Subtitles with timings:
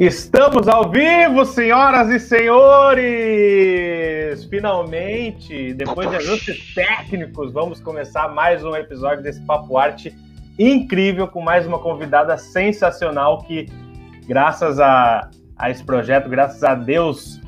[0.00, 3.12] Estamos ao vivo, senhoras e senhores!
[4.46, 10.16] Finalmente, depois de ajustes técnicos, vamos começar mais um episódio desse Papo Arte
[10.58, 13.66] incrível com mais uma convidada sensacional que,
[14.26, 15.28] graças a,
[15.58, 17.38] a esse projeto, graças a Deus,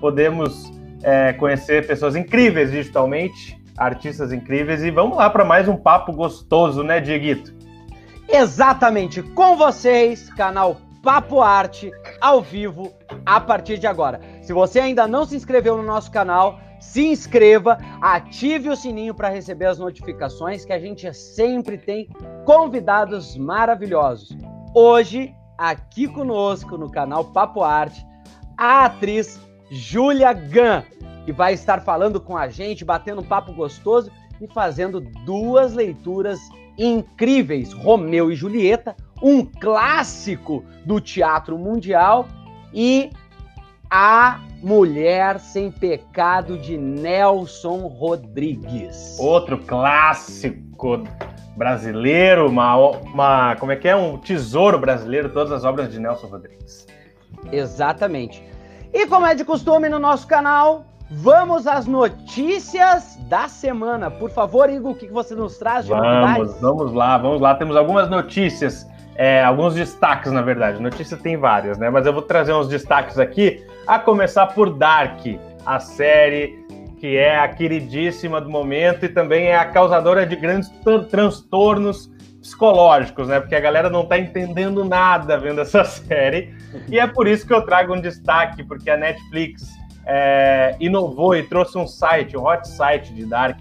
[0.00, 0.72] podemos
[1.04, 6.82] é, conhecer pessoas incríveis digitalmente, artistas incríveis e vamos lá para mais um papo gostoso,
[6.82, 7.54] né, Dieguito?
[8.28, 12.92] Exatamente, com vocês, canal Papo Arte, ao vivo,
[13.26, 14.20] a partir de agora.
[14.40, 19.28] Se você ainda não se inscreveu no nosso canal, se inscreva, ative o sininho para
[19.28, 22.08] receber as notificações, que a gente sempre tem
[22.44, 24.36] convidados maravilhosos.
[24.72, 28.06] Hoje, aqui conosco no canal Papo Arte,
[28.56, 29.40] a atriz
[29.72, 30.84] Júlia Gan,
[31.24, 34.08] que vai estar falando com a gente, batendo um papo gostoso
[34.40, 36.38] e fazendo duas leituras
[36.78, 42.26] incríveis: Romeu e Julieta, um clássico do teatro mundial,
[42.74, 43.10] e
[43.90, 49.16] A Mulher Sem Pecado de Nelson Rodrigues.
[49.18, 51.04] Outro clássico
[51.56, 53.94] brasileiro, uma, uma como é que é?
[53.94, 56.86] Um tesouro brasileiro, todas as obras de Nelson Rodrigues.
[57.50, 58.42] Exatamente.
[58.92, 64.10] E como é de costume no nosso canal, vamos às notícias da semana.
[64.10, 66.60] Por favor, Igor, o que você nos traz de vamos, novidades?
[66.60, 67.54] Vamos lá, vamos lá.
[67.54, 68.86] Temos algumas notícias
[69.16, 70.80] é, alguns destaques, na verdade.
[70.80, 71.90] Notícia tem várias, né?
[71.90, 75.20] Mas eu vou trazer uns destaques aqui, a começar por Dark,
[75.64, 76.62] a série
[76.98, 80.70] que é a queridíssima do momento e também é a causadora de grandes
[81.10, 82.08] transtornos
[82.40, 83.40] psicológicos, né?
[83.40, 86.54] Porque a galera não tá entendendo nada vendo essa série.
[86.88, 89.68] E é por isso que eu trago um destaque, porque a Netflix
[90.06, 93.58] é, inovou e trouxe um site, um hot site de Dark,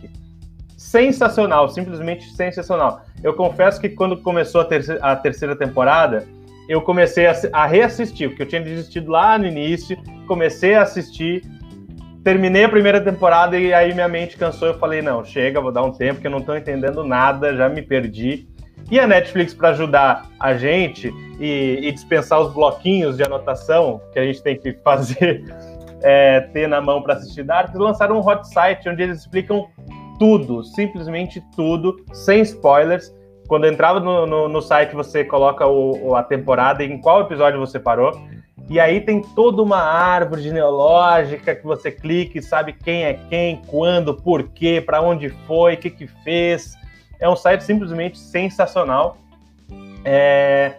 [0.92, 3.06] sensacional, simplesmente sensacional.
[3.23, 6.28] Eu confesso que quando começou a terceira, a terceira temporada,
[6.67, 9.97] eu comecei a, a, reassistir, porque eu tinha desistido lá no início,
[10.28, 11.44] comecei a assistir,
[12.25, 14.68] terminei a primeira temporada e aí minha mente cansou.
[14.68, 17.69] Eu falei: não, chega, vou dar um tempo que eu não estou entendendo nada, já
[17.69, 18.47] me perdi.
[18.90, 24.19] E a Netflix, para ajudar a gente e, e, dispensar os bloquinhos de anotação que
[24.19, 25.46] a gente tem que fazer,
[26.03, 29.69] é, ter na mão para assistir Dark, lançaram um hot site onde eles explicam
[30.22, 33.12] tudo, simplesmente tudo, sem spoilers.
[33.48, 37.80] Quando entrava no, no, no site, você coloca o, a temporada em qual episódio você
[37.80, 38.12] parou.
[38.70, 43.64] E aí tem toda uma árvore genealógica que você clica e sabe quem é quem,
[43.66, 46.76] quando, por quê, para onde foi, o que, que fez.
[47.20, 49.18] É um site simplesmente sensacional.
[50.06, 50.76] É,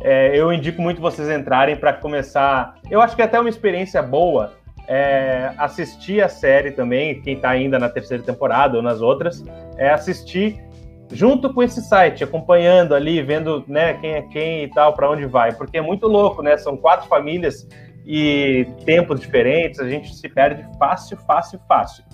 [0.00, 2.76] é, eu indico muito vocês entrarem para começar.
[2.90, 4.54] Eu acho que é até uma experiência boa
[4.88, 9.44] é, assistir a série também, quem está ainda na terceira temporada ou nas outras,
[9.76, 10.64] é assistir
[11.12, 15.24] junto com esse site, acompanhando ali, vendo né, quem é quem e tal, para onde
[15.26, 16.56] vai, porque é muito louco, né?
[16.56, 17.66] São quatro famílias
[18.04, 22.04] e tempos diferentes, a gente se perde fácil, fácil, fácil.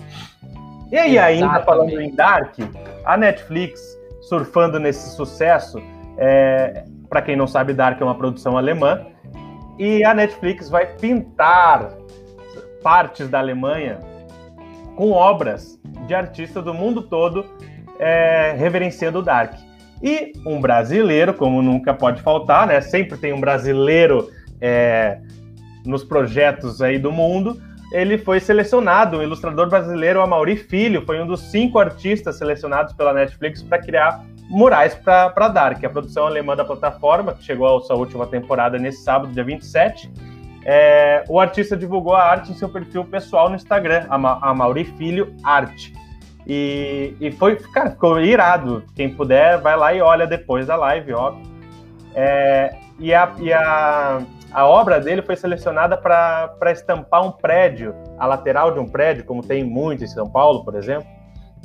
[0.91, 1.43] E aí, Exatamente.
[1.43, 2.55] ainda falando em Dark,
[3.05, 3.81] a Netflix,
[4.21, 5.81] surfando nesse sucesso,
[6.17, 9.05] é, para quem não sabe, Dark é uma produção alemã,
[9.77, 11.91] e a Netflix vai pintar
[12.83, 13.99] partes da Alemanha
[14.95, 17.45] com obras de artistas do mundo todo
[17.97, 19.53] é, reverenciando o Dark.
[20.01, 22.81] E um brasileiro, como nunca pode faltar, né?
[22.81, 24.29] Sempre tem um brasileiro
[24.59, 25.19] é,
[25.85, 27.59] nos projetos aí do mundo.
[27.93, 33.13] Ele foi selecionado, o ilustrador brasileiro Amaury Filho foi um dos cinco artistas selecionados pela
[33.13, 37.95] Netflix para criar murais para Dark, a produção alemã da plataforma, que chegou à sua
[37.95, 40.11] última temporada nesse sábado, dia 27
[40.65, 44.53] é, o artista divulgou a arte em seu perfil pessoal no Instagram, a, Ma a
[44.53, 45.93] Mauri Filho Arte.
[46.45, 48.83] E, e foi, cara, ficou irado.
[48.95, 51.35] Quem puder, vai lá e olha depois da live, ó.
[52.15, 58.25] É, e a, e a, a obra dele foi selecionada para estampar um prédio, a
[58.27, 61.07] lateral de um prédio, como tem muito em São Paulo, por exemplo,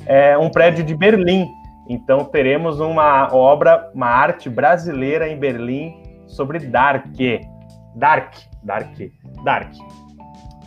[0.05, 1.47] é um prédio de Berlim.
[1.87, 7.05] Então teremos uma obra, uma arte brasileira em Berlim sobre Dark.
[7.95, 8.33] Dark,
[8.63, 8.97] Dark,
[9.43, 9.73] Dark.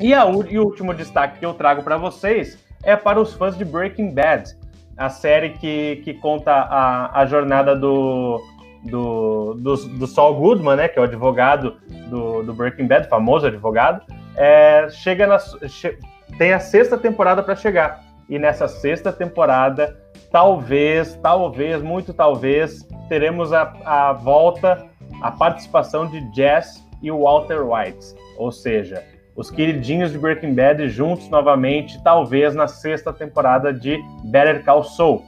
[0.00, 3.56] E, a, e o último destaque que eu trago para vocês é para os fãs
[3.56, 4.56] de Breaking Bad,
[4.96, 8.42] a série que, que conta a, a jornada do,
[8.84, 11.76] do, do, do, Saul Goodman, né, que é o advogado
[12.08, 14.02] do, do Breaking Bad, famoso advogado,
[14.36, 15.98] é, chega na, che,
[16.38, 18.02] tem a sexta temporada para chegar.
[18.28, 19.96] E nessa sexta temporada,
[20.30, 24.86] talvez, talvez, muito talvez, teremos a, a volta,
[25.20, 29.02] a participação de Jess e o Walter White, ou seja,
[29.34, 35.24] os queridinhos de Breaking Bad juntos novamente, talvez na sexta temporada de Better Call Saul.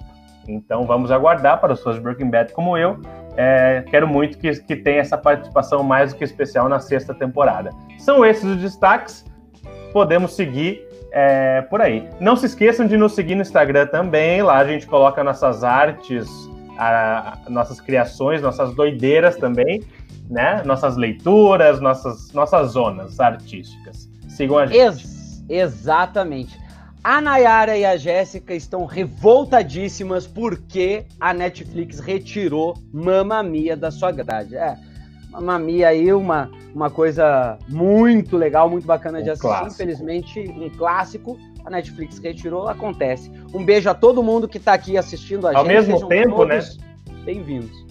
[0.46, 3.00] Então vamos aguardar para os fãs de Breaking Bad como eu,
[3.36, 7.70] é, quero muito que, que tenha essa participação mais do que especial na sexta temporada.
[7.98, 9.24] São esses os destaques.
[9.92, 12.08] Podemos seguir é, por aí.
[12.20, 14.42] Não se esqueçam de nos seguir no Instagram também.
[14.42, 16.28] Lá a gente coloca nossas artes,
[16.78, 19.82] a, nossas criações, nossas doideiras também,
[20.28, 20.62] né?
[20.64, 24.08] Nossas leituras, nossas, nossas zonas artísticas.
[24.28, 24.78] Sigam a gente.
[24.78, 26.58] Ex exatamente.
[27.02, 34.10] A Nayara e a Jéssica estão revoltadíssimas porque a Netflix retirou Mamma Mia da sua
[34.10, 34.56] grade.
[34.56, 34.74] É,
[35.30, 39.48] Mamma Mia aí, uma, uma coisa muito legal, muito bacana um de assistir.
[39.48, 39.82] Clássico.
[39.82, 41.38] Infelizmente, um clássico.
[41.66, 43.30] A Netflix retirou, acontece.
[43.52, 45.76] Um beijo a todo mundo que está aqui assistindo a Ao gente.
[45.76, 46.60] Ao mesmo tempo, né?
[47.24, 47.83] Bem-vindos.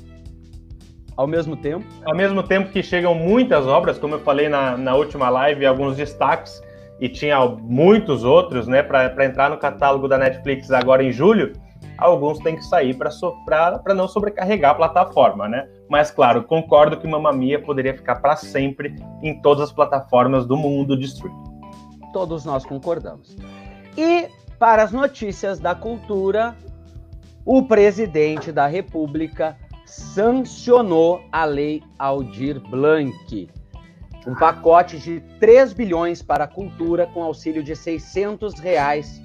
[1.15, 1.86] Ao mesmo tempo?
[2.06, 5.95] Ao mesmo tempo que chegam muitas obras, como eu falei na, na última live, alguns
[5.95, 6.62] destaques
[7.00, 11.54] e tinha muitos outros, né, para entrar no catálogo da Netflix agora em julho,
[11.98, 15.68] alguns têm que sair para não sobrecarregar a plataforma, né?
[15.89, 20.57] Mas claro, concordo que Mamma Mia poderia ficar para sempre em todas as plataformas do
[20.57, 21.44] mundo de streaming.
[22.12, 23.36] Todos nós concordamos.
[23.98, 24.27] E
[24.57, 26.56] para as notícias da cultura,
[27.45, 33.50] o presidente da República sancionou a lei Aldir Blanc,
[34.25, 39.21] um pacote de 3 bilhões para a cultura com auxílio de 600 reais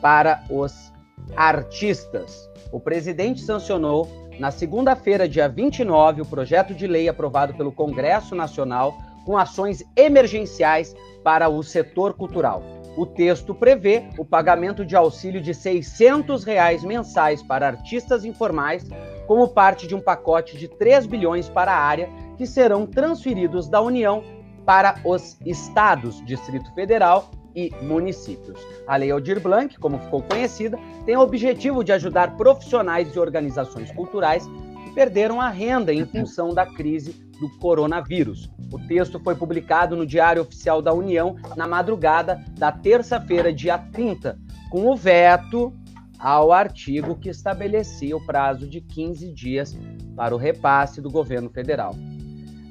[0.00, 0.92] para os
[1.36, 2.50] artistas.
[2.70, 8.96] O presidente sancionou na segunda-feira, dia 29, o projeto de lei aprovado pelo Congresso Nacional
[9.24, 12.62] com ações emergenciais para o setor cultural.
[12.96, 18.86] O texto prevê o pagamento de auxílio de 600 reais mensais para artistas informais,
[19.26, 23.80] como parte de um pacote de 3 bilhões para a área, que serão transferidos da
[23.80, 24.22] União
[24.66, 28.58] para os estados, Distrito Federal e municípios.
[28.86, 33.90] A Lei Aldir Blanc, como ficou conhecida, tem o objetivo de ajudar profissionais e organizações
[33.92, 34.48] culturais
[34.94, 38.50] perderam a renda em função da crise do coronavírus.
[38.72, 44.38] O texto foi publicado no Diário Oficial da União na madrugada da terça-feira, dia 30,
[44.70, 45.72] com o veto
[46.18, 49.76] ao artigo que estabelecia o prazo de 15 dias
[50.14, 51.96] para o repasse do governo federal.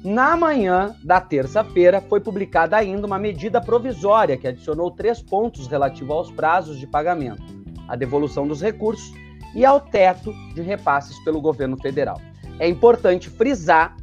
[0.02, 6.10] Na manhã da terça-feira, foi publicada ainda uma medida provisória que adicionou três pontos relativos
[6.10, 7.42] aos prazos de pagamento,
[7.86, 9.12] a devolução dos recursos
[9.54, 12.20] e ao teto de repasses pelo governo federal.
[12.58, 13.96] É importante frisar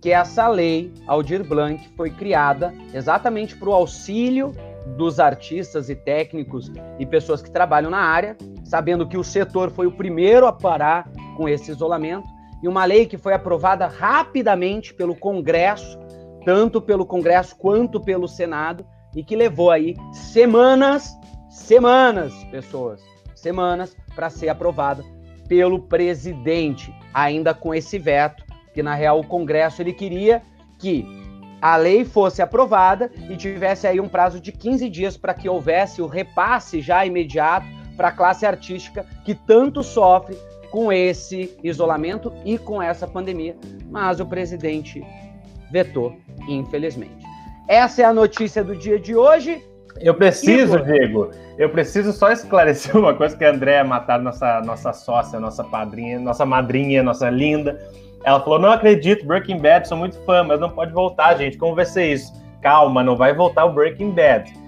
[0.00, 4.52] que essa lei, Aldir Blanc, foi criada exatamente para o auxílio
[4.96, 9.86] dos artistas e técnicos e pessoas que trabalham na área, sabendo que o setor foi
[9.86, 12.26] o primeiro a parar com esse isolamento
[12.62, 15.98] e uma lei que foi aprovada rapidamente pelo Congresso,
[16.44, 18.84] tanto pelo Congresso quanto pelo Senado,
[19.14, 21.12] e que levou aí semanas,
[21.50, 23.00] semanas, pessoas,
[23.34, 25.04] semanas para ser aprovada
[25.48, 30.42] pelo presidente, ainda com esse veto, que na real o Congresso ele queria
[30.78, 31.06] que
[31.60, 36.02] a lei fosse aprovada e tivesse aí um prazo de 15 dias para que houvesse
[36.02, 37.66] o repasse já imediato
[37.96, 40.36] para a classe artística que tanto sofre
[40.70, 43.54] com esse isolamento e com essa pandemia,
[43.90, 45.04] mas o presidente
[45.70, 46.16] vetou,
[46.48, 47.24] infelizmente.
[47.68, 49.62] Essa é a notícia do dia de hoje.
[50.02, 54.92] Eu preciso, Diego, eu preciso só esclarecer uma coisa que a Andréa Matar, nossa, nossa
[54.92, 57.78] sócia, nossa padrinha, nossa madrinha, nossa linda.
[58.24, 61.56] Ela falou: não acredito, Breaking Bad, sou muito fã, mas não pode voltar, gente.
[61.56, 62.32] Como vai ser isso?
[62.60, 64.62] Calma, não vai voltar o Breaking Bad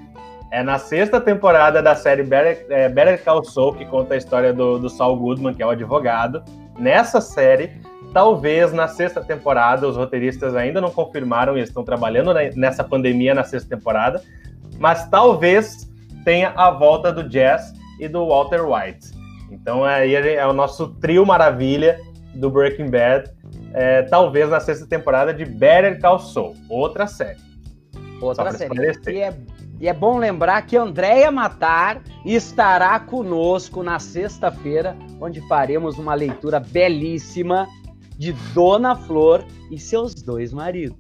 [0.55, 4.53] é na sexta temporada da série Better, é, Better Call Saul, que conta a história
[4.53, 6.45] do, do Saul Goodman, que é o advogado.
[6.79, 7.73] Nessa série,
[8.13, 13.43] talvez na sexta temporada, os roteiristas ainda não confirmaram e estão trabalhando nessa pandemia na
[13.43, 14.23] sexta temporada,
[14.79, 15.89] mas talvez
[16.25, 19.13] tenha a volta do Jazz e do Walter White.
[19.51, 21.99] Então aí é o nosso trio maravilha
[22.35, 23.31] do Breaking Bad,
[23.73, 27.39] é, talvez na sexta temporada de Better Call Saul, outra série.
[28.21, 28.75] Outra série.
[29.09, 29.35] E é
[29.81, 36.61] e é bom lembrar que Andréia Matar estará conosco na sexta-feira, onde faremos uma leitura
[36.61, 37.67] belíssima
[38.17, 40.97] de Dona Flor e seus dois maridos.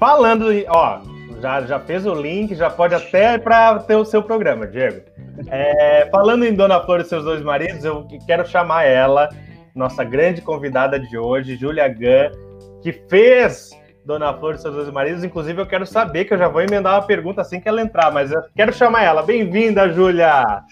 [0.00, 1.02] Falando, ó,
[1.40, 5.02] já, já fez o link, já pode até para ter o seu programa, Diego.
[5.48, 9.28] É, falando em Dona Flor e seus dois maridos, eu quero chamar ela,
[9.74, 13.70] nossa grande convidada de hoje, Júlia Gunn, que fez
[14.04, 15.24] Dona Flor e seus dois maridos.
[15.24, 18.12] Inclusive, eu quero saber, que eu já vou emendar uma pergunta assim que ela entrar,
[18.12, 19.22] mas eu quero chamar ela.
[19.22, 20.62] Bem-vinda, Júlia!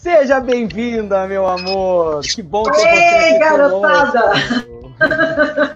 [0.00, 2.22] Seja bem-vinda, meu amor!
[2.22, 4.32] Que bom ter você aqui garotada!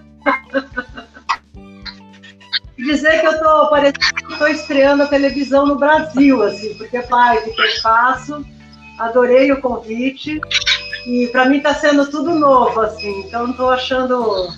[2.91, 7.41] Dizer que eu tô parecendo que estou estreando a televisão no Brasil, assim, porque, pai,
[7.41, 8.45] que eu faço,
[8.99, 10.41] adorei o convite
[11.07, 13.21] E para mim está sendo tudo novo, assim.
[13.21, 14.49] Então estou achando.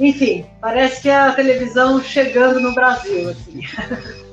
[0.00, 3.60] Enfim, parece que é a televisão chegando no Brasil, assim.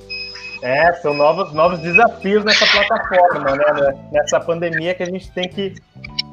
[0.63, 3.99] É, são novos, novos desafios nessa plataforma, né?
[4.11, 5.73] Nessa pandemia que a gente tem que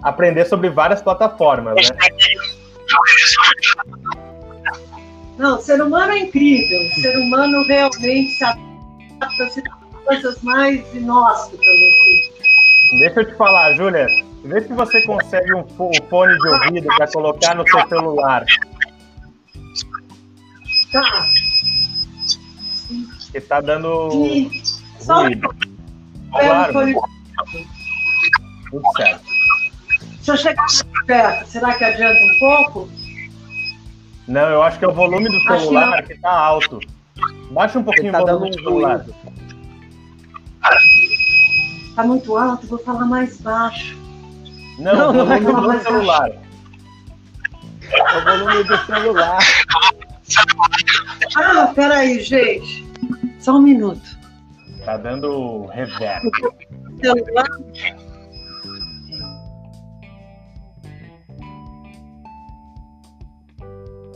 [0.02, 1.96] aprender sobre várias plataformas, né?
[5.38, 6.80] Não, ser humano é incrível.
[7.00, 12.98] Ser humano realmente se adapta a coisas mais inóspitas, assim.
[12.98, 14.06] Deixa eu te falar, Júlia.
[14.44, 15.64] Vê se você consegue um
[16.08, 18.44] fone de ouvido para colocar no seu celular.
[20.92, 21.24] Tá.
[23.30, 24.50] Que tá dando E
[24.98, 25.54] só ruído.
[26.30, 26.94] Claro, fone.
[28.70, 29.24] tudo certo.
[30.16, 30.66] Deixa eu chegar
[31.06, 31.48] perto.
[31.48, 32.97] Será que adianta um pouco?
[34.28, 36.78] Não, eu acho que é o volume do celular que tá alto.
[37.50, 39.06] Baixa um pouquinho tá o volume um do celular.
[41.96, 43.96] Tá muito alto, vou falar mais baixo.
[44.78, 46.30] Não, Não, o não volume do celular.
[47.90, 49.38] É o volume do celular.
[51.36, 52.86] Ah, peraí, gente.
[53.40, 54.18] Só um minuto.
[54.84, 56.30] Tá dando reverb.
[57.00, 57.46] Celular.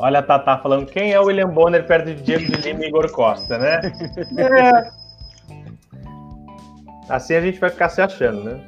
[0.03, 2.89] Olha a Tatá falando quem é o William Bonner perto de Diego de Lima e
[2.89, 3.81] Igor Costa, né?
[4.37, 4.91] É.
[7.09, 8.61] Assim a gente vai ficar se achando, né?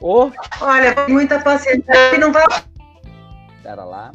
[0.00, 1.84] Ô, Olha, com muita paciência.
[2.12, 2.44] E não vai.
[3.62, 4.10] pera lá.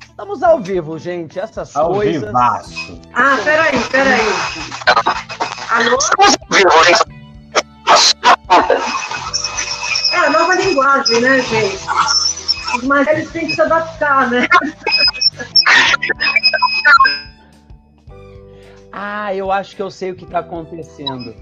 [0.00, 1.38] Estamos ao vivo, gente.
[1.38, 2.22] Essas Ao coisas.
[2.22, 2.98] vivaço.
[3.12, 4.22] Ah, peraí, peraí.
[5.70, 5.98] Alô?
[10.12, 11.78] É a nova linguagem, né, gente?
[12.82, 14.46] Mas eles têm que se adaptar, né?
[18.92, 21.34] Ah, eu acho que eu sei o que tá acontecendo.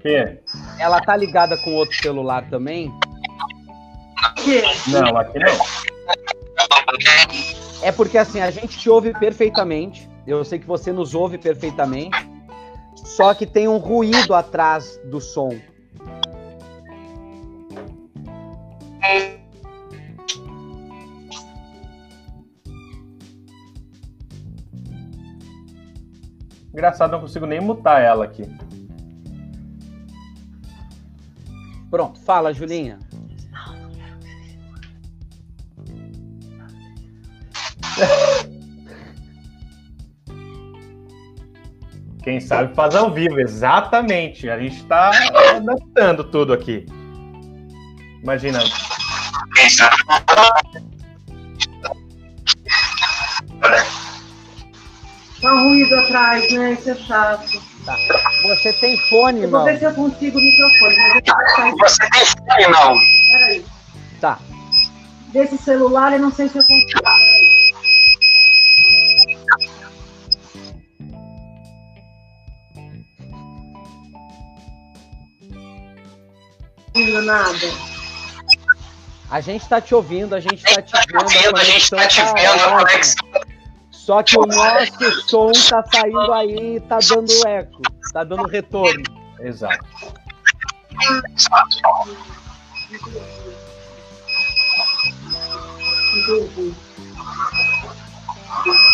[0.00, 0.38] Que?
[0.78, 2.92] Ela tá ligada com outro celular também?
[4.36, 4.62] Que?
[4.88, 5.52] Não, aqui não.
[7.82, 10.08] É porque assim, a gente te ouve perfeitamente.
[10.26, 12.16] Eu sei que você nos ouve perfeitamente.
[12.94, 15.58] Só que tem um ruído atrás do som.
[26.72, 28.44] Engraçado, não consigo nem mutar ela aqui.
[31.90, 32.98] Pronto, fala, Julinha.
[42.22, 44.48] Quem sabe faz ao vivo, exatamente.
[44.48, 45.10] A gente tá
[45.56, 46.86] adaptando tudo aqui.
[48.22, 48.60] Imagina,
[55.40, 56.72] Tá um ruído atrás, né?
[56.72, 57.62] Isso é chato.
[57.84, 57.96] Tá.
[58.42, 59.64] Você tem fone, Eu vou não?
[59.66, 61.74] ver se eu consigo o microfone, mas eu tenho que sair.
[61.78, 62.98] Você tem fone, não?
[63.32, 63.64] Peraí.
[64.20, 64.38] Tá.
[65.28, 67.00] Desse celular eu não sei se eu consigo.
[76.94, 77.58] Não nada.
[79.30, 81.28] A gente tá te ouvindo, a gente tá te Tá vendo.
[81.28, 81.56] vendo?
[81.56, 83.28] A gente tá te conexão vendo, a conexão.
[84.00, 89.04] Só que o nosso som tá saindo aí e tá dando eco, tá dando retorno.
[89.40, 89.84] exato.
[96.16, 96.74] Entendi.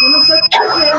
[0.02, 0.92] Eu não sei o que fazer.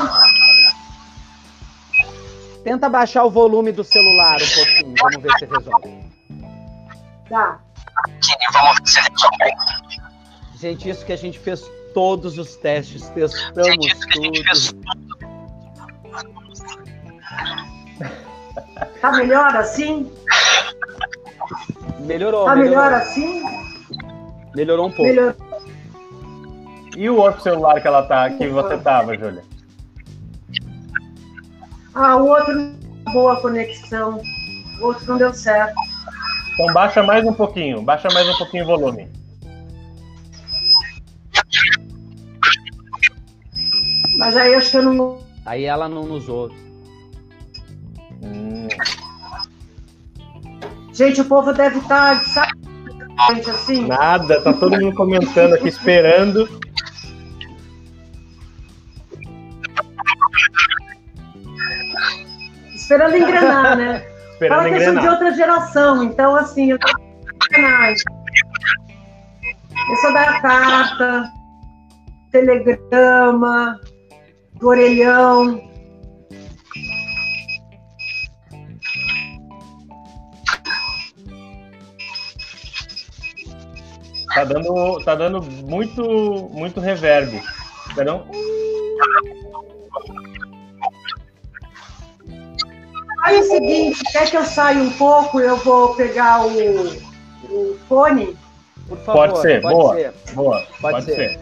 [2.63, 6.11] Tenta baixar o volume do celular um pouquinho, vamos ver se resolve.
[7.29, 7.59] Tá.
[8.53, 9.51] Vamos ver se resolve.
[10.59, 11.61] Gente, isso que a gente fez
[11.97, 14.31] todos os testes, testamos tudo.
[19.01, 20.11] Tá melhor assim?
[22.01, 22.83] Melhorou, Tá melhorou.
[22.83, 23.41] melhor assim?
[24.55, 25.03] Melhorou um pouco.
[25.03, 25.35] Melhor.
[26.95, 29.43] E o outro celular que ela tá, que você tava, Júlia?
[31.95, 34.21] Ah, o outro não deu boa conexão.
[34.81, 35.73] O outro não deu certo.
[36.53, 39.16] Então baixa mais um pouquinho, baixa mais um pouquinho o volume.
[44.17, 45.19] Mas aí acho que eu não.
[45.45, 46.55] Aí ela não nos ouve.
[48.23, 48.67] Hum,
[50.91, 52.57] Gente, o povo deve estar de saco
[53.29, 53.85] gente, assim.
[53.87, 56.49] nada, tá todo mundo comentando aqui, esperando.
[62.73, 64.03] Esperando engrenar, né?
[64.33, 65.13] Esperando Fala que eu sou de engrenar.
[65.13, 66.87] outra geração, então assim, eu tô
[67.51, 67.93] engrenar.
[69.89, 71.31] Eu sou da carta,
[72.31, 73.79] telegrama,
[74.59, 75.61] do orelhão.
[84.33, 86.03] Tá dando, tá dando muito,
[86.51, 87.41] muito reverb.
[87.95, 88.27] Perdão?
[93.23, 95.39] Aí é o seguinte, quer que eu saia um pouco?
[95.39, 96.51] Eu vou pegar o,
[97.49, 98.37] o fone.
[98.87, 99.95] Por favor, Pode ser, pode boa.
[99.95, 100.13] ser.
[100.33, 101.15] Boa, Pode pode, ser.
[101.15, 101.39] ser.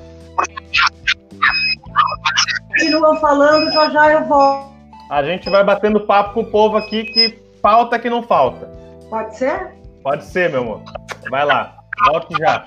[2.77, 4.75] Continuam falando, já já eu volto.
[5.09, 8.69] A gente vai batendo papo com o povo aqui que falta que não falta.
[9.09, 9.75] Pode ser?
[10.03, 10.81] Pode ser, meu amor.
[11.29, 11.77] Vai lá.
[12.07, 12.65] Volte já.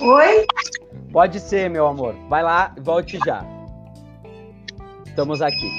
[0.00, 0.46] Oi?
[1.12, 2.14] Pode ser, meu amor.
[2.28, 3.44] Vai lá volte já.
[5.06, 5.70] Estamos aqui.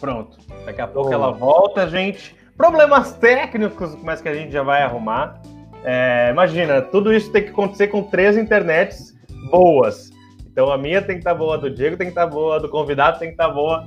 [0.00, 0.38] Pronto.
[0.64, 1.14] Daqui a pouco Boa.
[1.14, 2.34] ela volta, gente.
[2.56, 5.40] Problemas técnicos, mas que a gente já vai arrumar.
[5.84, 9.15] É, imagina, tudo isso tem que acontecer com três internets
[9.50, 10.10] boas.
[10.50, 12.58] Então a minha tem que estar boa, a do Diego tem que estar boa, a
[12.58, 13.86] do convidado tem que estar boa.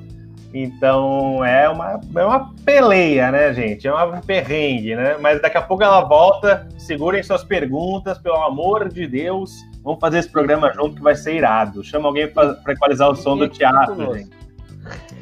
[0.53, 3.87] Então é uma, é uma peleia, né, gente?
[3.87, 5.15] É uma- um perrengue, né?
[5.19, 6.67] Mas daqui a pouco ela volta.
[6.77, 9.53] Segurem suas perguntas, pelo amor de Deus.
[9.83, 11.83] Vamos fazer esse programa junto que vai ser irado.
[11.83, 14.15] Chama alguém para equalizar o som do teatro, conosco.
[14.17, 14.31] gente.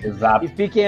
[0.04, 0.46] Exato.
[0.46, 0.86] E fiquem,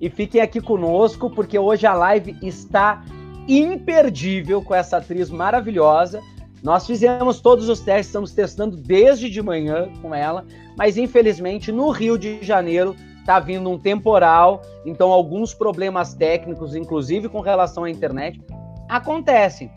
[0.00, 3.02] e fiquem aqui conosco, porque hoje a live está
[3.46, 6.20] imperdível com essa atriz maravilhosa.
[6.62, 10.44] Nós fizemos todos os testes, estamos testando desde de manhã com ela,
[10.76, 17.28] mas infelizmente no Rio de Janeiro está vindo um temporal, então alguns problemas técnicos, inclusive
[17.28, 18.40] com relação à internet,
[18.88, 19.70] acontecem.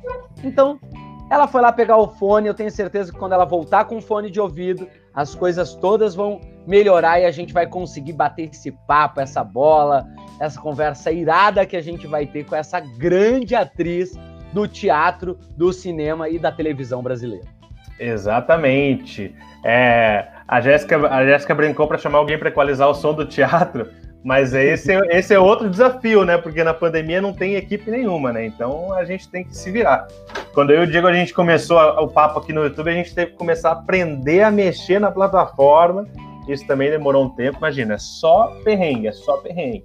[0.43, 0.79] Então,
[1.29, 4.01] ela foi lá pegar o fone, eu tenho certeza que quando ela voltar com o
[4.01, 8.71] fone de ouvido, as coisas todas vão melhorar e a gente vai conseguir bater esse
[8.87, 10.05] papo, essa bola,
[10.39, 14.15] essa conversa irada que a gente vai ter com essa grande atriz
[14.55, 17.45] do teatro, do cinema e da televisão brasileira.
[17.99, 19.35] Exatamente.
[19.65, 23.89] É, a Jéssica a Jéssica brincou para chamar alguém para equalizar o som do teatro,
[24.23, 26.37] mas esse, é- esse é outro desafio, né?
[26.37, 28.45] Porque na pandemia não tem equipe nenhuma, né?
[28.45, 30.07] Então a gente tem que se virar.
[30.53, 33.13] Quando eu e o Diego a gente começou o papo aqui no YouTube, a gente
[33.13, 36.07] teve que começar a aprender a mexer na plataforma.
[36.47, 39.83] Isso também demorou um tempo, imagina, é só perrengue, é só perrengue.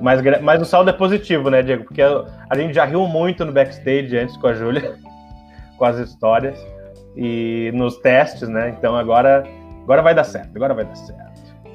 [0.00, 1.84] Mas, mas o saldo é positivo, né, Diego?
[1.84, 4.96] Porque a, gente já riu muito no backstage antes com a Júlia,
[5.76, 6.58] com as histórias
[7.16, 8.74] e nos testes, né?
[8.76, 9.44] Então agora,
[9.82, 11.30] agora vai dar certo, agora vai dar certo.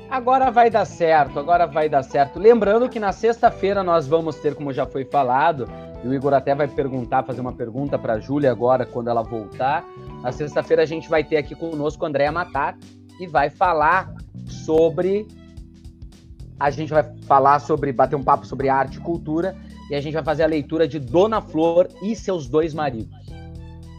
[0.09, 2.39] Agora vai dar certo, agora vai dar certo.
[2.39, 5.67] Lembrando que na sexta-feira nós vamos ter, como já foi falado,
[6.03, 9.23] e o Igor até vai perguntar, fazer uma pergunta para a Júlia agora, quando ela
[9.23, 9.83] voltar.
[10.21, 12.77] Na sexta-feira a gente vai ter aqui conosco o Andréa Matar,
[13.17, 14.13] que vai falar
[14.45, 15.27] sobre.
[16.59, 19.55] A gente vai falar sobre, bater um papo sobre arte e cultura,
[19.89, 23.13] e a gente vai fazer a leitura de Dona Flor e seus dois maridos.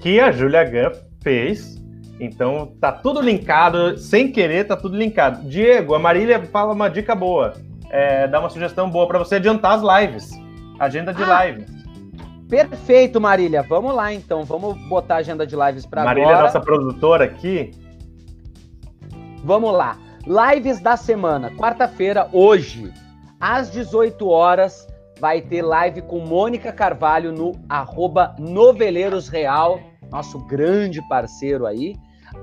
[0.03, 1.77] Que a Júlia Gunn fez.
[2.19, 5.47] Então tá tudo linkado, sem querer, tá tudo linkado.
[5.49, 7.53] Diego, a Marília fala uma dica boa.
[7.91, 10.31] É, dá uma sugestão boa para você adiantar as lives.
[10.79, 11.71] Agenda de Ah, lives.
[12.49, 13.63] Perfeito, Marília.
[13.63, 16.19] Vamos lá então, vamos botar a agenda de lives para agora.
[16.19, 17.71] Marília nossa produtora aqui.
[19.45, 19.99] Vamos lá.
[20.27, 21.53] Lives da semana.
[21.53, 22.93] Quarta-feira, hoje,
[23.39, 24.85] às 18 horas,
[25.21, 29.79] vai ter live com Mônica Carvalho no arroba Noveleiros Real,
[30.11, 31.95] nosso grande parceiro aí.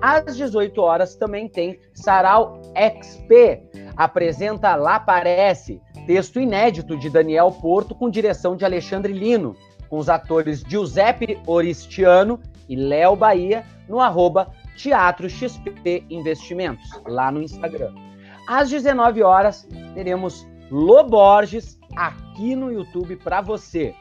[0.02, 3.62] Às 18 horas também tem Sarau XP.
[3.98, 9.58] Apresenta Lá Parece, texto inédito de Daniel Porto com direção de Alexandre Lino,
[9.90, 17.42] com os atores Giuseppe Oristiano e Léo Bahia no arroba Teatro XP Investimentos, lá no
[17.42, 17.94] Instagram.
[18.48, 23.94] Às 19 horas, teremos Loborges aqui no YouTube para você.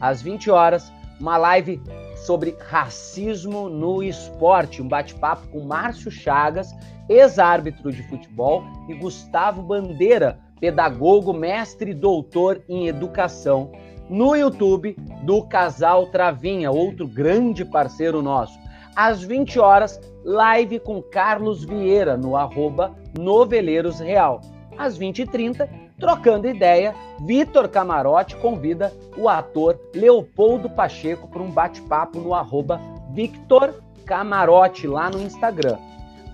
[0.00, 1.80] Às 20 horas, uma live
[2.16, 6.72] sobre racismo no esporte, um bate-papo com Márcio Chagas,
[7.08, 13.72] ex-árbitro de futebol, e Gustavo Bandeira, pedagogo, mestre e doutor em educação,
[14.08, 18.58] no YouTube do Casal Travinha, outro grande parceiro nosso.
[18.98, 24.40] Às 20 horas, live com Carlos Vieira no arroba Noveleiros Real.
[24.76, 25.68] Às 20h30,
[26.00, 26.92] trocando ideia,
[27.24, 32.80] Vitor Camarote convida o ator Leopoldo Pacheco para um bate-papo no arroba
[33.12, 35.78] Victor Camarote lá no Instagram.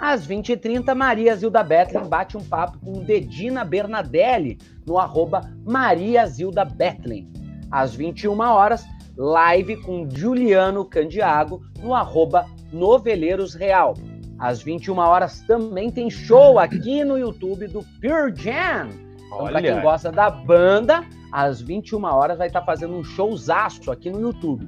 [0.00, 6.64] Às 20h30, Maria Zilda Bethlen bate um papo com Dedina Bernadelli no arroba Maria Zilda
[6.64, 7.30] Bethlen.
[7.70, 13.94] Às 21 horas, live com Juliano Candiago no arroba Noveleiros Real.
[14.38, 18.90] Às 21 horas também tem show aqui no YouTube do Pure Jam.
[19.26, 24.10] Então, para quem gosta da banda, às 21 horas vai estar fazendo um showzaço aqui
[24.10, 24.66] no YouTube.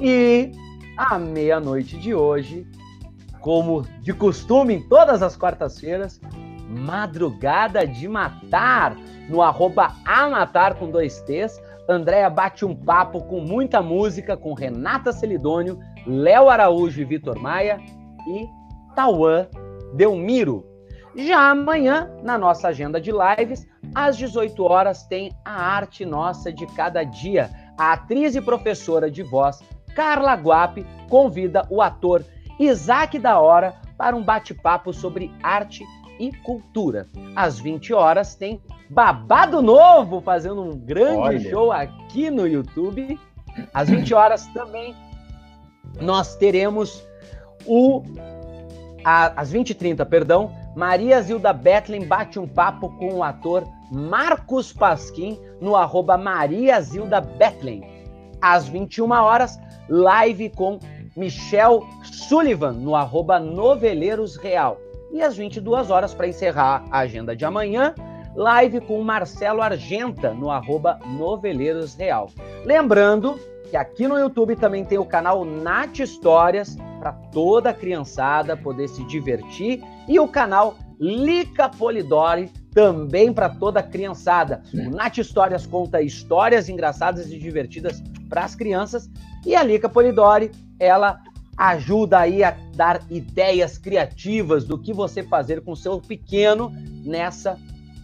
[0.00, 0.52] E
[0.96, 2.66] à meia-noite de hoje,
[3.40, 6.20] como de costume em todas as quartas-feiras,
[6.68, 8.96] Madrugada de Matar,
[9.28, 15.10] no arroba Amatar com dois T's, Andréia bate um papo com muita música com Renata
[15.10, 17.80] Celidônio, Léo Araújo e Vitor Maia
[18.28, 18.46] e
[18.94, 19.48] Tauã
[19.94, 20.66] Delmiro.
[21.16, 26.66] Já amanhã, na nossa agenda de lives, às 18 horas, tem a arte nossa de
[26.74, 27.50] cada dia.
[27.78, 29.60] A atriz e professora de voz
[29.96, 32.24] Carla Guape convida o ator
[32.60, 35.84] Isaac da Hora para um bate-papo sobre arte
[36.20, 37.08] e cultura.
[37.34, 41.50] Às 20 horas tem Babado Novo fazendo um grande Olha.
[41.50, 43.18] show aqui no YouTube.
[43.74, 44.94] Às 20 horas também
[46.00, 47.02] nós teremos
[47.66, 48.02] o
[49.04, 55.38] a- às 20h30, perdão, Maria Zilda Bethlen bate um papo com o ator Marcos Pasquim
[55.60, 57.82] no arroba Maria Zilda Bethlen.
[58.40, 60.78] Às 21 horas, live com
[61.16, 64.78] Michel Sullivan no arroba Noveleiros Real.
[65.12, 67.94] E às 22 horas, para encerrar a agenda de amanhã,
[68.38, 72.30] live com Marcelo Argenta no arroba Noveleiros Real.
[72.64, 73.36] Lembrando
[73.68, 78.86] que aqui no YouTube também tem o canal Nat Histórias para toda a criançada poder
[78.88, 84.62] se divertir e o canal Lica Polidori também para toda a criançada.
[84.72, 89.10] O Nat Histórias conta histórias engraçadas e divertidas para as crianças
[89.44, 91.20] e a Lica Polidori, ela
[91.56, 96.72] ajuda aí a dar ideias criativas do que você fazer com seu pequeno
[97.04, 97.58] nessa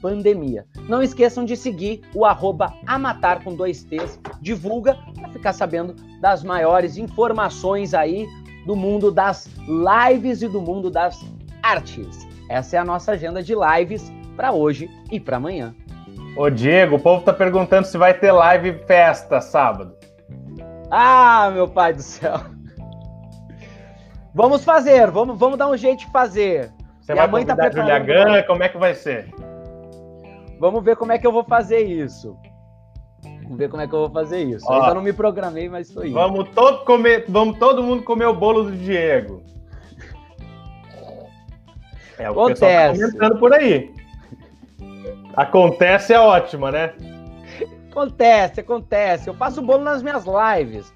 [0.04, 0.66] pandemia.
[0.86, 6.44] Não esqueçam de seguir o arroba Amatar com dois T's, divulga para ficar sabendo das
[6.44, 8.26] maiores informações aí
[8.66, 11.24] do mundo das lives e do mundo das
[11.62, 12.28] artes.
[12.50, 15.74] Essa é a nossa agenda de lives para hoje e para amanhã.
[16.36, 19.94] Ô, Diego, o povo tá perguntando se vai ter live festa sábado.
[20.90, 22.40] Ah, meu pai do céu.
[24.34, 26.70] Vamos fazer, vamos, vamos dar um jeito de fazer.
[27.00, 28.42] Você Minha vai mãe tá a Julia preparando Gana?
[28.42, 29.32] Como é que vai ser?
[30.58, 32.36] Vamos ver como é que eu vou fazer isso.
[33.42, 34.64] Vamos ver como é que eu vou fazer isso.
[34.68, 34.74] Ó.
[34.74, 36.14] Ainda não me programei, mas estou indo.
[36.14, 39.42] Vamos todo, comer, vamos todo mundo comer o bolo do Diego.
[42.18, 43.00] É o que o pessoal tá Acontece.
[43.00, 43.94] comentando por aí.
[45.36, 46.94] Acontece é ótima, né?
[47.90, 49.28] Acontece, acontece.
[49.28, 50.92] Eu faço bolo nas minhas lives.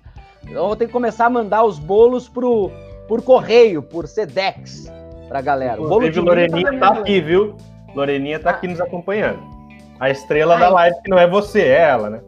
[0.48, 2.70] Eu vou ter que começar a mandar os bolos pro,
[3.06, 4.90] por correio, por Sedex,
[5.28, 5.80] pra galera.
[5.80, 7.56] O bolo Inclusive, de Loreninha tá aqui, viu?
[7.94, 9.40] Loreninha tá aqui nos acompanhando.
[9.98, 10.72] A estrela da Ai.
[10.72, 12.20] live que não é você, é ela, né?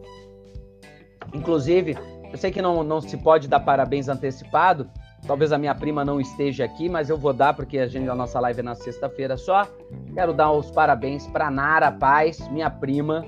[1.33, 1.97] Inclusive,
[2.31, 4.89] eu sei que não, não se pode dar parabéns antecipado.
[5.25, 8.15] Talvez a minha prima não esteja aqui, mas eu vou dar porque a, gente, a
[8.15, 9.67] nossa live é na sexta-feira só.
[10.13, 13.23] Quero dar os parabéns para Nara Paz, minha prima,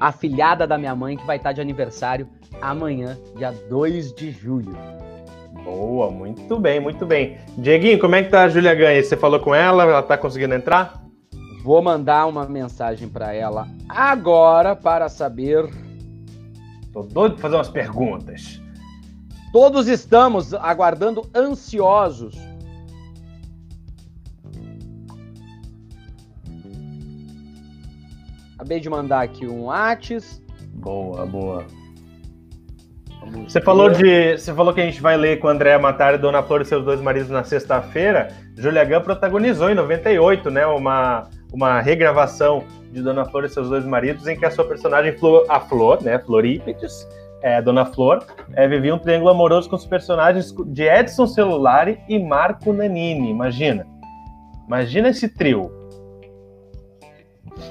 [0.00, 2.28] afilhada da minha mãe, que vai estar de aniversário
[2.62, 4.76] amanhã, dia 2 de julho.
[5.64, 7.38] Boa, muito bem, muito bem.
[7.56, 9.02] Dieguinho, como é que tá a Júlia Ganha?
[9.02, 9.82] Você falou com ela?
[9.82, 11.03] Ela tá conseguindo entrar?
[11.64, 15.64] Vou mandar uma mensagem para ela agora para saber.
[16.92, 18.60] Tô doido pra fazer umas perguntas.
[19.50, 22.36] Todos estamos aguardando ansiosos.
[28.56, 30.42] Acabei de mandar aqui um Whats.
[30.74, 31.64] Boa, boa.
[33.20, 33.64] Vamos Você ver.
[33.64, 34.36] falou de.
[34.36, 36.84] Você falou que a gente vai ler com Andréa Matar e Dona Flor e seus
[36.84, 38.28] dois maridos na sexta-feira.
[38.54, 40.66] Julia Gunn protagonizou em 98, né?
[40.66, 45.16] Uma, uma regravação de Dona Flor e seus dois maridos, em que a sua personagem,
[45.16, 46.18] Flor, a Flor, né?
[46.18, 47.06] Florípedes,
[47.42, 52.18] é, Dona Flor, é, vivia um triângulo amoroso com os personagens de Edson Celulari e
[52.18, 53.30] Marco Nanini.
[53.30, 53.86] Imagina.
[54.66, 55.70] Imagina esse trio.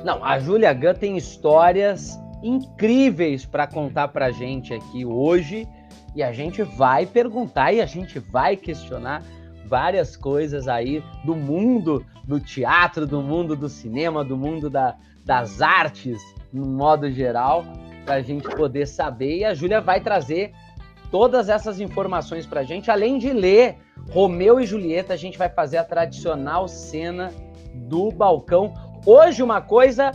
[0.05, 5.67] Não, a Julia Gunn tem histórias incríveis para contar pra gente aqui hoje.
[6.15, 9.23] E a gente vai perguntar e a gente vai questionar
[9.67, 14.95] várias coisas aí do mundo do teatro, do mundo do cinema, do mundo da-
[15.25, 16.21] das artes,
[16.51, 17.63] no modo geral,
[18.05, 19.37] para a gente poder saber.
[19.39, 20.51] E a Júlia vai trazer
[21.09, 23.77] todas essas informações para a gente, além de ler
[24.11, 27.31] Romeu e Julieta, a gente vai fazer a tradicional cena
[27.73, 28.73] do balcão.
[29.05, 30.11] Hoje, uma coisa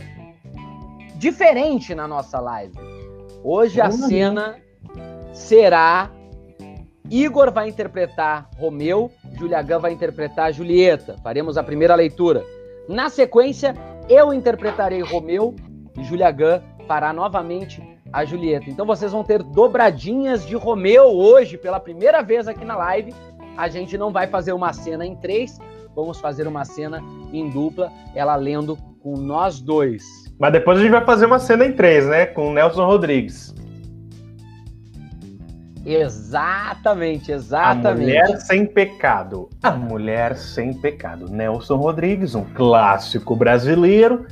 [1.15, 2.73] diferente na nossa live.
[3.43, 4.57] Hoje a cena
[5.33, 6.11] será
[7.09, 11.15] Igor vai interpretar Romeu, Julia Gunn vai interpretar Julieta.
[11.23, 12.43] Faremos a primeira leitura.
[12.89, 13.73] Na sequência,
[14.09, 15.55] eu interpretarei Romeu
[15.97, 18.69] e Julia Gunn fará novamente a Julieta.
[18.69, 23.13] Então vocês vão ter dobradinhas de Romeu hoje pela primeira vez aqui na live.
[23.55, 25.57] A gente não vai fazer uma cena em três,
[25.95, 30.03] vamos fazer uma cena em dupla, ela lendo com nós dois.
[30.37, 32.25] Mas depois a gente vai fazer uma cena em três, né?
[32.25, 33.53] Com o Nelson Rodrigues.
[35.85, 38.01] Exatamente, A exatamente.
[38.01, 39.49] Mulher Sem Pecado.
[39.63, 41.29] A Mulher Sem Pecado.
[41.29, 44.25] Nelson Rodrigues, um clássico brasileiro.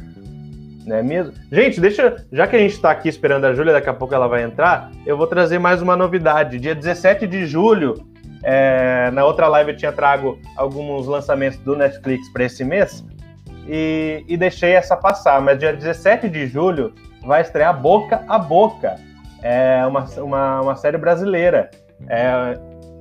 [0.85, 1.33] Não é mesmo?
[1.51, 2.25] Gente, deixa.
[2.31, 4.89] Já que a gente está aqui esperando a Júlia, daqui a pouco ela vai entrar,
[5.05, 6.59] eu vou trazer mais uma novidade.
[6.59, 8.07] Dia 17 de julho,
[8.43, 13.03] é, na outra live eu tinha trago alguns lançamentos do Netflix para esse mês
[13.67, 15.41] e, e, deixei essa passar.
[15.41, 16.93] Mas dia 17 de julho
[17.25, 18.95] vai estrear Boca a Boca.
[19.41, 21.69] É uma, uma, uma série brasileira.
[22.09, 22.57] É,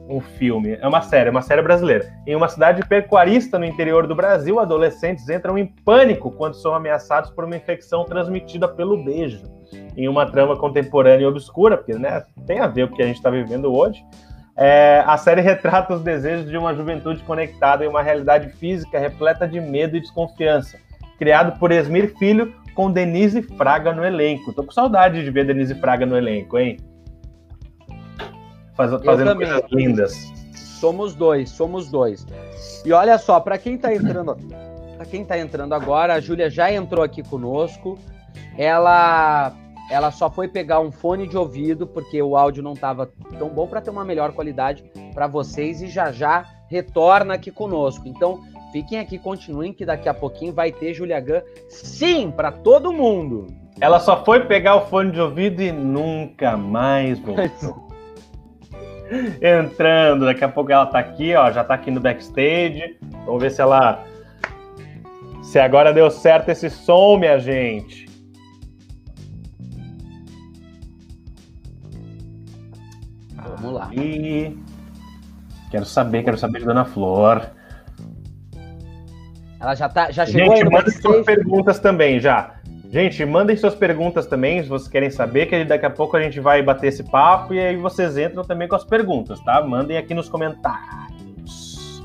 [0.09, 2.07] um filme, é uma série, é uma série brasileira.
[2.27, 7.31] Em uma cidade pecuarista no interior do Brasil, adolescentes entram em pânico quando são ameaçados
[7.31, 9.42] por uma infecção transmitida pelo beijo.
[9.96, 13.07] Em uma trama contemporânea e obscura, porque né, tem a ver com o que a
[13.07, 14.05] gente está vivendo hoje.
[14.57, 19.46] É, a série retrata os desejos de uma juventude conectada em uma realidade física repleta
[19.46, 20.79] de medo e desconfiança.
[21.18, 24.52] Criado por Esmir Filho, com Denise Fraga no elenco.
[24.52, 26.79] Tô com saudade de ver Denise Fraga no elenco, hein?
[28.74, 30.33] Faz, fazendo coisas lindas.
[30.55, 32.26] Somos dois, somos dois.
[32.85, 34.37] E olha só, para quem tá entrando,
[34.96, 37.98] para quem tá entrando agora, a Júlia já entrou aqui conosco.
[38.59, 39.55] Ela
[39.90, 43.07] ela só foi pegar um fone de ouvido porque o áudio não estava
[43.38, 48.07] tão bom para ter uma melhor qualidade para vocês e já já retorna aqui conosco.
[48.09, 48.42] Então,
[48.76, 53.46] fiquem aqui, continuem que daqui a pouquinho vai ter Julia Gun, sim, para todo mundo.
[53.80, 57.88] Ela só foi pegar o fone de ouvido e nunca mais voltou
[59.40, 60.26] entrando.
[60.26, 62.98] Daqui a pouco ela tá aqui, ó, já tá aqui no backstage.
[63.24, 64.04] Vamos ver se ela.
[65.42, 68.04] Se agora deu certo esse som, minha gente.
[73.58, 73.88] Vamos lá.
[73.94, 74.54] E
[75.70, 77.56] quero saber, quero saber de Dona Flor.
[79.61, 82.57] Ela já tá, já chegou Gente, manda suas perguntas também já.
[82.90, 86.38] Gente, mandem suas perguntas também, se vocês querem saber, que daqui a pouco a gente
[86.38, 89.61] vai bater esse papo e aí vocês entram também com as perguntas, tá?
[89.62, 92.03] Mandem aqui nos comentários.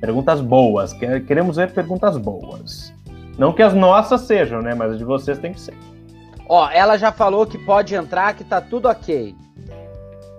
[0.00, 0.92] Perguntas boas,
[1.26, 2.92] queremos ver perguntas boas.
[3.38, 4.74] Não que as nossas sejam, né?
[4.74, 5.74] Mas as de vocês tem que ser.
[6.48, 9.34] Ó, ela já falou que pode entrar, que tá tudo ok.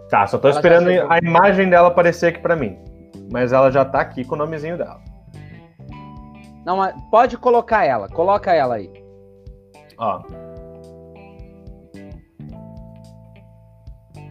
[0.09, 2.77] Tá, só tô ela esperando a imagem dela aparecer aqui para mim.
[3.31, 5.08] Mas ela já tá aqui com o nomezinho dela.
[6.69, 8.91] Não, pode colocar ela, coloca ela aí.
[9.97, 10.21] Ó.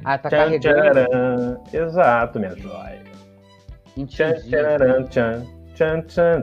[0.05, 1.09] Ah, tá tchan, carregando.
[1.11, 1.64] Tcharam.
[1.72, 3.03] Exato, minha joia.
[4.07, 6.42] Tchan, tcharam, tchan, tchan, tchan.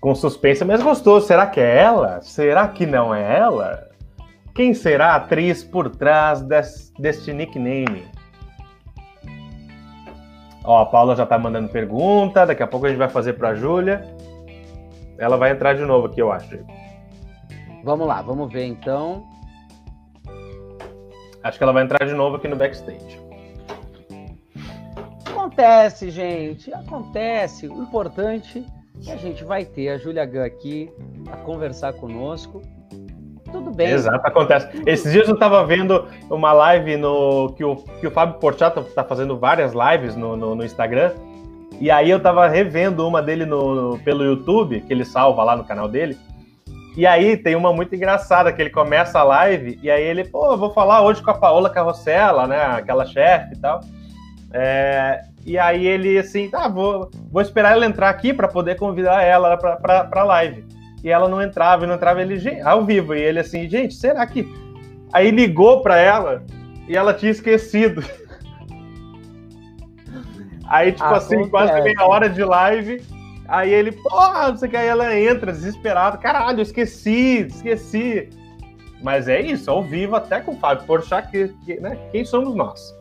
[0.00, 1.28] Com suspense, mas gostoso.
[1.28, 2.20] Será que é ela?
[2.20, 3.88] Será que não é ela?
[4.56, 8.10] Quem será a atriz por trás des, deste nickname?
[10.64, 12.46] Ó, a Paula já tá mandando pergunta.
[12.46, 14.04] Daqui a pouco a gente vai fazer pra Júlia.
[15.18, 16.58] Ela vai entrar de novo aqui, eu acho.
[17.84, 19.24] Vamos lá, vamos ver então.
[21.42, 23.20] Acho que ela vai entrar de novo aqui no backstage.
[25.26, 26.72] Acontece, gente.
[26.72, 27.66] Acontece.
[27.66, 28.64] O importante
[29.00, 30.90] é que a gente vai ter a Júlia Gun aqui
[31.30, 32.62] a conversar conosco.
[33.52, 33.90] Tudo bem.
[33.90, 34.68] Exato, acontece.
[34.86, 39.04] Esses dias eu estava vendo uma live no que o, que o Fábio Porchat está
[39.04, 41.12] fazendo várias lives no, no, no, Instagram.
[41.78, 45.64] E aí eu estava revendo uma dele no, pelo YouTube, que ele salva lá no
[45.64, 46.16] canal dele.
[46.96, 50.56] E aí tem uma muito engraçada que ele começa a live e aí ele, pô,
[50.56, 52.62] vou falar hoje com a Paola Carrossela, né?
[52.62, 53.80] Aquela chefe e tal.
[54.52, 59.22] É, e aí ele assim, tá, vou, vou esperar ela entrar aqui para poder convidar
[59.22, 60.64] ela para a live.
[61.02, 63.14] E ela não entrava, não entrava ele ao vivo.
[63.14, 64.46] E ele assim, gente, será que.
[65.12, 66.44] Aí ligou para ela
[66.88, 68.02] e ela tinha esquecido.
[70.68, 71.36] Aí, tipo Acontece.
[71.36, 73.02] assim, quase meia hora de live,
[73.52, 76.16] Aí ele, porra, não sei o que, aí ela entra desesperada.
[76.16, 78.30] Caralho, eu esqueci, esqueci.
[79.02, 82.54] Mas é isso, ao vivo, até com o Fábio Porchat, que, que, né, quem somos
[82.54, 82.96] nós?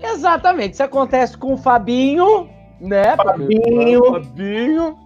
[0.00, 2.48] Exatamente, isso acontece com o Fabinho,
[2.80, 3.16] né?
[3.16, 4.04] Fabinho.
[4.04, 4.98] Fabinho.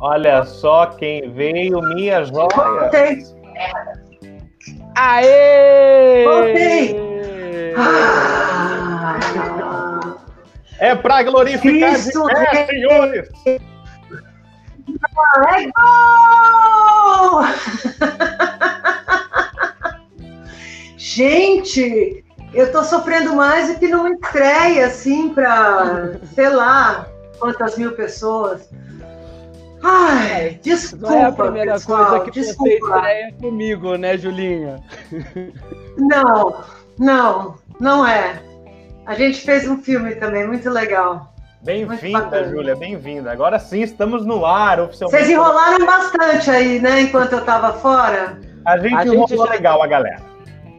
[0.00, 2.88] Olha só quem veio, minha joia.
[4.94, 6.24] Aê!
[6.24, 6.96] Voltei!
[7.76, 9.18] Ah!
[10.78, 13.28] É para glorificar Isso de pé, senhores!
[15.48, 17.42] É gol!
[20.96, 27.04] Gente, eu tô sofrendo mais do que numa estreia, assim, para sei lá
[27.40, 28.68] quantas mil pessoas.
[29.82, 31.10] Ai, desculpa.
[31.10, 32.70] Não é a primeira pessoal, coisa que desculpa.
[32.70, 34.82] você estreia comigo, né, Julinha?
[35.96, 36.64] Não,
[36.98, 38.42] não, não é.
[39.06, 41.32] A gente fez um filme também, muito legal.
[41.62, 43.32] Bem-vinda, Júlia, bem-vinda.
[43.32, 45.24] Agora sim, estamos no ar oficialmente.
[45.24, 48.38] Vocês enrolaram bastante aí, né, enquanto eu estava fora?
[48.64, 49.50] A gente a enrolou gente já...
[49.50, 50.20] legal a galera.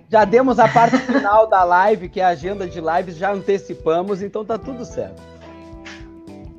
[0.09, 4.21] Já demos a parte final da live, que é a agenda de lives, já antecipamos,
[4.21, 5.21] então tá tudo certo.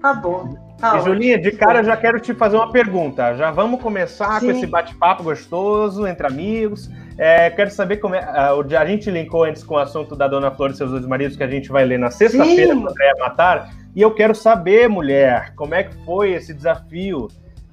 [0.00, 0.69] Tá bom.
[0.82, 1.02] E ótimo.
[1.14, 3.34] Julinha, de cara eu já quero te fazer uma pergunta.
[3.36, 4.46] Já vamos começar Sim.
[4.46, 6.90] com esse bate-papo gostoso entre amigos.
[7.18, 8.20] É, quero saber como é.
[8.24, 11.06] ah, o- A gente linkou antes com o assunto da Dona Flor e seus dois
[11.06, 13.70] maridos, que a gente vai ler na sexta-feira com Andréia Matar.
[13.94, 17.28] E eu quero saber, mulher, como é que foi esse desafio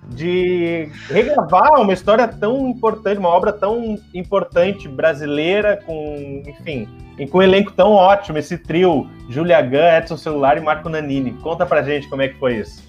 [0.10, 6.88] de regravar uma história tão importante, uma obra tão importante brasileira, com, enfim,
[7.20, 11.34] e com um elenco tão ótimo, esse trio, Julia Gunn, Edson Celular e Marco Nanini.
[11.44, 12.84] Conta pra gente como é que foi isso.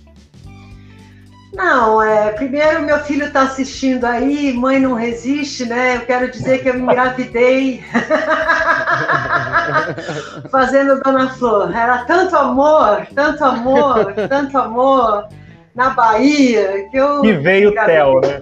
[1.59, 5.97] Não, é, primeiro meu filho está assistindo aí, mãe não resiste, né?
[5.97, 7.83] Eu quero dizer que eu me engravidei
[10.53, 11.77] fazendo Dona Flor.
[11.77, 15.27] Era tanto amor, tanto amor, tanto amor
[15.75, 17.25] na Bahia que eu.
[17.25, 18.41] E veio o Theo, né?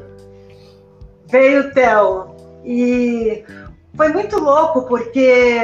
[1.31, 2.37] Veio o Theo.
[2.67, 3.43] E
[3.97, 5.57] foi muito louco, porque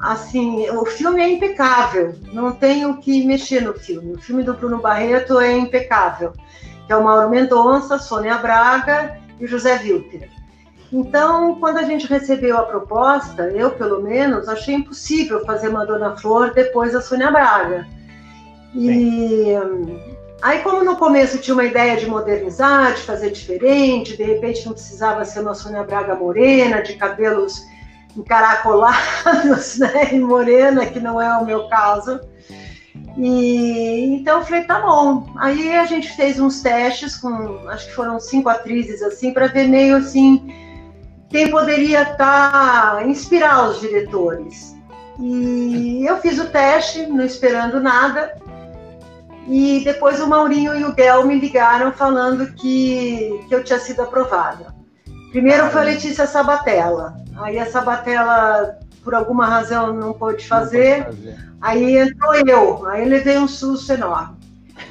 [0.00, 4.12] assim, o filme é impecável, não tem o que mexer no filme.
[4.12, 6.32] O filme do Bruno Barreto é impecável,
[6.86, 10.30] que é o Mauro Mendonça, Sônia Braga e o José Wilter.
[10.92, 16.16] Então, quando a gente recebeu a proposta, eu pelo menos achei impossível fazer uma Dona
[16.16, 17.86] Flor depois da Sônia Braga.
[18.74, 19.98] E hum,
[20.40, 24.72] aí, como no começo tinha uma ideia de modernizar, de fazer diferente, de repente não
[24.72, 27.60] precisava ser uma Sônia Braga morena, de cabelos
[28.16, 32.20] encaracolados, né, e morena, que não é o meu caso.
[33.16, 35.26] E então eu falei, tá bom.
[35.36, 39.68] Aí a gente fez uns testes com, acho que foram cinco atrizes assim, para ver
[39.68, 40.52] meio assim
[41.28, 44.74] quem poderia estar inspirar os diretores.
[45.18, 48.36] E eu fiz o teste, não esperando nada.
[49.48, 54.02] E depois o Maurinho e o Guel me ligaram falando que, que eu tinha sido
[54.02, 54.74] aprovada.
[55.30, 57.16] Primeiro foi a Letícia Sabatella.
[57.36, 61.06] Aí a Sabatella, por alguma razão, não pôde fazer.
[61.60, 64.36] Aí entrou eu, aí levei um susto enorme.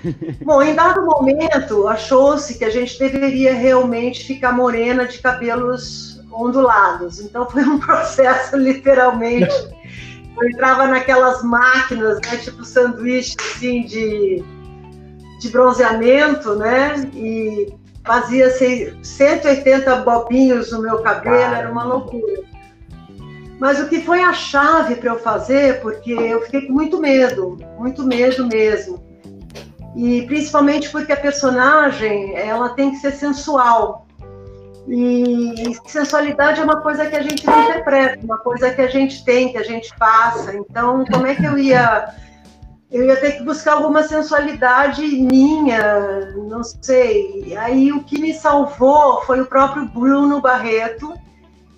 [0.45, 7.19] Bom, em dado momento, achou-se que a gente deveria realmente ficar morena de cabelos ondulados.
[7.19, 9.53] Então foi um processo, literalmente.
[10.39, 14.43] Eu entrava naquelas máquinas, né, tipo sanduíche assim, de,
[15.39, 17.09] de bronzeamento, né?
[17.13, 17.73] E
[18.03, 22.52] fazia assim, 180 bobinhos no meu cabelo, era uma loucura.
[23.59, 27.57] Mas o que foi a chave para eu fazer, porque eu fiquei com muito medo,
[27.77, 29.01] muito medo mesmo.
[29.95, 34.07] E principalmente porque a personagem, ela tem que ser sensual.
[34.87, 39.23] E sensualidade é uma coisa que a gente não interpreta, uma coisa que a gente
[39.23, 40.53] tem, que a gente passa.
[40.55, 42.13] Então, como é que eu ia
[42.93, 47.57] eu ia ter que buscar alguma sensualidade minha, não sei.
[47.57, 51.11] Aí o que me salvou foi o próprio Bruno Barreto,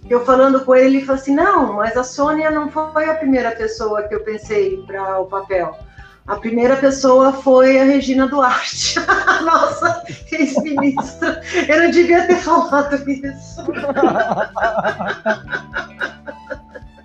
[0.09, 3.51] eu falando com ele, ele falou assim: não, mas a Sônia não foi a primeira
[3.51, 5.77] pessoa que eu pensei para o papel.
[6.27, 11.41] A primeira pessoa foi a Regina Duarte, a nossa ex-ministra.
[11.67, 13.63] Eu não devia ter falado isso.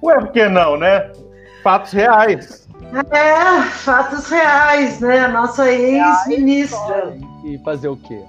[0.02, 1.12] Ué, por que não, né?
[1.62, 2.66] Fatos reais.
[3.10, 5.20] É, fatos reais, né?
[5.20, 7.14] A nossa ex-ministra.
[7.44, 8.24] E fazer o quê?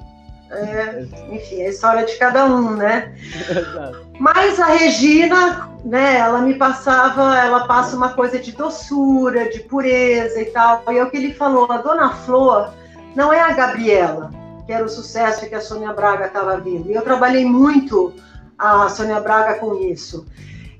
[0.51, 3.15] É, enfim, a história de cada um, né?
[3.49, 4.11] Exato.
[4.21, 10.39] Mas a Regina, né, ela me passava, ela passa uma coisa de doçura, de pureza
[10.39, 10.84] e tal.
[10.91, 12.71] E é o que ele falou, a Dona Flor
[13.15, 14.29] não é a Gabriela,
[14.67, 16.88] que era o sucesso que a Sônia Braga estava vindo.
[16.88, 18.13] E eu trabalhei muito
[18.60, 20.27] a Sônia Braga com isso.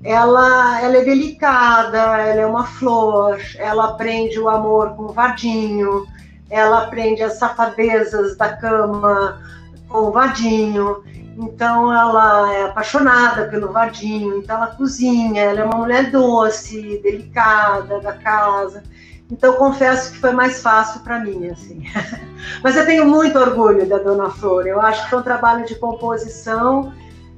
[0.04, 6.06] Ela, ela é delicada, ela é uma flor, ela aprende o amor com o vadinho,
[6.48, 9.42] ela aprende as safadezas da cama
[9.88, 11.02] com o vadinho.
[11.36, 18.00] Então ela é apaixonada pelo vadinho, então ela cozinha, ela é uma mulher doce, delicada
[18.00, 18.82] da casa.
[19.30, 21.82] Então confesso que foi mais fácil para mim assim.
[22.62, 24.66] Mas eu tenho muito orgulho da Dona Flor.
[24.66, 26.92] Eu acho que foi um trabalho de composição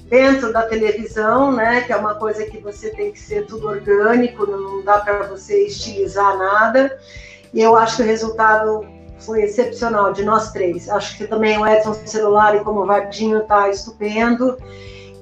[0.09, 4.47] dentro da televisão, né, que é uma coisa que você tem que ser tudo orgânico,
[4.47, 6.99] não dá para você estilizar nada.
[7.53, 8.87] E eu acho que o resultado
[9.25, 10.89] foi excepcional de nós três.
[10.89, 14.59] Acho que também o Edson Celular como Vardinho tá estupendo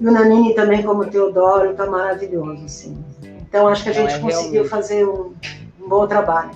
[0.01, 3.05] e o Nanini também como Teodoro tá maravilhoso, assim.
[3.23, 4.69] Então acho que a gente é conseguiu realmente.
[4.69, 5.33] fazer um,
[5.81, 6.51] um bom trabalho.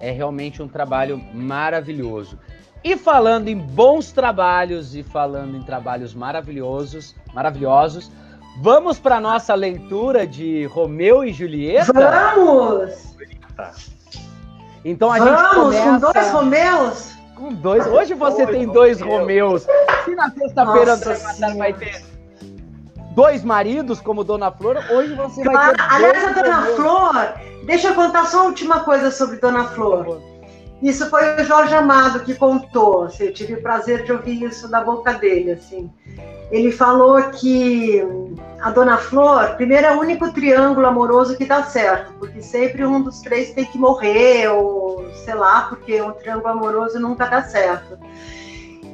[0.00, 2.38] É realmente um trabalho maravilhoso.
[2.84, 8.10] E falando em bons trabalhos e falando em trabalhos maravilhosos, maravilhosos,
[8.62, 11.92] vamos para nossa leitura de Romeu e Julieta.
[11.92, 13.16] Vamos!
[14.84, 17.18] Então a gente Vamos começa com dois Romeus?
[17.34, 17.86] com dois.
[17.86, 19.64] Hoje você Dois tem dois Romeus.
[19.66, 20.04] Romeus.
[20.04, 21.54] Se na sexta-feira Nossa André Matar Senhora.
[21.58, 22.02] vai ter
[23.14, 26.76] dois maridos como Dona Flor, hoje você vai ter Aliás, a Dona Romeus.
[26.76, 30.20] Flor, deixa eu contar só a última coisa sobre Dona Flor.
[30.82, 33.04] Isso foi o Jorge Amado que contou.
[33.04, 35.52] Assim, eu tive o prazer de ouvir isso da boca dele.
[35.52, 35.90] Assim.
[36.50, 38.02] Ele falou que
[38.60, 43.02] a Dona Flor, primeiro, é o único triângulo amoroso que dá certo, porque sempre um
[43.02, 47.98] dos três tem que morrer, ou sei lá, porque um triângulo amoroso nunca dá certo.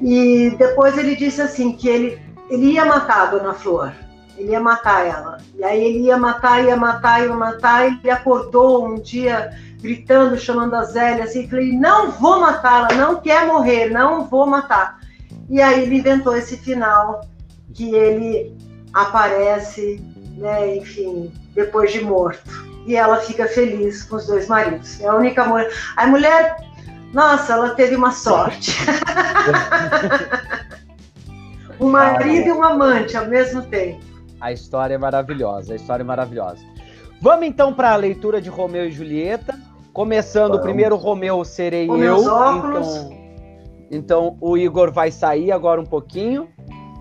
[0.03, 2.20] E depois ele disse assim que ele,
[2.51, 3.93] ele ia matar a Dona Flor,
[4.37, 5.39] ele ia matar ela.
[5.57, 7.87] E aí ele ia matar, ia matar, ia matar.
[7.87, 13.47] Ele acordou um dia gritando, chamando a Zélia, assim, falei, não vou matá-la, não quer
[13.47, 14.99] morrer, não vou matar.
[15.51, 17.20] E aí ele inventou esse final
[17.74, 18.57] que ele
[18.95, 20.03] aparece,
[20.39, 22.51] né, enfim, depois de morto.
[22.87, 24.99] E ela fica feliz com os dois maridos.
[25.03, 25.70] É a única mulher.
[25.97, 26.57] A mulher,
[27.12, 28.74] nossa, ela teve uma sorte.
[31.78, 34.13] um marido e um amante ao mesmo tempo.
[34.45, 36.62] A história é maravilhosa, a história é maravilhosa.
[37.18, 39.59] Vamos então para a leitura de Romeu e Julieta.
[39.90, 40.59] Começando Vamos.
[40.59, 42.18] o primeiro Romeu serei Com eu.
[42.18, 43.11] Então,
[43.90, 46.47] então o Igor vai sair agora um pouquinho.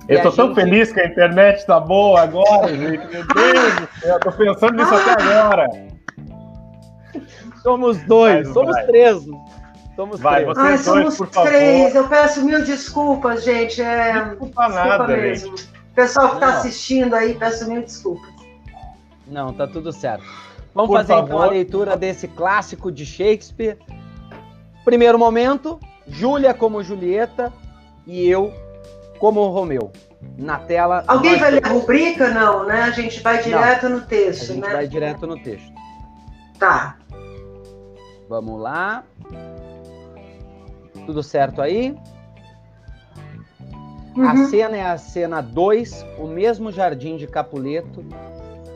[0.07, 3.05] Eu tô tão feliz que a internet tá boa agora, gente.
[3.07, 5.67] Meu Deus do céu, tô pensando nisso até agora.
[7.61, 8.85] Somos dois, vai, somos vai.
[8.85, 9.23] três.
[9.97, 10.57] Somos vai, três.
[10.57, 11.93] Ai, somos dois, três.
[11.93, 13.81] Eu peço mil desculpas, gente.
[13.81, 14.13] É...
[14.13, 15.57] Desculpa, desculpa nada, mesmo.
[15.57, 15.72] Gente.
[15.95, 18.33] Pessoal que está assistindo aí, peço mil desculpas.
[19.27, 20.23] Não, tá tudo certo.
[20.73, 21.27] Vamos Por fazer favor.
[21.27, 23.77] então a leitura desse clássico de Shakespeare.
[24.83, 27.53] Primeiro momento, Júlia como Julieta
[28.07, 28.51] e eu
[29.19, 29.91] como Romeu.
[30.37, 31.03] Na tela.
[31.07, 32.29] Alguém vai ler a rubrica?
[32.29, 32.81] Não, né?
[32.81, 34.73] A gente vai direto não, no texto, a gente né?
[34.73, 35.71] Vai direto no texto.
[36.57, 36.97] Tá.
[38.27, 39.03] Vamos lá.
[41.05, 41.95] Tudo certo aí?
[44.15, 44.27] Uhum.
[44.27, 48.05] A cena é a cena 2, o mesmo jardim de Capuleto,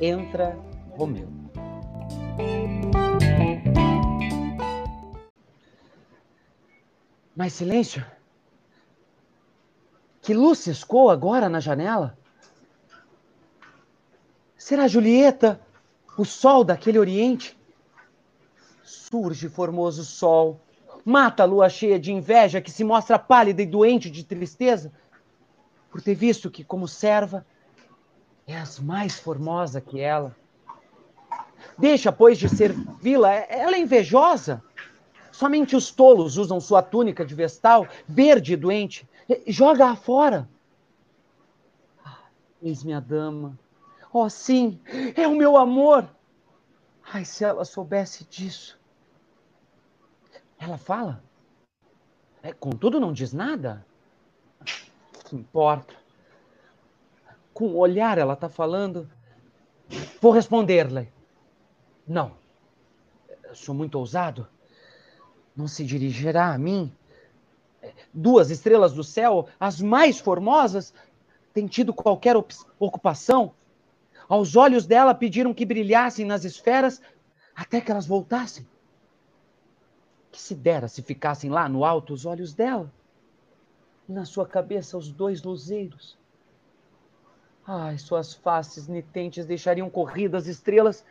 [0.02, 0.58] entra
[0.98, 1.30] Romeu.
[7.36, 8.04] Mais silêncio?
[10.24, 12.18] Que luz ciscou agora na janela?
[14.58, 15.62] Será Julieta
[16.18, 17.56] o sol daquele oriente?
[18.84, 20.60] Surge formoso sol,
[21.06, 24.92] mata a lua cheia de inveja que se mostra pálida e doente de tristeza,
[25.98, 27.44] por ter visto que, como serva,
[28.46, 30.36] és mais formosa que ela.
[31.76, 32.72] Deixa, pois, de ser
[33.02, 34.64] vila, ela é invejosa.
[35.32, 39.10] Somente os tolos usam sua túnica de vestal, verde e doente.
[39.48, 40.48] Joga-a fora.
[42.62, 43.58] Eis minha dama.
[44.14, 44.80] Oh, sim,
[45.16, 46.08] é o meu amor.
[47.12, 48.80] Ai, se ela soubesse disso.
[50.60, 51.24] Ela fala?
[52.44, 53.84] É, contudo, não diz nada.
[55.28, 55.94] Que importa?
[57.54, 59.10] Com o olhar ela está falando.
[60.22, 61.12] Vou responder-lhe.
[62.08, 62.34] Não.
[63.54, 64.48] sou muito ousado
[65.58, 66.94] não se dirigirá a mim?
[68.14, 70.94] Duas estrelas do céu, as mais formosas,
[71.52, 72.36] têm tido qualquer
[72.78, 73.54] ocupação?
[74.30, 77.02] Aos olhos dela pediram que brilhassem nas esferas
[77.56, 78.68] até que elas voltassem.
[80.32, 82.92] Que se dera se ficassem lá no alto os olhos dela,
[84.08, 86.18] na sua cabeça os dois luzeiros.
[87.66, 91.04] Ai, suas faces nitentes deixariam corridas estrelas,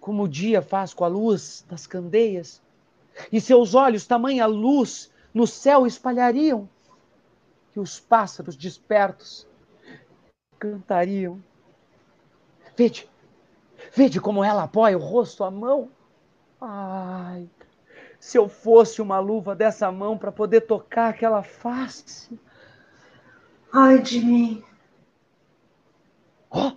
[0.00, 2.62] como o dia faz com a luz das candeias
[3.32, 6.68] e seus olhos tamanha luz no céu espalhariam,
[7.72, 9.46] que os pássaros despertos
[10.58, 11.42] cantariam.
[12.76, 13.08] Vede,
[13.94, 15.90] vede como ela apoia o rosto à mão.
[16.60, 17.48] Ai,
[18.18, 22.38] se eu fosse uma luva dessa mão para poder tocar aquela face.
[23.72, 24.64] Ai de mim.
[26.50, 26.72] Oh,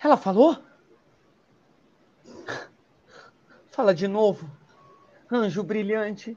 [0.00, 0.56] ela falou?
[3.70, 4.48] Fala de novo
[5.32, 6.36] anjo brilhante,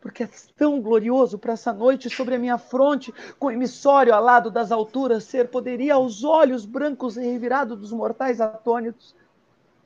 [0.00, 4.70] porque és tão glorioso para essa noite sobre a minha fronte, com emissório alado das
[4.70, 9.14] alturas, ser poderia aos olhos brancos revirados dos mortais atônitos.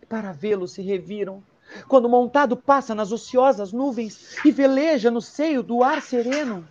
[0.08, 1.42] Para vê-lo se reviram,
[1.86, 6.66] quando montado passa nas ociosas nuvens e veleja no seio do ar sereno.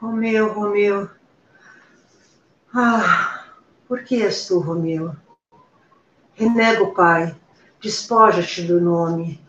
[0.00, 1.10] Romeu, Romeu.
[2.72, 3.46] Ah,
[3.88, 5.14] por que és tu, Romeu?
[6.34, 7.34] Renega Pai,
[7.80, 9.40] despoja-te do nome.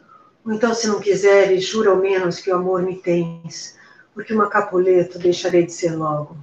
[0.43, 3.77] Ou então, se não quiseres, jura ao menos que o amor me tens,
[4.13, 6.35] porque uma Capuleto deixarei de ser logo.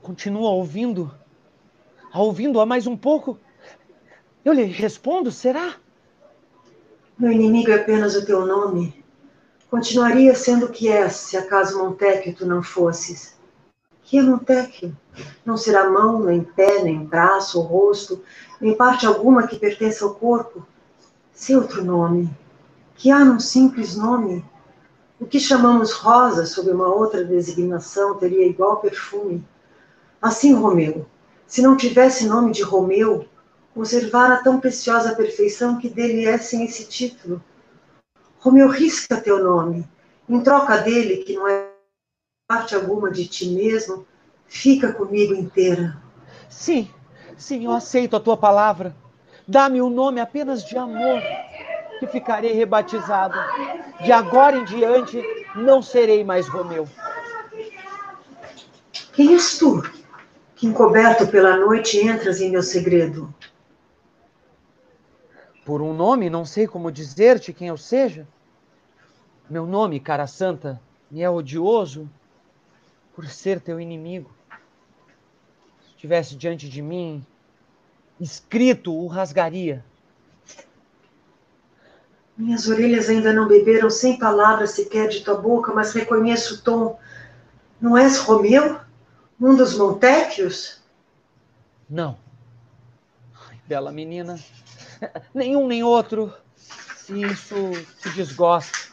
[0.00, 1.12] Continua ouvindo?
[2.14, 3.40] Ouvindo-a mais um pouco?
[4.44, 5.74] Eu lhe respondo, será?
[7.18, 9.04] Meu inimigo é apenas o teu nome.
[9.68, 13.36] Continuaria sendo o que és, se acaso Montecchio tu não fosses.
[14.04, 14.96] Que é Montecchio?
[15.44, 18.22] Não será mão, nem pé, nem braço ou rosto,
[18.60, 20.64] nem parte alguma que pertença ao corpo.
[21.32, 22.30] Seu outro nome,
[22.94, 24.44] que há num simples nome.
[25.18, 29.44] O que chamamos rosa sob uma outra designação teria igual perfume.
[30.22, 31.06] Assim, Romeu,
[31.54, 33.28] se não tivesse nome de Romeu,
[33.72, 37.40] conservara tão preciosa perfeição que dele é sem esse título.
[38.40, 39.88] Romeu risca teu nome,
[40.28, 41.70] em troca dele, que não é
[42.48, 44.04] parte alguma de ti mesmo,
[44.48, 45.96] fica comigo inteira.
[46.50, 46.90] Sim,
[47.38, 48.92] sim, eu aceito a tua palavra.
[49.46, 51.22] Dá-me o um nome apenas de amor,
[52.00, 53.38] que ficarei rebatizado.
[54.02, 55.22] De agora em diante,
[55.54, 56.88] não serei mais Romeu.
[59.12, 59.84] Quem és tu,
[60.64, 63.32] que encoberto pela noite entras em meu segredo?
[65.62, 68.26] Por um nome, não sei como dizer-te quem eu seja.
[69.48, 72.08] Meu nome, cara santa, me é odioso
[73.14, 74.30] por ser teu inimigo.
[75.82, 77.24] Se estivesse diante de mim,
[78.18, 79.84] escrito, o rasgaria.
[82.38, 86.98] Minhas orelhas ainda não beberam sem palavras sequer de tua boca, mas reconheço o tom.
[87.78, 88.83] Não és Romeu?
[89.40, 90.80] Um dos Montecchios?
[91.88, 92.16] Não.
[93.48, 94.38] Ai, bela menina.
[95.34, 96.32] Nenhum nem outro.
[96.56, 97.54] Se isso
[98.00, 98.84] te desgosta.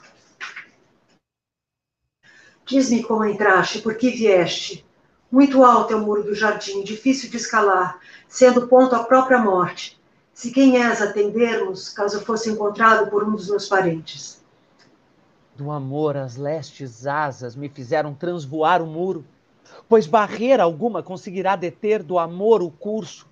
[2.66, 4.86] Diz-me como entraste, por que vieste?
[5.32, 10.00] Muito alto é o muro do jardim, difícil de escalar, sendo ponto a própria morte.
[10.34, 14.42] Se quem és atendermos, caso fosse encontrado por um dos meus parentes.
[15.56, 19.26] Do amor as lestes asas me fizeram transvoar o muro,
[19.88, 23.28] pois barreira alguma conseguirá deter do amor o curso,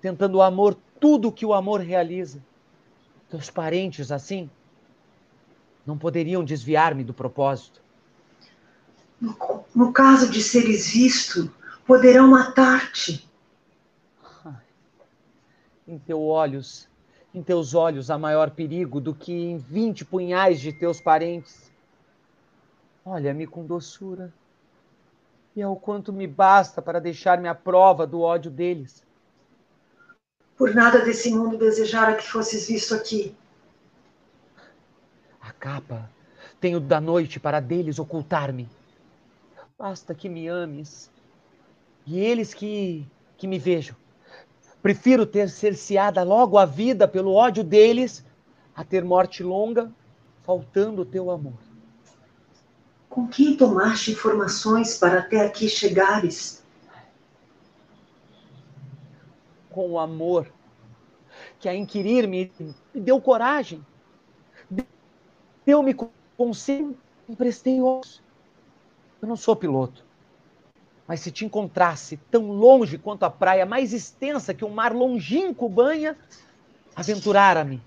[0.00, 2.42] tentando o amor tudo o que o amor realiza.
[3.28, 4.50] Teus parentes, assim,
[5.86, 7.82] não poderiam desviar-me do propósito.
[9.20, 9.36] No,
[9.74, 11.52] no caso de seres visto,
[11.86, 13.28] poderão matar-te.
[15.86, 16.88] Em teus olhos,
[17.34, 21.72] em teus olhos há maior perigo do que em vinte punhais de teus parentes.
[23.04, 24.32] Olha-me com doçura,
[25.54, 29.02] e é o quanto me basta para deixar-me à prova do ódio deles.
[30.56, 33.34] Por nada desse mundo desejara que fosses visto aqui.
[35.40, 36.08] A capa
[36.60, 38.68] tenho da noite para deles ocultar-me.
[39.78, 41.10] Basta que me ames.
[42.06, 43.96] E eles que, que me vejam.
[44.80, 48.24] Prefiro ter cerceada logo a vida pelo ódio deles
[48.74, 49.92] a ter morte longa,
[50.42, 51.71] faltando o teu amor.
[53.12, 56.64] Com quem tomaste informações para até aqui chegares?
[59.68, 60.50] Com o amor
[61.60, 63.84] que a inquirir-me me deu coragem.
[65.66, 65.94] Deu-me
[66.38, 66.96] conselho,
[67.28, 68.22] emprestei ossos.
[69.20, 70.02] Eu não sou piloto.
[71.06, 75.68] Mas se te encontrasse tão longe quanto a praia mais extensa que o mar longínquo
[75.68, 76.16] banha,
[76.96, 77.78] aventurara-me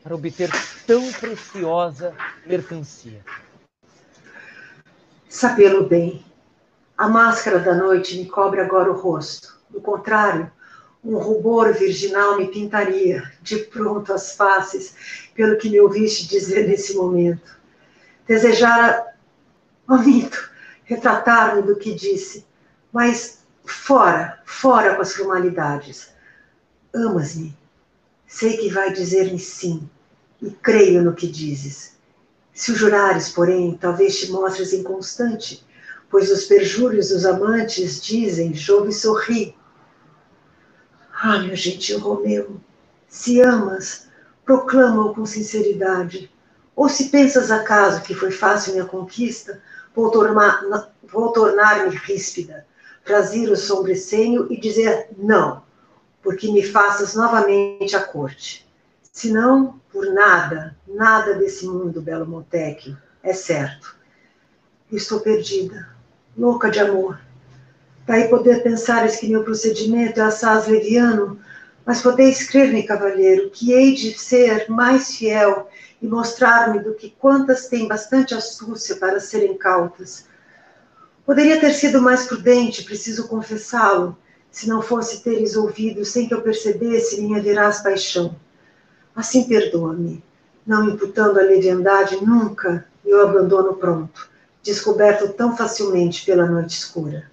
[0.00, 0.48] para obter
[0.86, 2.14] tão preciosa
[2.46, 3.24] mercancia.
[5.30, 6.24] Sabê-lo bem.
[6.98, 9.60] A máscara da noite me cobre agora o rosto.
[9.70, 10.50] Do contrário,
[11.04, 16.96] um rubor virginal me pintaria de pronto as faces, pelo que me ouviste dizer nesse
[16.96, 17.56] momento.
[18.26, 19.06] Desejara,
[19.88, 20.50] omito,
[20.82, 22.44] retratar-me do que disse,
[22.92, 26.10] mas fora, fora com as formalidades.
[26.92, 27.56] Amas-me.
[28.26, 29.88] Sei que vai dizer-me sim,
[30.42, 31.99] e creio no que dizes.
[32.60, 35.66] Se o jurares, porém, talvez te mostres inconstante,
[36.10, 39.56] pois os perjúrios dos amantes dizem, Jove sorri.
[41.10, 42.60] Ah, meu gentil Romeu,
[43.08, 44.08] se amas,
[44.44, 46.30] proclama-o com sinceridade.
[46.76, 49.62] Ou se pensas acaso que foi fácil minha conquista,
[49.96, 52.66] vou tornar-me vou tornar ríspida,
[53.02, 55.62] trazer o sobrecenho e dizer não,
[56.22, 58.69] porque me faças novamente a corte.
[59.20, 63.94] Senão, por nada, nada desse mundo, belo Montecchio, é certo.
[64.90, 65.90] Estou perdida,
[66.34, 67.20] louca de amor.
[68.06, 71.38] Daí poder pensares que meu procedimento é assaz leviano,
[71.84, 75.68] mas podeis crer-me, cavalheiro, que hei de ser mais fiel
[76.00, 80.24] e mostrar-me do que quantas têm bastante astúcia para serem cautas.
[81.26, 84.16] Poderia ter sido mais prudente, preciso confessá-lo,
[84.50, 88.34] se não fosse teres ouvido sem que eu percebesse minha veraz paixão.
[89.14, 90.22] Assim perdoa-me,
[90.66, 94.28] não imputando a leviandade nunca e o abandono pronto,
[94.62, 97.30] descoberto tão facilmente pela noite escura.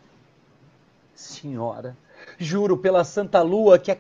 [1.14, 1.96] Senhora,
[2.40, 3.96] Juro pela Santa Lua que a,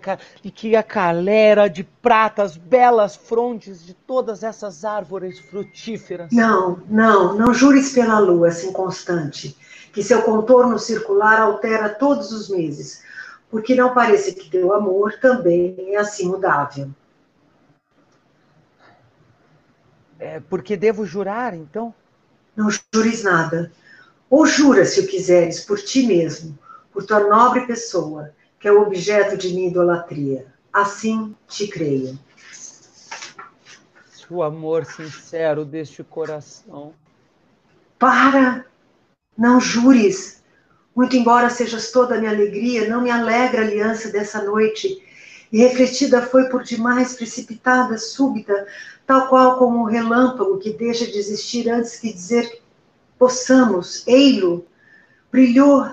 [0.53, 6.31] que a calera de pratas, belas frontes de todas essas árvores frutíferas.
[6.31, 9.57] Não, não, não jures pela lua, assim constante,
[9.91, 13.01] que seu contorno circular altera todos os meses,
[13.49, 16.89] porque não parece que teu amor também é assim mudável.
[20.19, 21.93] É porque devo jurar, então?
[22.55, 23.71] Não jures nada.
[24.29, 26.57] Ou jura, se o quiseres, por ti mesmo,
[26.91, 30.47] por tua nobre pessoa, que é o objeto de minha idolatria.
[30.73, 32.17] Assim te creio.
[34.29, 36.93] O amor sincero deste coração.
[37.97, 38.65] Para!
[39.37, 40.43] Não jures!
[40.95, 45.06] Muito embora sejas toda a minha alegria, não me alegra a aliança dessa noite.
[45.51, 48.67] E refletida foi por demais precipitada, súbita,
[49.05, 52.61] tal qual como um relâmpago que deixa de existir antes que dizer
[53.17, 54.65] possamos, ei-lo,
[55.31, 55.89] brilhou.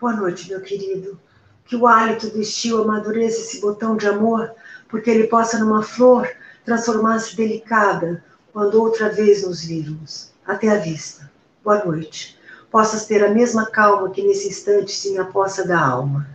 [0.00, 1.20] Boa noite, meu querido.
[1.64, 4.52] Que o hálito do estio amadureça esse botão de amor,
[4.88, 6.28] porque ele possa, numa flor,
[6.64, 10.32] transformar-se delicada quando outra vez nos virmos.
[10.46, 11.30] Até a vista.
[11.62, 12.38] Boa noite.
[12.70, 16.26] Possas ter a mesma calma que nesse instante se me apossa da alma.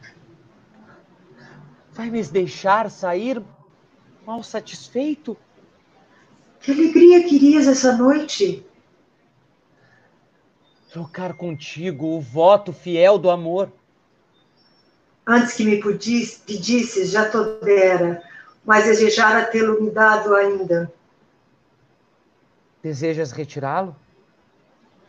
[1.97, 3.43] Vai me deixar sair
[4.25, 5.35] mal satisfeito?
[6.61, 8.65] Que alegria querias essa noite!
[10.97, 13.71] trocar contigo o voto fiel do amor.
[15.27, 18.23] Antes que me pedisses, já te dera,
[18.65, 20.91] mas desejara tê-lo me dado ainda.
[22.81, 23.95] Desejas retirá-lo?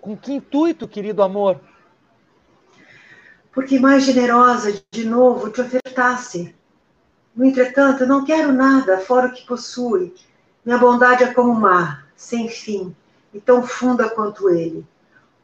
[0.01, 1.59] Com que intuito, querido amor?
[3.53, 6.55] Porque mais generosa de novo te ofertasse.
[7.39, 10.13] No entretanto, não quero nada fora o que possui.
[10.65, 12.93] Minha bondade é como o mar, sem fim,
[13.33, 14.85] e tão funda quanto ele.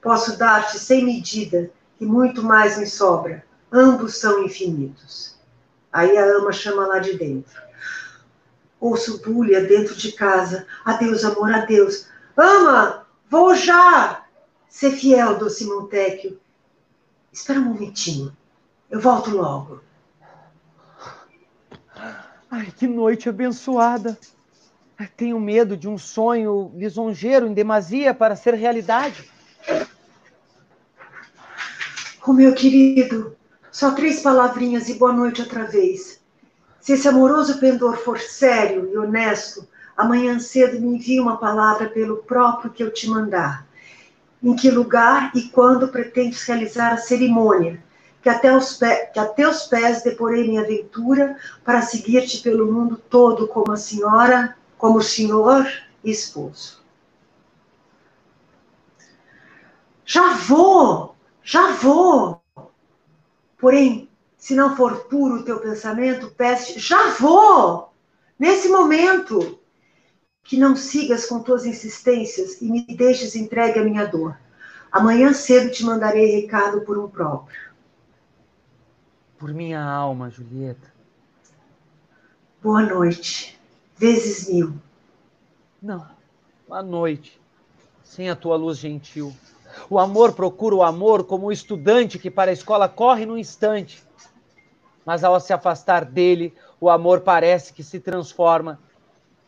[0.03, 1.70] Posso dar-te sem medida,
[2.01, 3.45] e muito mais me sobra.
[3.70, 5.36] Ambos são infinitos.
[5.92, 7.62] Aí a ama chama lá de dentro.
[8.80, 10.66] Ouço bulha dentro de casa.
[10.84, 12.09] Adeus, amor, adeus.
[12.36, 14.24] Ama, vou já!
[14.68, 16.40] Ser fiel, doce Montecchio.
[17.32, 18.36] Espera um momentinho.
[18.90, 19.80] Eu volto logo.
[22.57, 24.16] Ai, que noite abençoada.
[25.16, 29.28] Tenho medo de um sonho lisonjeiro em demasia para ser realidade.
[32.24, 33.36] Oh, meu querido,
[33.72, 36.20] só três palavrinhas e boa noite outra vez.
[36.80, 42.18] Se esse amoroso pendor for sério e honesto, amanhã cedo me envie uma palavra pelo
[42.18, 43.66] próprio que eu te mandar.
[44.40, 47.82] Em que lugar e quando pretendes realizar a cerimônia,
[48.24, 52.96] que até os, pé, que até os pés deporei minha aventura para seguir-te pelo mundo
[52.96, 55.66] todo como a senhora, como o senhor
[56.02, 56.82] e esposo.
[60.06, 61.14] Já vou!
[61.42, 62.40] Já vou.
[63.58, 64.08] Porém,
[64.38, 67.92] se não for puro o teu pensamento, peste, já vou.
[68.38, 69.58] Nesse momento,
[70.42, 74.38] que não sigas com tuas insistências e me deixes entregue à minha dor.
[74.90, 77.73] Amanhã cedo te mandarei recado por um próprio.
[79.39, 80.93] Por minha alma, Julieta.
[82.62, 83.59] Boa noite.
[83.97, 84.74] Vezes mil.
[85.82, 86.07] Não,
[86.66, 87.41] boa noite.
[88.03, 89.35] Sem a tua luz gentil.
[89.91, 94.03] O amor procura o amor como o estudante que para a escola corre num instante.
[95.05, 98.78] Mas ao se afastar dele, o amor parece que se transforma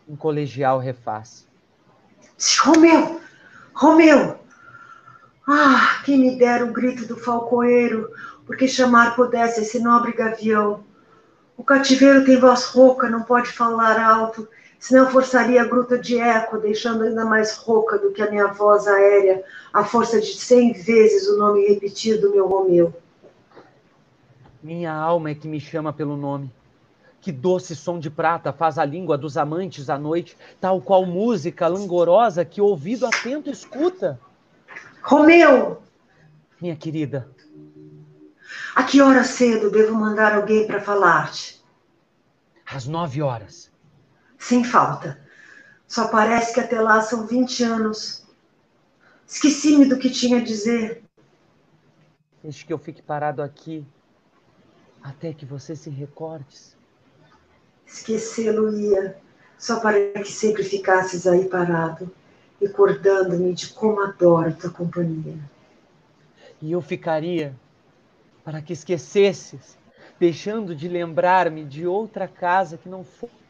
[0.08, 1.46] em colegial reface.
[2.62, 3.20] Romeu!
[3.74, 4.38] Romeu!
[5.48, 8.10] Ah, quem me dera o grito do falcoeiro,
[8.46, 10.84] porque chamar pudesse esse nobre gavião.
[11.56, 16.58] O cativeiro tem voz rouca, não pode falar alto, senão forçaria a gruta de eco,
[16.58, 19.42] deixando ainda mais rouca do que a minha voz aérea,
[19.72, 22.94] a força de cem vezes o nome repetido do meu Romeu.
[24.62, 26.50] Minha alma é que me chama pelo nome.
[27.20, 31.66] Que doce som de prata faz a língua dos amantes à noite, tal qual música
[31.66, 34.20] langorosa que o ouvido atento escuta.
[35.02, 35.82] Romeu!
[36.60, 37.28] Minha querida.
[38.76, 41.64] A que hora cedo devo mandar alguém para falar-te?
[42.66, 43.72] Às nove horas.
[44.38, 45.18] Sem falta.
[45.88, 48.26] Só parece que até lá são vinte anos.
[49.26, 51.02] Esqueci-me do que tinha a dizer.
[52.42, 53.82] Deixe que eu fique parado aqui
[55.02, 56.76] até que você se recordes.
[57.86, 59.16] Esquecê-lo-ia,
[59.56, 62.14] só para que sempre ficasses aí parado,
[62.60, 65.38] recordando-me de como adoro tua companhia.
[66.60, 67.56] E eu ficaria
[68.46, 69.76] para que esquecesses,
[70.20, 73.04] deixando de lembrar-me de outra casa que não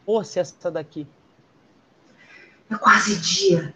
[0.07, 1.07] fosse essa daqui.
[2.71, 3.75] É quase dia.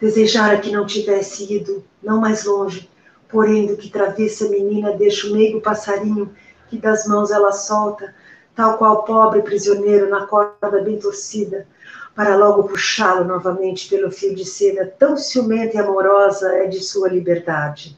[0.00, 2.88] Desejara que não tivesse ido, não mais longe,
[3.28, 6.34] porém do que travessa menina deixa o meigo passarinho
[6.70, 8.14] que das mãos ela solta,
[8.54, 11.68] tal qual pobre prisioneiro na corda bem torcida,
[12.14, 17.10] para logo puxá-lo novamente pelo fio de seda, tão ciumenta e amorosa é de sua
[17.10, 17.97] liberdade.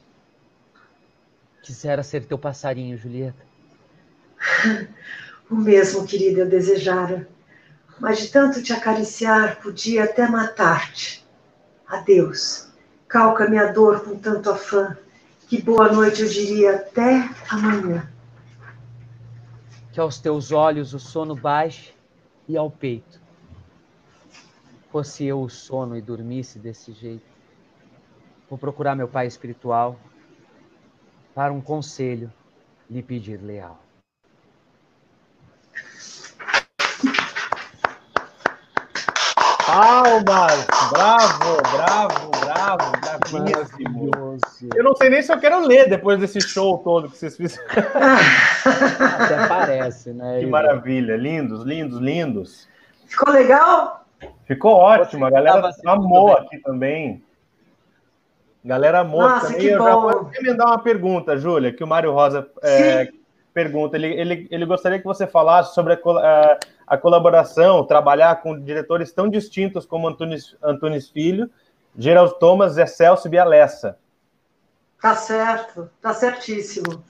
[1.62, 3.44] Quisera ser teu passarinho, Julieta.
[5.50, 7.28] o mesmo, querida, eu desejara.
[7.98, 11.26] Mas de tanto te acariciar, podia até matar-te.
[11.86, 12.68] Adeus.
[13.08, 14.96] Calca minha dor com tanto afã,
[15.48, 18.08] que boa noite eu diria até amanhã.
[19.92, 21.92] Que aos teus olhos o sono baixe
[22.46, 23.20] e ao peito
[24.90, 27.24] fosse eu o sono e dormisse desse jeito.
[28.48, 29.98] Vou procurar meu pai espiritual
[31.34, 32.32] para um conselho
[32.90, 33.78] lhe pedir leal.
[39.66, 40.66] Palmas!
[40.90, 44.10] Bravo, bravo, bravo, bravíssimo.
[44.74, 47.68] Eu não sei nem se eu quero ler depois desse show todo que vocês fizeram.
[49.20, 50.40] Até parece, né?
[50.40, 52.68] Que maravilha, lindos, lindos, lindos.
[53.06, 54.04] Ficou legal?
[54.44, 57.22] Ficou ótimo, a galera amou aqui também.
[58.64, 59.60] Galera amou Nossa, também.
[59.60, 60.00] que Eu já bom.
[60.02, 63.08] vou emendar uma pergunta, Júlia, que o Mário Rosa é,
[63.54, 63.96] pergunta.
[63.96, 69.12] Ele, ele, ele gostaria que você falasse sobre a, col- a- colaboração, trabalhar com diretores
[69.12, 71.48] tão distintos como Antunes, Antunes Filho,
[71.98, 73.98] Gerald Thomas, Zé Celso e Bia Lessa.
[75.00, 77.02] Tá certo, tá certíssimo.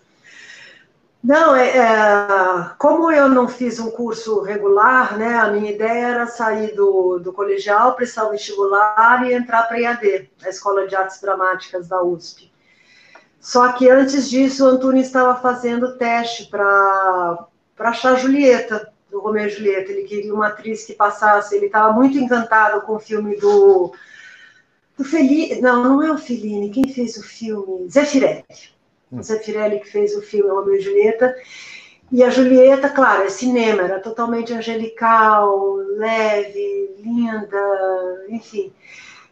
[1.22, 6.26] Não, é, é, como eu não fiz um curso regular, né, a minha ideia era
[6.26, 10.96] sair do, do colegial, prestar o vestibular e entrar para a EAD, a Escola de
[10.96, 12.50] Artes Dramáticas da USP.
[13.38, 17.46] Só que antes disso, o Antunes estava fazendo teste para
[17.78, 19.92] achar Julieta, do Romeu e Julieta.
[19.92, 23.92] Ele queria uma atriz que passasse, ele estava muito encantado com o filme do,
[24.96, 27.88] do Fellini, não, não é o Fellini, quem fez o filme?
[27.90, 28.44] Zé Firelli.
[29.10, 31.34] O Zé Firelli que fez o filme Romeu e Julieta.
[32.12, 38.72] E a Julieta, claro, é cinema, era totalmente angelical, leve, linda, enfim.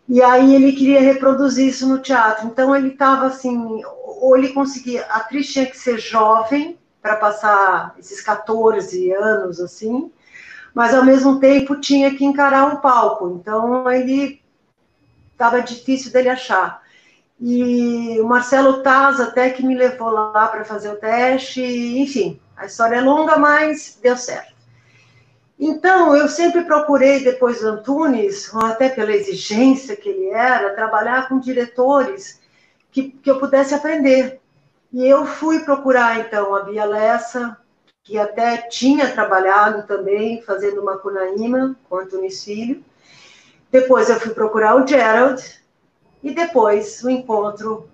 [0.08, 2.46] E aí ele queria reproduzir isso no teatro.
[2.46, 7.94] Então ele estava assim, ou ele conseguia, a atriz tinha que ser jovem para passar
[7.98, 10.10] esses 14 anos assim,
[10.74, 13.38] mas ao mesmo tempo tinha que encarar um palco.
[13.40, 14.40] Então ele
[15.32, 16.82] estava difícil dele achar.
[17.40, 22.66] E o Marcelo Taz até que me levou lá para fazer o teste, enfim, a
[22.66, 24.58] história é longa, mas deu certo.
[25.58, 31.40] Então, eu sempre procurei, depois do Antunes, até pela exigência que ele era, trabalhar com
[31.40, 32.40] diretores
[32.92, 34.40] que, que eu pudesse aprender.
[34.92, 37.56] E eu fui procurar, então, a Bia Lessa,
[38.04, 42.82] que até tinha trabalhado também, fazendo uma Cunaíma com Antunes Filho.
[43.70, 45.42] Depois eu fui procurar o Gerald,
[46.22, 47.88] e depois o encontro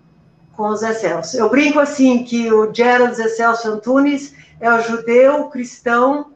[0.57, 1.37] com o Zé Celso.
[1.37, 6.33] Eu brinco assim que o Gerald Zé Celso Antunes é o judeu, o cristão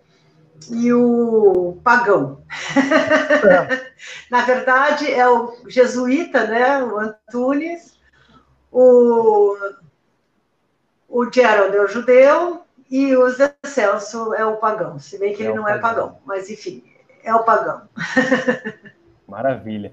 [0.71, 2.43] e o pagão.
[4.31, 7.97] Na verdade, é o jesuíta, né, o Antunes,
[8.73, 9.57] o,
[11.09, 15.43] o Gerald é o judeu e o Zé Celso é o pagão, se bem que
[15.43, 16.09] É ele não é pagão.
[16.09, 16.83] pagão, mas enfim,
[17.23, 17.83] é o pagão.
[19.29, 19.93] Maravilha.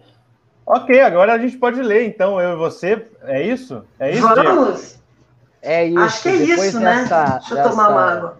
[0.65, 3.07] Ok, agora a gente pode ler, então, eu e você.
[3.23, 3.83] É isso?
[3.99, 4.43] É isso, Diego?
[4.55, 4.99] Vamos?
[5.61, 5.99] É isso.
[5.99, 7.01] Acho que é depois isso, né?
[7.01, 8.37] dessa- Deixa eu tomar uma dessa- água.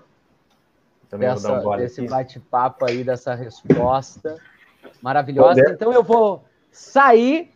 [1.10, 4.38] Também vou dar um dessa, gole desse bate-papo aí, dessa resposta
[5.02, 5.62] maravilhosa.
[5.62, 5.74] Poder.
[5.74, 7.52] Então eu vou sair,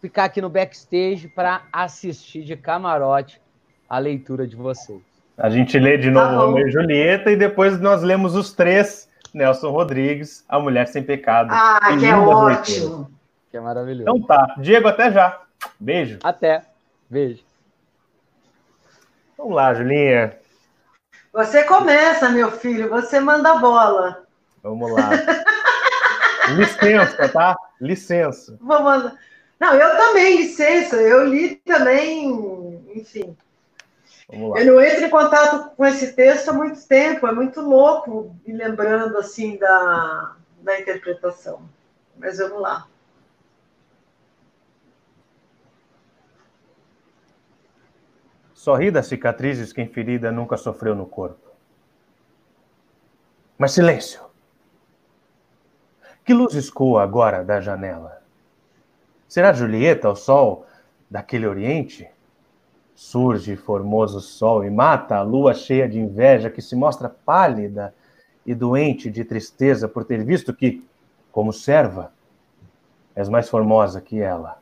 [0.00, 3.40] ficar aqui no backstage para assistir de camarote
[3.88, 5.00] a leitura de vocês.
[5.36, 6.36] A gente lê de novo Tá.
[6.36, 9.08] Romeu e Julieta e depois nós lemos os três.
[9.32, 11.48] Nelson Rodrigues, A Mulher Sem Pecado.
[11.52, 13.06] Ah, que é lindas leituras.
[13.54, 14.02] Que é maravilhoso.
[14.02, 14.56] Então tá.
[14.58, 15.40] Diego, até já.
[15.78, 16.18] Beijo.
[16.24, 16.62] Até.
[17.08, 17.44] Beijo.
[19.38, 20.36] Vamos lá, Julinha.
[21.32, 24.26] Você começa, meu filho, você manda a bola.
[24.60, 25.08] Vamos lá.
[26.56, 27.56] Licença, tá?
[27.80, 28.58] Licença.
[28.60, 29.16] Vou mandar.
[29.60, 33.36] Não, eu também, licença, eu li também, enfim.
[34.28, 34.60] Vamos lá.
[34.62, 38.52] Eu não entro em contato com esse texto há muito tempo, é muito louco me
[38.52, 41.62] lembrando assim da, da interpretação.
[42.18, 42.88] Mas vamos lá.
[48.64, 51.50] Sorri das cicatrizes quem ferida nunca sofreu no corpo.
[53.58, 54.22] Mas silêncio!
[56.24, 58.22] Que luz escoa agora da janela?
[59.28, 60.64] Será Julieta o sol
[61.10, 62.08] daquele oriente?
[62.94, 67.94] Surge formoso sol e mata a lua cheia de inveja que se mostra pálida
[68.46, 70.82] e doente de tristeza por ter visto que,
[71.30, 72.14] como serva,
[73.14, 74.58] és mais formosa que ela.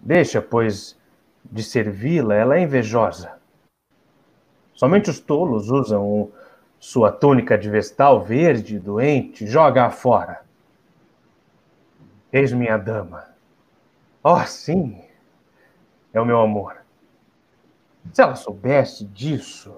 [0.00, 1.00] Deixa, pois,
[1.44, 3.38] de servi-la, ela é invejosa.
[4.74, 6.30] Somente os tolos usam
[6.78, 10.42] sua túnica de vestal verde, doente, joga-a fora.
[12.32, 13.28] Eis minha dama.
[14.24, 15.04] Oh, sim,
[16.12, 16.82] é o meu amor.
[18.12, 19.76] Se ela soubesse disso.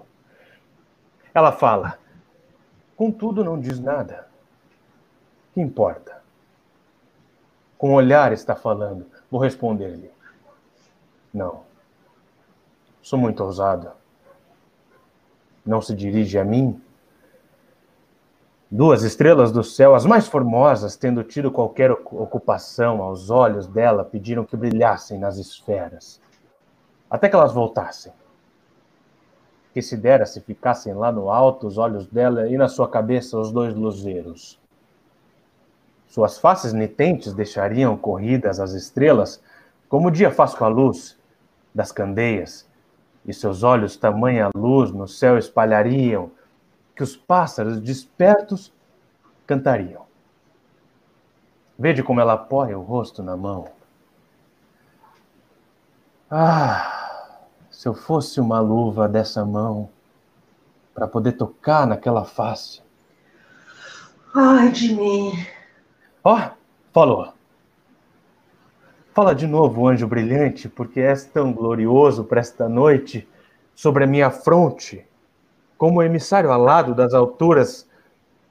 [1.35, 1.99] Ela fala,
[2.97, 4.29] contudo não diz nada.
[5.53, 6.23] Que importa?
[7.77, 9.07] Com o olhar está falando.
[9.31, 10.14] Vou responder-lhe.
[11.35, 11.65] Não.
[13.03, 13.91] Sou muito ousado.
[15.67, 16.81] Não se dirige a mim?
[18.71, 24.45] Duas estrelas do céu, as mais formosas, tendo tido qualquer ocupação aos olhos dela, pediram
[24.45, 26.21] que brilhassem nas esferas,
[27.11, 28.13] até que elas voltassem.
[29.73, 33.39] Que se dera se ficassem lá no alto os olhos dela e na sua cabeça
[33.39, 34.61] os dois luzeiros.
[36.07, 39.43] Suas faces nitentes deixariam corridas as estrelas,
[39.89, 41.19] como o dia faz com a luz
[41.75, 42.69] das candeias,
[43.27, 46.31] e seus olhos tamanha luz no céu espalhariam,
[46.95, 48.73] que os pássaros despertos
[49.47, 50.05] cantariam.
[51.79, 53.69] Vede como ela apoia o rosto na mão.
[56.31, 59.91] Ah, se eu fosse uma luva dessa mão,
[60.95, 62.81] para poder tocar naquela face.
[64.35, 65.33] Ai de mim.
[66.23, 66.51] Ó, oh,
[66.93, 67.35] falou.
[69.15, 73.29] Fala de novo, anjo brilhante, porque és tão glorioso para esta noite
[73.73, 75.07] sobre a minha fronte,
[75.79, 77.89] como emissário alado das alturas,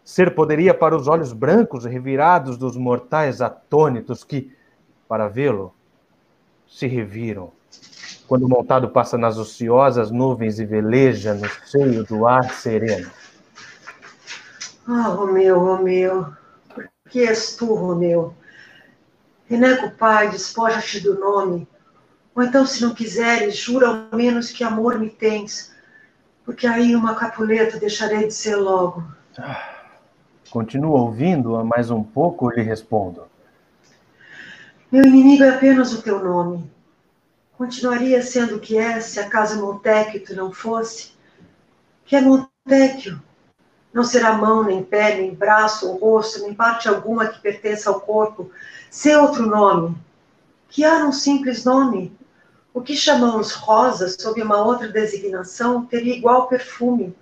[0.06, 4.56] ser poderia para os olhos brancos revirados dos mortais atônitos que,
[5.06, 5.74] para vê-lo,
[6.66, 7.52] se reviram,
[8.26, 13.12] quando montado passa nas ociosas nuvens e veleja no seio do ar sereno.
[14.88, 16.28] Ah, Romeu, Romeu,
[17.10, 18.34] que és tu, Romeu?
[19.48, 21.68] Renega o pai, despoja-te do nome.
[22.36, 25.74] Ou então, se não quiseres, jura ao menos que amor me tens,
[26.44, 29.04] porque aí uma capuleta deixarei de ser logo.
[29.38, 29.86] Ah,
[30.50, 33.28] continua ouvindo-a mais um pouco, lhe respondo.
[34.92, 36.72] Meu inimigo é apenas o teu nome.
[37.58, 41.14] Continuaria sendo o que é, se acaso Montecchio tu não fosse?
[42.06, 43.22] Que é Montecchio?
[43.94, 48.02] Não será mão, nem pé, nem braço ou rosto, nem parte alguma que pertença ao
[48.02, 48.50] corpo,
[48.90, 49.96] ser outro nome.
[50.68, 52.18] Que há um simples nome.
[52.74, 57.16] O que chamamos rosa, sob uma outra designação, teria igual perfume.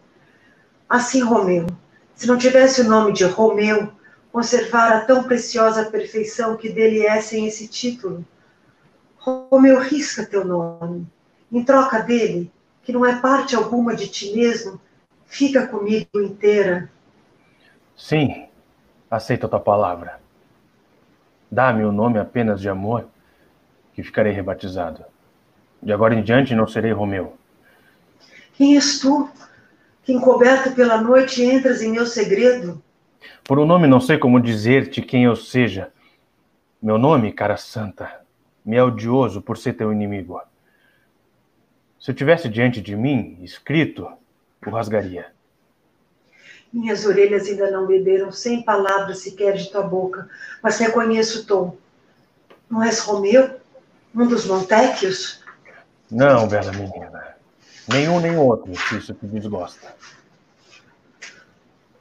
[0.87, 1.67] Assim, Romeu,
[2.15, 3.91] se não tivesse o nome de Romeu,
[4.31, 8.25] conservara tão preciosa perfeição que dele é sem esse título.
[9.17, 11.05] Romeu, risca teu nome.
[11.51, 12.49] Em troca dele,
[12.83, 14.79] que não é parte alguma de ti mesmo,
[15.31, 16.91] fica comigo inteira.
[17.95, 18.47] Sim,
[19.09, 20.19] aceito a tua palavra.
[21.49, 23.07] Dá-me o nome apenas de amor,
[23.93, 25.05] que ficarei rebatizado.
[25.81, 27.37] De agora em diante não serei Romeu.
[28.53, 29.29] Quem és tu,
[30.03, 32.83] que encoberto pela noite entras em meu segredo?
[33.43, 35.93] Por um nome não sei como dizer-te quem eu seja.
[36.81, 38.21] Meu nome, cara santa,
[38.65, 40.41] me é odioso por ser teu inimigo.
[41.99, 44.11] Se eu tivesse diante de mim, escrito,
[44.65, 45.27] o rasgaria.
[46.71, 50.29] Minhas orelhas ainda não beberam cem palavras sequer de tua boca,
[50.63, 51.77] mas reconheço o tom.
[52.69, 53.59] Não és Romeu?
[54.15, 55.41] Um dos Montecchios?
[56.09, 57.35] Não, bela menina.
[57.87, 59.93] Nenhum nem outro, se isso te desgosta.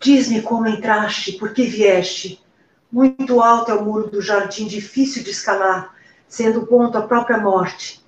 [0.00, 2.42] Diz-me como entraste, por que vieste.
[2.90, 5.94] Muito alto é o muro do jardim, difícil de escalar,
[6.28, 8.04] sendo o ponto a própria morte.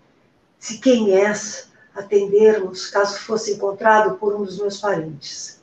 [0.58, 5.62] Se quem és, atendermos, caso fosse encontrado por um dos meus parentes.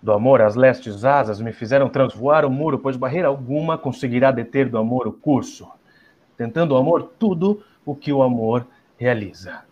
[0.00, 4.68] Do amor, as lestes asas me fizeram transvoar o muro, pois barreira alguma conseguirá deter
[4.68, 5.68] do amor o curso,
[6.36, 8.66] tentando o amor tudo o que o amor
[8.96, 9.64] realiza.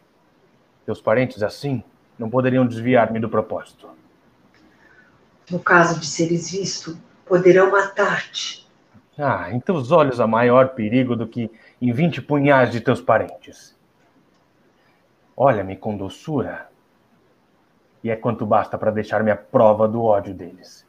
[0.84, 1.82] Teus parentes, assim,
[2.18, 3.88] não poderiam desviar-me do propósito.
[5.50, 8.66] No caso de seres visto, poderão matar-te.
[9.16, 11.50] Ah, em teus olhos há maior perigo do que
[11.84, 13.76] em vinte punhais de teus parentes.
[15.36, 16.66] Olha-me com doçura,
[18.02, 20.86] e é quanto basta para deixar-me a prova do ódio deles.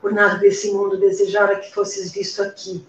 [0.00, 2.86] Por nada desse mundo desejara que fosses visto aqui.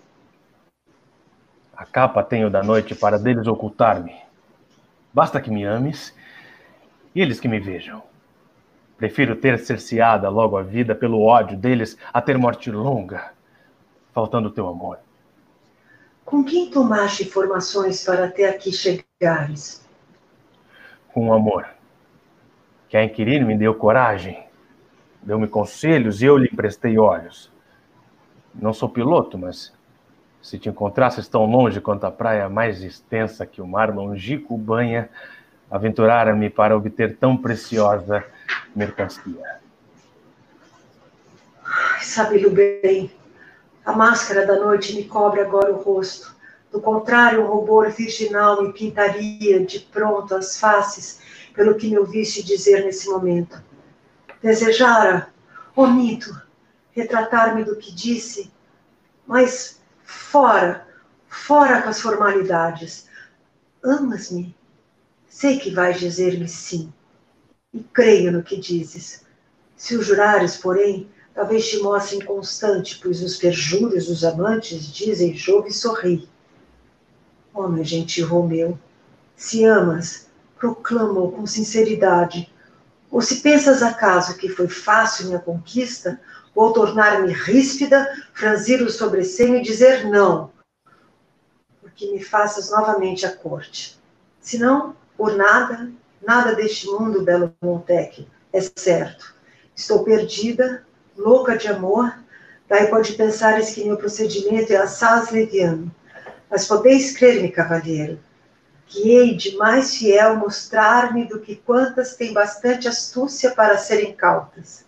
[1.75, 4.15] A capa tenho da noite para deles ocultar-me.
[5.11, 6.15] Basta que me ames
[7.15, 8.03] e eles que me vejam.
[8.95, 13.31] Prefiro ter cerceada logo a vida pelo ódio deles a ter morte longa,
[14.13, 14.99] faltando teu amor.
[16.29, 19.83] Com quem tomaste informações para até aqui chegares?
[21.11, 21.67] Com o amor
[22.87, 24.45] que a inquilino me deu coragem,
[25.23, 27.51] deu-me conselhos e eu lhe emprestei olhos.
[28.53, 29.73] Não sou piloto, mas
[30.39, 35.09] se te encontrasses tão longe quanto a praia mais extensa que o mar longínquo banha,
[35.69, 38.23] aventurar-me para obter tão preciosa
[38.75, 39.59] mercancia.
[41.99, 43.09] Sabe-lo bem,
[43.85, 46.35] a máscara da noite me cobre agora o rosto.
[46.71, 51.19] Do contrário, o rubor virginal me pintaria de pronto as faces
[51.53, 53.61] pelo que me ouviste dizer nesse momento.
[54.41, 55.33] Desejara,
[55.75, 56.39] omito,
[56.91, 58.51] retratar-me do que disse,
[59.25, 60.87] mas fora,
[61.27, 63.09] fora com as formalidades.
[63.83, 64.55] Amas-me?
[65.27, 66.91] Sei que vais dizer-me sim,
[67.73, 69.25] e creio no que dizes.
[69.75, 71.09] Se o jurares, porém,
[71.39, 76.27] talvez te mostre inconstante, pois os perjúrios dos amantes dizem chove e sorri.
[77.55, 78.77] Meu gentil Romeu,
[79.37, 80.27] se amas,
[80.57, 82.53] proclama-o com sinceridade.
[83.09, 86.19] Ou se pensas acaso que foi fácil minha conquista,
[86.53, 90.51] ou tornar-me ríspida, franzir o sobrecenho e dizer não,
[91.79, 93.97] porque me faças novamente a corte.
[94.41, 95.89] Senão, por nada,
[96.21, 99.33] nada deste mundo, belo Montec, é certo.
[99.73, 100.85] Estou perdida,
[101.19, 102.17] louca de amor,
[102.67, 105.93] daí pode pensares que meu procedimento é assaz leviano.
[106.49, 108.19] Mas podeis crer-me, cavalheiro,
[108.87, 114.85] que hei de mais fiel mostrar-me do que quantas têm bastante astúcia para serem cautas.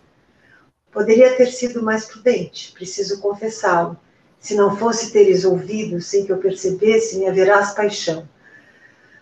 [0.90, 3.96] Poderia ter sido mais prudente, preciso confessá-lo.
[4.40, 8.28] Se não fosse teres ouvido, sem que eu percebesse, me haverás paixão.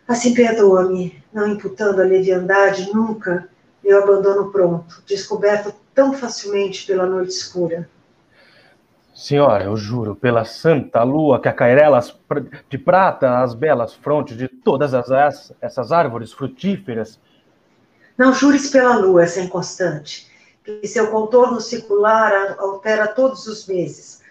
[0.09, 3.49] Assim perdoa-me, não imputando a leviandade nunca
[3.83, 7.87] meu abandono pronto, descoberto tão facilmente pela noite escura.
[9.15, 12.19] Senhora, eu juro pela santa lua que acarelas
[12.71, 17.21] de prata as belas frontes de todas as, essas árvores frutíferas.
[18.17, 20.27] Não jures pela lua, essa inconstante,
[20.65, 24.23] que seu contorno circular altera todos os meses,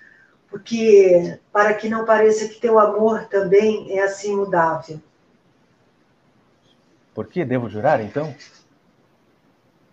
[0.50, 5.00] porque para que não pareça que teu amor também é assim mudável.
[7.14, 8.34] Por que devo jurar, então?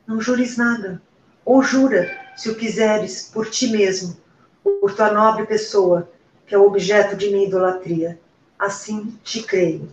[0.06, 1.02] Não jures nada.
[1.46, 4.16] Ou jura, se o quiseres, por ti mesmo,
[4.64, 6.10] por tua nobre pessoa,
[6.44, 8.18] que é o objeto de minha idolatria.
[8.58, 9.88] Assim te creio.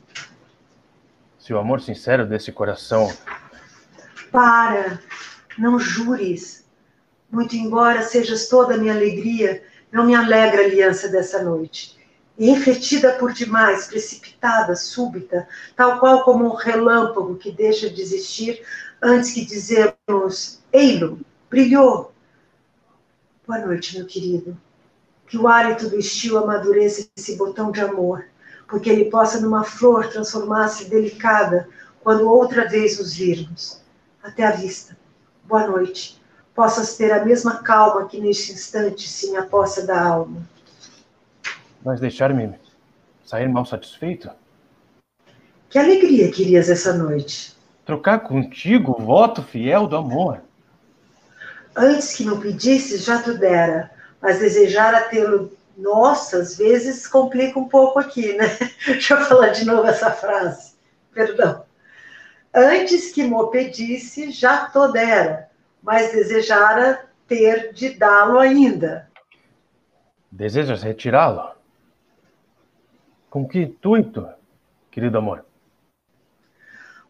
[1.38, 3.14] Se o amor sincero desse coração.
[4.32, 5.00] Para,
[5.56, 6.66] não jures.
[7.30, 12.00] Muito embora sejas toda a minha alegria, não me alegra a aliança dessa noite.
[12.36, 18.60] E refletida por demais, precipitada, súbita, tal qual como um relâmpago que deixa de existir
[19.00, 21.20] antes que dizemos, ei-lo,
[21.54, 22.12] brilhou.
[23.46, 24.58] Boa noite, meu querido.
[25.28, 28.26] Que o hálito do estio amadureça esse botão de amor,
[28.68, 31.70] porque ele possa numa flor transformar-se delicada
[32.02, 33.80] quando outra vez nos virmos.
[34.24, 34.98] Até a vista.
[35.44, 36.20] Boa noite.
[36.56, 40.42] Possas ter a mesma calma que neste instante se me apossa da alma.
[41.86, 42.56] Mas deixar-me
[43.24, 44.28] sair mal satisfeito?
[45.70, 47.56] Que alegria querias essa noite.
[47.86, 50.42] Trocar contigo o voto fiel do amor.
[51.76, 57.60] Antes que não pedisses, já tu dera, mas desejar a tê-lo, nossa, às vezes complica
[57.60, 58.46] um pouco aqui, né?
[58.86, 60.74] Deixa eu falar de novo essa frase,
[61.12, 61.66] perdão.
[62.54, 65.50] Antes que mo pedisse, já to dera,
[65.82, 69.10] mas desejara ter de dá-lo ainda.
[70.32, 71.54] Desejas retirá-lo?
[73.30, 74.28] Com que intuito,
[74.92, 75.44] querido amor?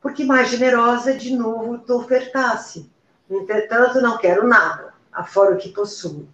[0.03, 2.91] porque mais generosa de novo te ofertasse.
[3.30, 6.28] Entretanto, não quero nada, afora o que possuo.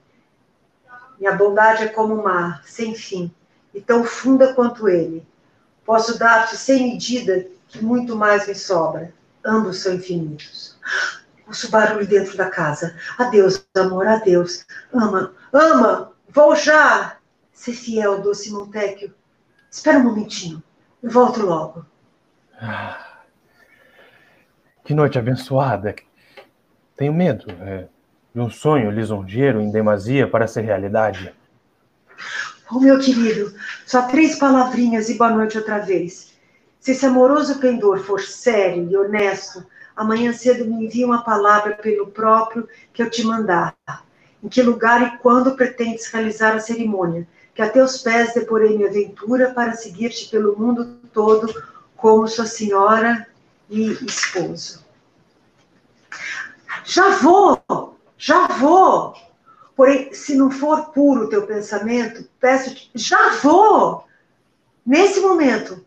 [1.19, 3.33] Minha bondade é como o mar, sem fim,
[3.73, 5.27] e tão funda quanto ele.
[5.85, 9.13] Posso dar-te sem medida, que muito mais me sobra.
[9.43, 10.77] Ambos são infinitos.
[11.47, 12.95] Ouço barulho dentro da casa.
[13.17, 14.65] Adeus, amor, adeus.
[14.93, 17.17] Ama, ama, vou já.
[17.51, 19.13] Ser fiel, doce Montecchio.
[19.69, 20.63] Espera um momentinho.
[21.01, 21.85] Eu volto logo.
[22.61, 23.23] Ah.
[24.83, 25.95] Que noite abençoada.
[26.99, 27.87] Tenho medo é,
[28.35, 31.33] de um sonho lisonjeiro em demasia para ser realidade.
[32.69, 33.53] Oh, meu querido,
[33.85, 36.33] só três palavrinhas e boa noite outra vez.
[36.77, 42.07] Se esse amoroso pendor for sério e honesto, amanhã cedo me envia uma palavra pelo
[42.07, 43.73] próprio que eu te mandar.
[44.43, 47.25] Em que lugar e quando pretendes realizar a cerimônia?
[47.55, 51.49] Que a teus pés deporei minha aventura para seguir-te pelo mundo todo
[51.95, 53.25] como sua senhora
[53.69, 54.83] e esposo.
[56.85, 57.61] Já vou,
[58.17, 59.13] já vou.
[59.75, 64.03] Porém, se não for puro o teu pensamento, peço-te, já vou.
[64.85, 65.85] Nesse momento,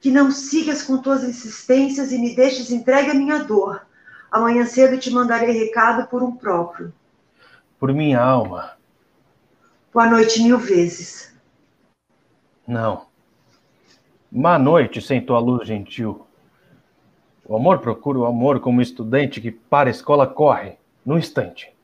[0.00, 3.86] que não sigas com tuas insistências e me deixes entregue à minha dor.
[4.30, 6.92] Amanhã cedo te mandarei recado por um próprio.
[7.78, 8.72] Por minha alma.
[9.92, 11.32] Boa noite mil vezes.
[12.66, 13.06] Não.
[14.30, 16.26] Má noite sem tua luz gentil.
[17.44, 21.74] O amor procura o amor como estudante que para a escola corre, num instante.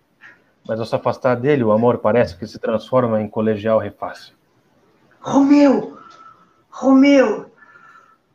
[0.66, 4.34] Mas ao se afastar dele, o amor parece que se transforma em colegial refácil.
[5.20, 5.98] Romeu!
[6.70, 7.50] Romeu!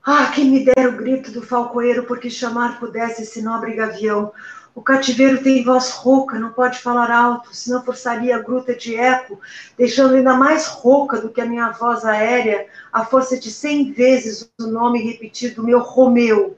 [0.06, 4.34] Ah, quem me dera o grito do falcoeiro, porque chamar pudesse esse nobre gavião.
[4.76, 9.40] O cativeiro tem voz rouca, não pode falar alto, senão forçaria a gruta de eco,
[9.78, 14.52] deixando ainda mais rouca do que a minha voz aérea, a força de cem vezes
[14.60, 16.58] o nome repetido, meu Romeu.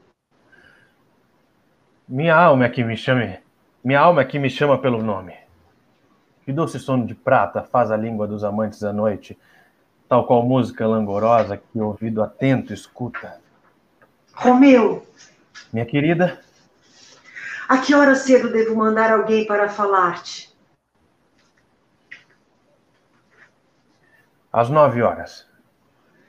[2.08, 3.40] Minha alma é que me chame,
[3.84, 5.36] minha alma é que me chama pelo nome.
[6.44, 9.38] Que doce sono de prata faz a língua dos amantes à noite,
[10.08, 13.40] tal qual música langorosa que o ouvido atento escuta.
[14.34, 15.06] Romeu,
[15.74, 16.40] Minha querida,
[17.68, 20.54] a que hora cedo devo mandar alguém para falar-te?
[24.54, 25.46] às nove horas.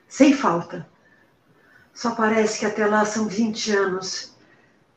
[0.07, 0.85] Sem falta.
[1.93, 4.35] Só parece que até lá são 20 anos.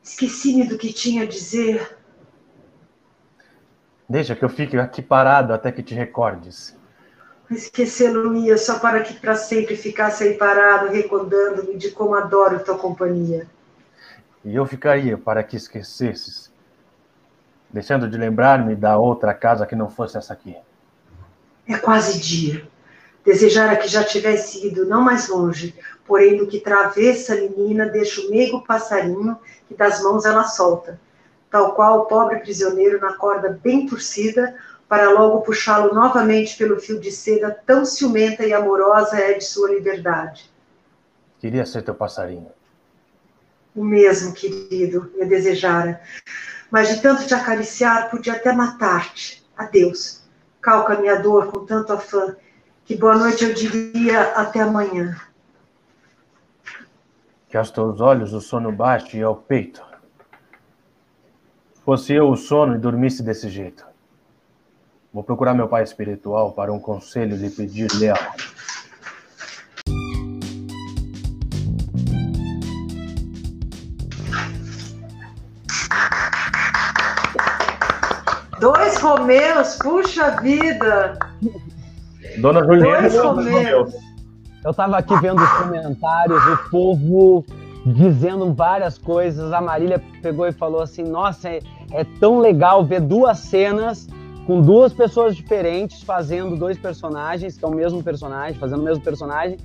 [0.03, 1.97] Esqueci-me do que tinha a dizer.
[4.09, 6.77] Deixa que eu fique aqui parado até que te recordes.
[7.49, 13.45] Esquecê-lo-ia só para que para sempre ficasse aí parado, recordando-me de como adoro tua companhia.
[14.43, 16.51] E eu ficaria para que esquecesses,
[17.69, 20.55] deixando de lembrar-me da outra casa que não fosse essa aqui.
[21.67, 22.67] É quase dia.
[23.23, 28.21] Desejara que já tivesse ido, não mais longe, porém do que travessa a menina deixa
[28.21, 30.99] o meigo passarinho que das mãos ela solta,
[31.49, 34.55] tal qual o pobre prisioneiro na corda bem torcida,
[34.89, 39.69] para logo puxá-lo novamente pelo fio de seda, tão ciumenta e amorosa é de sua
[39.69, 40.51] liberdade.
[41.39, 42.51] Queria ser teu passarinho.
[43.73, 46.01] O mesmo, querido, eu desejara.
[46.69, 49.41] Mas de tanto te acariciar, podia até matar-te.
[49.55, 50.21] Adeus.
[50.61, 52.35] Calca minha dor com tanto afã,
[52.91, 55.15] que boa noite eu diria até amanhã.
[57.47, 59.81] Que aos teus olhos o sono baixe e ao peito.
[61.85, 63.85] Fosse eu o sono e dormisse desse jeito.
[65.13, 68.17] Vou procurar meu pai espiritual para um conselho lhe pedir leal.
[78.59, 81.30] Dois Romeus, puxa vida!
[82.37, 83.93] Dona Juliana, Romeus.
[84.63, 87.45] Eu tava aqui vendo os comentários, o povo
[87.85, 89.51] dizendo várias coisas.
[89.51, 91.59] A Marília pegou e falou assim: Nossa, é,
[91.91, 94.07] é tão legal ver duas cenas
[94.45, 99.03] com duas pessoas diferentes fazendo dois personagens, que é o mesmo personagem, fazendo o mesmo
[99.03, 99.57] personagem,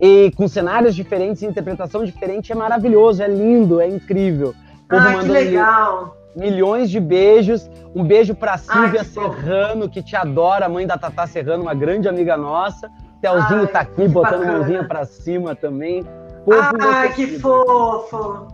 [0.00, 2.52] e com cenários diferentes interpretação diferente.
[2.52, 4.54] É maravilhoso, é lindo, é incrível.
[4.88, 6.21] Ah, que legal!
[6.34, 7.70] Milhões de beijos.
[7.94, 9.32] Um beijo pra Silvia que bom.
[9.32, 12.90] Serrano, que te adora, mãe da Tatá Serrano, uma grande amiga nossa.
[13.20, 14.52] Telzinho Ai, tá aqui, que botando bacana.
[14.58, 16.04] mãozinha pra cima também.
[16.50, 16.72] Ah,
[17.14, 17.40] que enlouquecido.
[17.40, 18.48] fofo!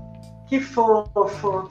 [0.46, 1.70] Que fofo!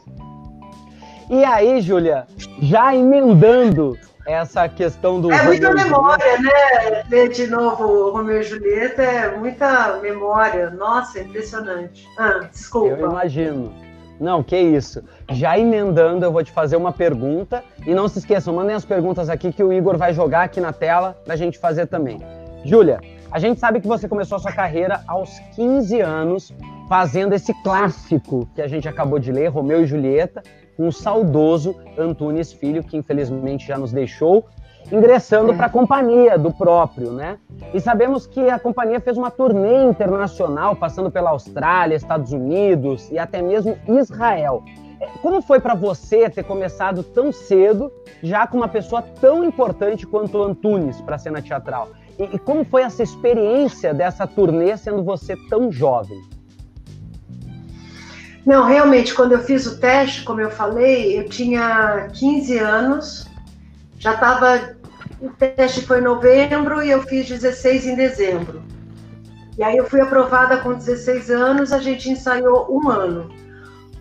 [1.30, 2.26] E aí, Júlia,
[2.60, 5.32] já emendando essa questão do.
[5.32, 7.04] É muita Romeu memória, né?
[7.10, 10.70] Ler de novo Romeu e Julieta é muita memória.
[10.70, 12.08] Nossa, impressionante.
[12.18, 12.96] Ah, desculpa.
[12.96, 13.74] Eu imagino.
[14.20, 15.04] Não, que isso.
[15.32, 17.64] Já emendando, eu vou te fazer uma pergunta.
[17.86, 20.74] E não se esqueçam, mandem as perguntas aqui que o Igor vai jogar aqui na
[20.74, 22.20] tela pra gente fazer também.
[22.66, 23.00] Júlia,
[23.32, 26.54] a gente sabe que você começou a sua carreira aos 15 anos,
[26.90, 30.42] fazendo esse clássico que a gente acabou de ler, Romeu e Julieta,
[30.76, 34.46] com o saudoso Antunes Filho, que infelizmente já nos deixou,
[34.92, 37.38] ingressando para a companhia do próprio, né?
[37.74, 43.20] E sabemos que a companhia fez uma turnê internacional, passando pela Austrália, Estados Unidos e
[43.20, 44.64] até mesmo Israel.
[45.00, 47.92] É, Como foi para você ter começado tão cedo,
[48.24, 51.90] já com uma pessoa tão importante quanto Antunes para a cena teatral?
[52.18, 56.20] E, e como foi essa experiência dessa turnê sendo você tão jovem?
[58.46, 63.28] Não, realmente, quando eu fiz o teste, como eu falei, eu tinha 15 anos,
[64.00, 64.77] já estava.
[65.20, 68.62] O teste foi em novembro e eu fiz 16 em dezembro.
[69.58, 73.30] E aí eu fui aprovada com 16 anos, a gente ensaiou um ano.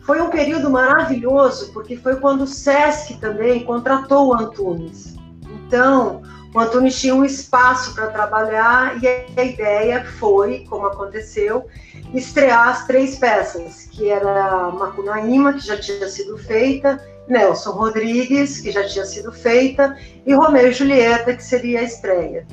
[0.02, 5.16] Foi um período maravilhoso, porque foi quando o SESC também contratou o Antunes.
[5.43, 6.22] Então,
[6.55, 11.66] o Antunes tinha um espaço para trabalhar e a ideia foi, como aconteceu,
[12.14, 18.70] estrear as três peças, que era Macunaíma, que já tinha sido feita, Nelson Rodrigues, que
[18.70, 22.47] já tinha sido feita, e Romeu e Julieta, que seria a estreia.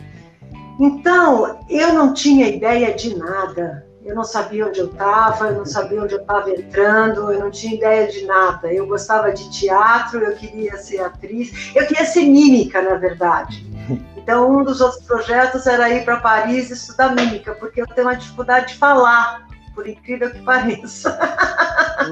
[0.79, 3.85] Então, eu não tinha ideia de nada.
[4.03, 7.49] Eu não sabia onde eu estava, eu não sabia onde eu estava entrando, eu não
[7.49, 8.71] tinha ideia de nada.
[8.71, 13.65] Eu gostava de teatro, eu queria ser atriz, eu queria ser mímica, na verdade.
[14.23, 18.15] Então, um dos outros projetos era ir para Paris estudar mímica, porque eu tenho uma
[18.15, 19.45] dificuldade de falar.
[19.75, 21.19] por incrível que pareça.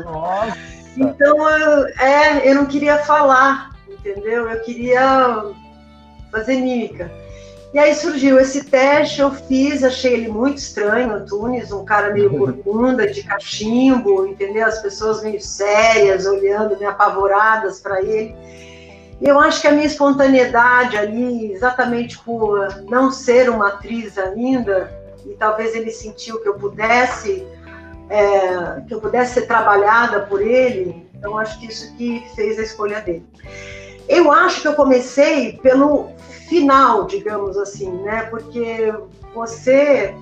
[0.03, 0.80] Nossa.
[0.97, 4.49] Então, eu, é, eu não queria falar, entendeu?
[4.49, 5.45] Eu queria
[6.31, 7.11] fazer mímica.
[7.73, 12.29] E aí surgiu esse teste, eu fiz, achei ele muito estranho, Antunes, um cara meio
[12.37, 14.67] corcunda, de cachimbo, entendeu?
[14.67, 18.35] As pessoas meio sérias, olhando, meio apavoradas para ele.
[19.21, 24.91] E eu acho que a minha espontaneidade ali, exatamente por não ser uma atriz ainda,
[25.25, 27.47] e talvez ele sentiu que eu pudesse,
[28.11, 32.63] é, que eu pudesse ser trabalhada por ele, então acho que isso que fez a
[32.63, 33.25] escolha dele.
[34.09, 36.09] Eu acho que eu comecei pelo
[36.49, 38.23] final, digamos assim, né?
[38.23, 38.93] Porque
[39.33, 40.13] você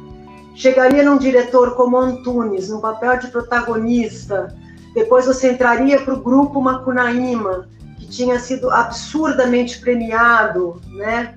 [0.56, 4.56] chegaria num diretor como Antunes, no papel de protagonista,
[4.94, 7.68] depois você entraria para o grupo Macunaíma,
[7.98, 11.36] que tinha sido absurdamente premiado, né?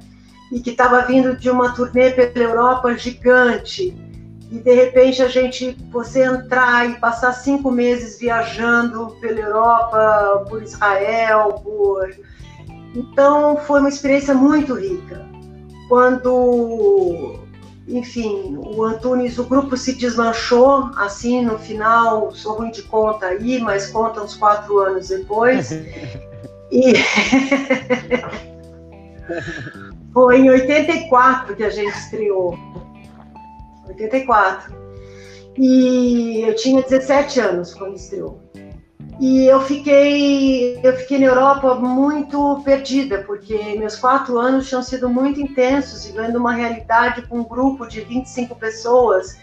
[0.51, 3.97] E que estava vindo de uma turnê pela Europa gigante.
[4.53, 10.63] E de repente a gente, você entrar e passar cinco meses viajando pela Europa, por
[10.63, 12.15] Israel, por
[12.95, 15.25] então foi uma experiência muito rica.
[15.89, 17.41] Quando,
[17.89, 23.59] enfim, o Antunes, o grupo se desmanchou, assim, no final, sou ruim de conta aí,
[23.59, 25.71] mas conta uns quatro anos depois.
[26.71, 26.93] e
[30.13, 32.82] foi em 84 que a gente estreou.
[33.87, 34.75] 84.
[35.59, 38.41] E eu tinha 17 anos quando estreou.
[39.21, 45.09] E eu fiquei, eu fiquei na Europa muito perdida, porque meus quatro anos tinham sido
[45.09, 49.39] muito intensos, vivendo uma realidade com um grupo de 25 pessoas.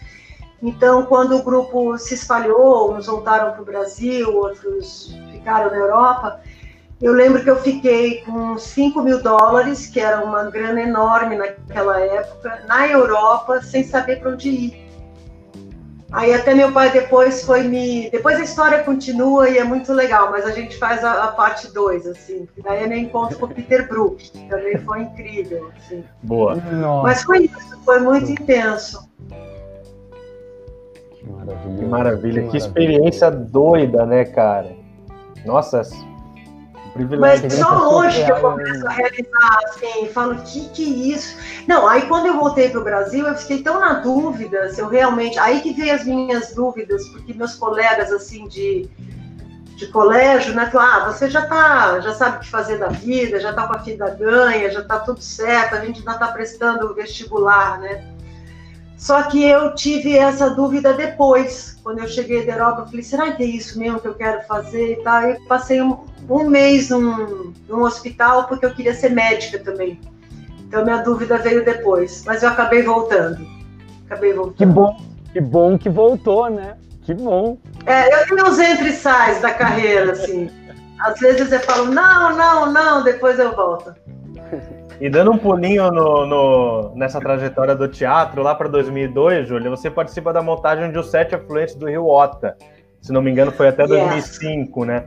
[0.61, 6.41] Então, quando o grupo se espalhou, uns voltaram para o Brasil, outros ficaram na Europa,
[7.01, 11.99] eu lembro que eu fiquei com 5 mil dólares, que era uma grana enorme naquela
[11.99, 14.89] época, na Europa, sem saber para onde ir.
[16.11, 18.09] Aí até meu pai depois foi me.
[18.09, 21.71] Depois a história continua e é muito legal, mas a gente faz a, a parte
[21.71, 22.47] 2, assim.
[22.63, 25.69] Daí eu me encontro com o Peter Brook, que também foi incrível.
[25.77, 26.03] Assim.
[26.23, 26.55] Boa.
[26.55, 27.03] Nossa.
[27.03, 29.07] Mas foi isso, foi muito intenso.
[31.13, 31.77] Que maravilha.
[31.77, 34.75] Que maravilha, que experiência doida, né, cara?
[35.45, 35.83] Nossa,
[36.99, 37.65] Mas privilégio.
[37.65, 41.37] só hoje que eu começo a realizar, assim, falo, que que é isso?
[41.67, 44.87] Não, aí quando eu voltei para o Brasil, eu fiquei tão na dúvida se eu
[44.87, 45.39] realmente.
[45.39, 48.89] Aí que veio as minhas dúvidas, porque meus colegas, assim, de,
[49.75, 53.39] de colégio, né, falaram, ah, você já tá, já sabe o que fazer da vida,
[53.39, 56.85] já tá com a vida ganha, já tá tudo certo, a gente ainda tá prestando
[56.87, 58.03] o vestibular, né?
[58.99, 63.31] Só que eu tive essa dúvida depois, quando eu cheguei da Europa, eu falei, será
[63.31, 65.21] que é isso mesmo que eu quero fazer e tal?
[65.23, 70.01] Eu passei um, um mês num, num hospital porque eu queria ser médica também.
[70.67, 73.39] Então minha dúvida veio depois, mas eu acabei voltando.
[74.05, 74.57] Acabei voltando.
[74.57, 74.97] Que bom,
[75.31, 76.75] que bom que voltou, né?
[77.03, 77.57] Que bom.
[77.85, 80.51] É, eu tenho uns entre sais da carreira, assim.
[80.99, 83.95] Às vezes eu falo, não, não, não, depois eu volto.
[84.99, 89.89] E dando um pulinho no, no- nessa trajetória do teatro, lá para 2002, Júlia, você
[89.89, 92.57] participa da montagem de Os Sete Afluentes do Rio Ota.
[93.01, 93.89] Se não me engano, foi até Yes.
[93.91, 95.05] 2005, né?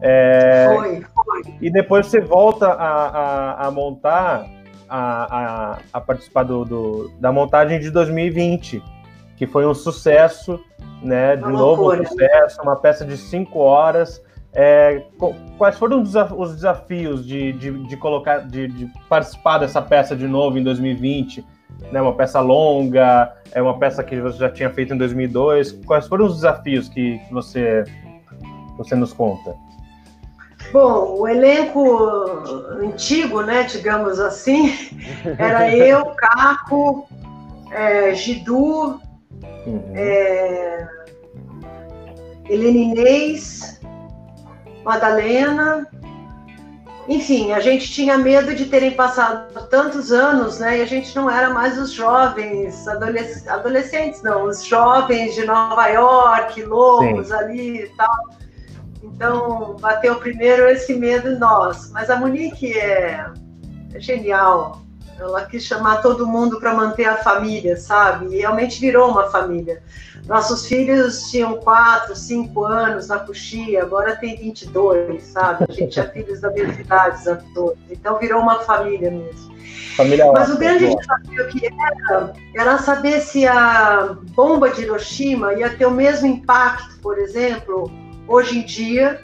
[0.00, 1.54] É, Foi, foi.
[1.60, 4.46] e depois você volta a, a- a montar,
[4.88, 8.80] a, a- participar do, do- da montagem de 2020,
[9.36, 10.60] que foi um sucesso,
[11.02, 11.34] né?
[11.34, 12.06] De Uma novo, um loucura.
[12.08, 14.22] sucesso, uma peça de cinco horas.
[14.54, 15.02] É,
[15.56, 20.14] quais foram os desa- os desafios de, de, de colocar, de, de participar dessa peça
[20.14, 21.44] de novo em 2020?
[21.90, 25.72] Né, uma peça longa, é uma peça que você já tinha feito em 2002.
[25.86, 27.84] Quais foram os desafios que, que você,
[28.76, 29.54] você nos conta?
[30.72, 31.98] Bom, o elenco
[32.82, 34.70] antigo, né, digamos assim,
[35.38, 37.08] era eu, Caco,
[37.70, 39.00] é, Gidu,
[39.66, 39.92] Uhum.
[39.94, 40.86] é,
[42.48, 43.80] Helena Inês,
[44.84, 45.86] Madalena.
[47.08, 50.78] Enfim, a gente tinha medo de terem passado tantos anos, né?
[50.78, 55.88] E a gente não era mais os jovens, adolesc- adolescentes, não, os jovens de Nova
[55.88, 58.28] York, loucos ali e tal.
[59.02, 61.90] Então, bateu primeiro esse medo em nós.
[61.90, 63.26] Mas a Monique é
[63.96, 64.81] genial.
[65.22, 68.34] Ela quis chamar todo mundo para manter a família, sabe?
[68.34, 69.82] E realmente virou uma família.
[70.26, 75.66] Nossos filhos tinham 4, 5 anos na coxia, agora tem 22, sabe?
[75.68, 77.24] A gente tinha filhos da mesma idade,
[77.54, 77.78] todos.
[77.90, 79.52] Então virou uma família mesmo.
[79.96, 80.98] Família Mas o grande boa.
[80.98, 86.98] desafio que era, era saber se a bomba de Hiroshima ia ter o mesmo impacto,
[87.00, 87.90] por exemplo,
[88.26, 89.20] hoje em dia,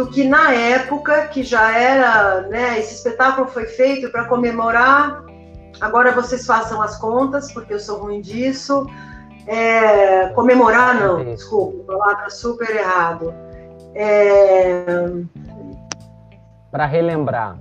[0.00, 2.78] do que na época que já era, né?
[2.78, 5.22] Esse espetáculo foi feito para comemorar.
[5.78, 8.86] Agora vocês façam as contas, porque eu sou ruim disso.
[9.46, 11.36] É, comemorar, não, Perfeito.
[11.36, 13.34] desculpa, palavra super errado.
[13.94, 14.86] É,
[16.70, 17.58] Para relembrar.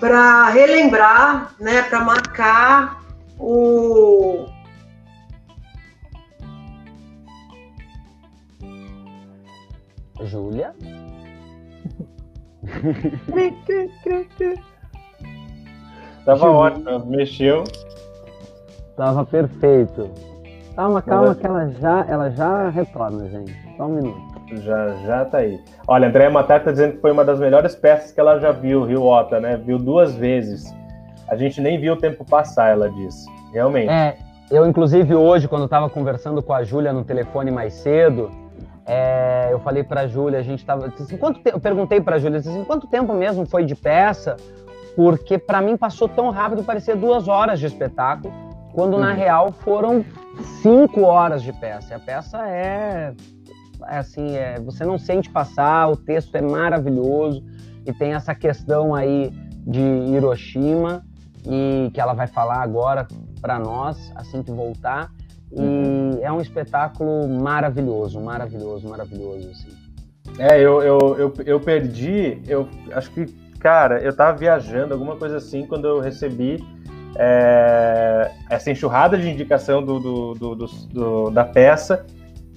[0.00, 3.00] para relembrar, né, para marcar
[3.38, 4.46] o
[10.24, 10.72] Júlia?
[16.24, 17.64] Tava ótimo, mexeu.
[18.96, 20.10] Tava perfeito.
[20.74, 23.54] Calma, calma, Mas- que ela já, ela já retorna, gente.
[23.76, 24.34] Só um minuto.
[24.62, 25.60] Já, já tá aí.
[25.86, 28.84] Olha, Andréia Matar tá dizendo que foi uma das melhores peças que ela já viu,
[28.84, 29.56] Rio Ota, né?
[29.56, 30.64] Viu duas vezes.
[31.28, 33.26] A gente nem viu o tempo passar, ela disse.
[33.52, 33.88] Realmente.
[33.88, 34.16] É,
[34.50, 38.30] eu inclusive hoje, quando eu tava conversando com a Júlia no telefone mais cedo,
[38.86, 40.88] é, eu falei pra Júlia, a gente tava.
[40.88, 43.74] disse assim, quanto te- Eu perguntei pra Júlia, disse assim, quanto tempo mesmo foi de
[43.74, 44.36] peça?
[44.96, 48.32] Porque pra mim passou tão rápido, parecia duas horas de espetáculo,
[48.72, 49.16] quando na Uhum.
[49.16, 50.04] real foram
[50.62, 51.92] cinco horas de peça.
[51.92, 53.12] E a peça é,
[53.88, 57.42] é assim, é, você não sente passar, o texto é maravilhoso
[57.86, 59.30] e tem essa questão aí
[59.66, 61.02] de Hiroshima
[61.46, 63.06] e que ela vai falar agora
[63.40, 65.10] para nós assim que voltar.
[65.56, 69.50] E é um espetáculo maravilhoso, maravilhoso, maravilhoso.
[69.50, 69.84] Assim.
[70.38, 73.26] É, eu, eu, eu, eu perdi, eu acho que,
[73.60, 76.62] cara, eu tava viajando, alguma coisa assim, quando eu recebi
[77.16, 80.56] é, essa enxurrada de indicação do, do, do-
[80.92, 82.04] do- da peça,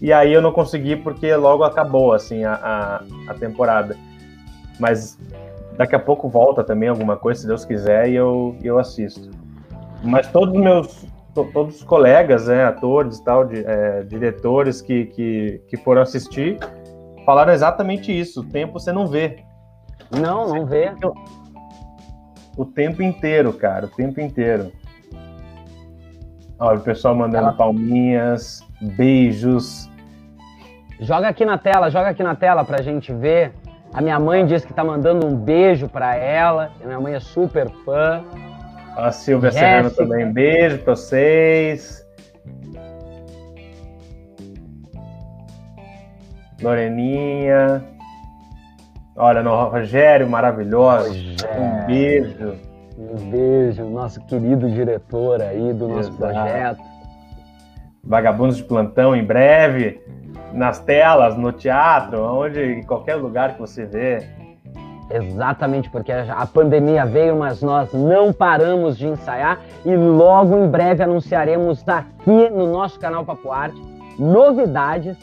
[0.02, 3.96] e aí eu não consegui porque logo acabou, assim, a, a, a temporada.
[4.80, 5.18] Mas
[5.78, 9.30] daqui a pouco volta também alguma coisa, se Deus quiser, e eu, eu assisto.
[10.04, 11.06] Mas todos os meus,
[11.46, 16.58] todos os colegas, né, atores e tal, de, é, diretores que, que, que foram assistir,
[17.26, 18.42] falaram exatamente isso.
[18.42, 19.44] O tempo você não vê.
[20.12, 20.92] Não, não vê.
[22.58, 23.86] O tempo inteiro, cara.
[23.86, 24.72] O tempo inteiro.
[26.60, 29.90] Olha, o pessoal mandando Ela- palminhas, beijos.
[31.00, 33.54] Joga aqui na tela, joga aqui na tela pra gente ver.
[33.94, 36.72] A minha mãe disse que tá mandando um beijo pra ela.
[36.82, 38.24] A minha mãe é super fã.
[38.98, 39.70] A Silvia Jéssica.
[39.70, 40.34] Serrano também.
[40.34, 42.04] Beijo pra vocês.
[46.60, 47.84] Loreninha.
[49.16, 51.10] Olha, no Rogério, maravilhoso.
[51.10, 51.62] Rogério.
[51.62, 52.56] Um beijo.
[52.98, 56.34] Um beijo, nosso querido diretor aí do nosso Exato.
[56.34, 56.82] projeto.
[58.04, 60.02] Vagabundos de plantão em breve.
[60.54, 64.28] Nas telas, no teatro, onde, em qualquer lugar que você vê.
[65.10, 71.02] Exatamente, porque a pandemia veio, mas nós não paramos de ensaiar e logo em breve
[71.02, 73.82] anunciaremos aqui no nosso canal Papo Arte
[74.20, 75.18] novidades.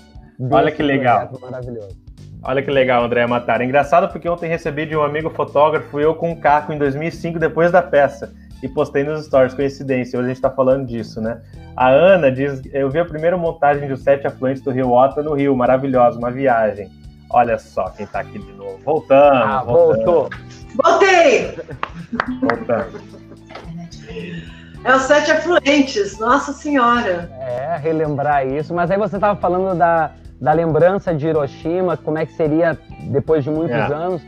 [0.51, 1.29] Olha que legal.
[1.29, 2.05] projeto Maravilhoso.
[2.43, 3.63] Olha que legal, André Matar.
[3.63, 7.73] Engraçado porque ontem recebi de um amigo fotógrafo, eu com um caco em 2005, depois
[7.73, 10.19] da peça, e postei nos stories, coincidência.
[10.19, 11.41] Hoje a gente tá falando disso, né?
[11.77, 15.35] A Ana diz: Eu vi a primeira montagem dos sete afluentes do Rio Ota no
[15.35, 16.91] Rio, maravilhosa, uma viagem.
[17.37, 18.79] Olha só quem tá aqui de novo.
[18.85, 20.31] Voltamos, Ah, voltou.
[20.83, 21.59] Voltei!
[22.41, 23.03] voltamos.
[24.85, 27.29] É os sete afluentes, nossa senhora.
[27.41, 28.73] É, relembrar isso.
[28.73, 32.79] Mas aí você estava falando da, da lembrança de Hiroshima, como é que seria
[33.11, 33.93] depois de muitos É.
[33.93, 34.23] anos.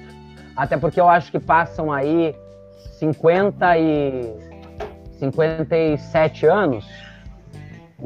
[0.56, 2.34] Até porque eu acho que passam aí
[2.98, 4.34] 50 e
[5.20, 6.84] 57 anos.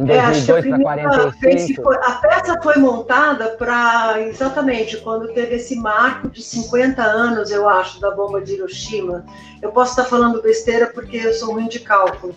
[0.01, 1.82] Em É, acho que a 2002 para primeira vez que 45.
[1.82, 7.68] foi- a peça foi montada para exatamente quando teve esse marco de 50 anos, eu
[7.68, 9.24] acho, da bomba de Hiroshima.
[9.60, 12.35] Eu posso estar falando besteira porque eu sou ruim de cálculo,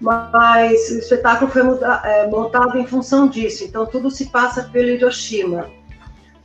[0.00, 1.62] mas o espetáculo foi
[2.04, 3.64] é, montado em função disso.
[3.64, 5.66] Então tudo se passa pelo Hiroshima.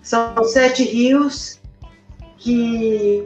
[0.02, 1.61] São sete rios
[2.38, 3.26] que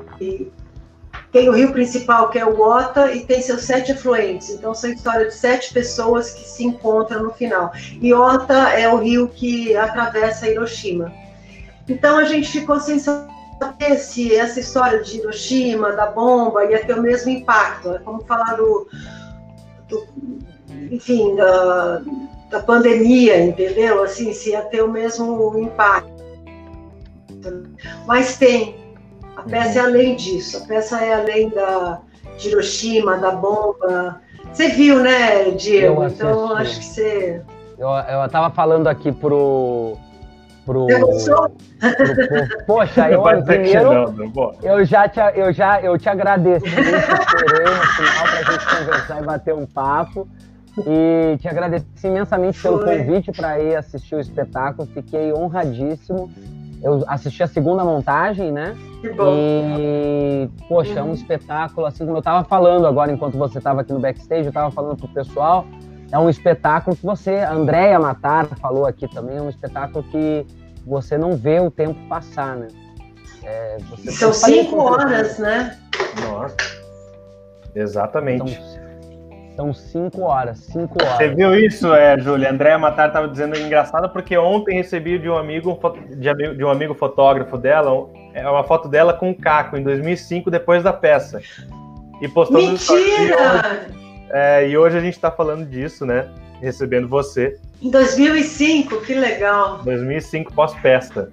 [1.32, 4.50] tem o rio principal, que é o Ota, e tem seus sete afluentes.
[4.50, 7.72] Então, são histórias de sete pessoas que se encontram no final.
[8.02, 11.12] E Ota é o rio que atravessa Hiroshima.
[11.88, 16.98] Então, a gente ficou sem saber se essa história de Hiroshima, da bomba, ia ter
[16.98, 17.92] o mesmo impacto.
[17.92, 18.88] É como falar do.
[19.90, 20.08] do-
[20.92, 22.02] enfim, da,
[22.50, 24.04] da pandemia, entendeu?
[24.04, 26.24] Assim, se ia ter o mesmo impacto.
[28.06, 28.87] Mas tem.
[29.38, 30.58] A peça é além disso.
[30.58, 32.02] A peça é além da
[32.38, 34.22] de Hiroshima, da bomba.
[34.52, 36.04] Você viu, né, Diego?
[36.04, 37.42] Eu Então acho que você.
[37.78, 39.96] Eu, eu tava falando aqui pro.
[40.66, 41.52] pro, pro povo.
[42.66, 44.34] Poxa, eu primeiro.
[44.64, 48.66] Eu já te, eu já, eu te agradeci, eu te esperei no final pra gente
[48.66, 50.28] conversar e bater um papo.
[50.86, 52.98] E te agradeci imensamente pelo Foi.
[53.00, 54.88] convite para ir assistir o espetáculo.
[54.94, 56.32] Fiquei honradíssimo.
[56.82, 58.76] Eu assisti a segunda montagem, né?
[59.02, 59.34] Que bom.
[59.80, 61.14] E, poxa, é um Uhum.
[61.14, 64.72] espetáculo, assim como eu tava falando agora, enquanto você tava aqui no backstage, eu tava
[64.72, 65.66] falando pro pessoal,
[66.12, 70.46] é um espetáculo que você, a Andréia Matar falou aqui também, é um espetáculo que
[70.86, 72.68] você não vê o tempo passar, né?
[73.44, 73.78] É,
[74.12, 75.78] São cinco horas, né?
[76.22, 76.56] Nossa.
[77.76, 78.54] Exatamente.
[78.56, 78.87] São,
[79.58, 81.18] são cinco horas, cinco horas.
[81.18, 82.52] Você viu isso, é, Júlia?
[82.52, 85.80] Andréa Matar estava dizendo engraçado porque ontem recebi de um amigo
[86.16, 90.84] de um amigo fotógrafo dela é uma foto dela com o Caco em 2005 depois
[90.84, 91.42] da peça
[92.22, 93.88] e postando Mentira!
[94.30, 96.30] É, e hoje a gente está falando disso, né?
[96.62, 97.58] Recebendo você.
[97.82, 99.80] Em 2005, que legal.
[99.84, 101.32] 2005 pós-festa.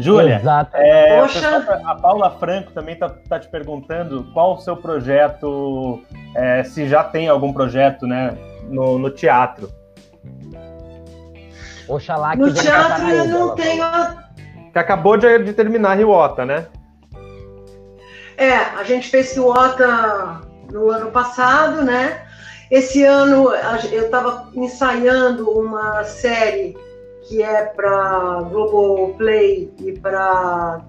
[0.00, 0.40] Júlia,
[0.74, 1.20] é,
[1.84, 6.02] a, Paula Franco também está tá te perguntando qual o seu projeto,
[6.34, 9.70] é, se já tem algum projeto né, no, no teatro.
[11.88, 13.84] Oxalá que No teatro eu não tenho.
[14.72, 16.66] Que acabou de, de terminar a Riota, né?
[18.36, 22.22] É, a gente fez Riota no ano passado, né?
[22.70, 23.50] Esse ano
[23.90, 26.76] eu estava ensaiando uma série
[27.28, 30.80] que é para Globoplay e para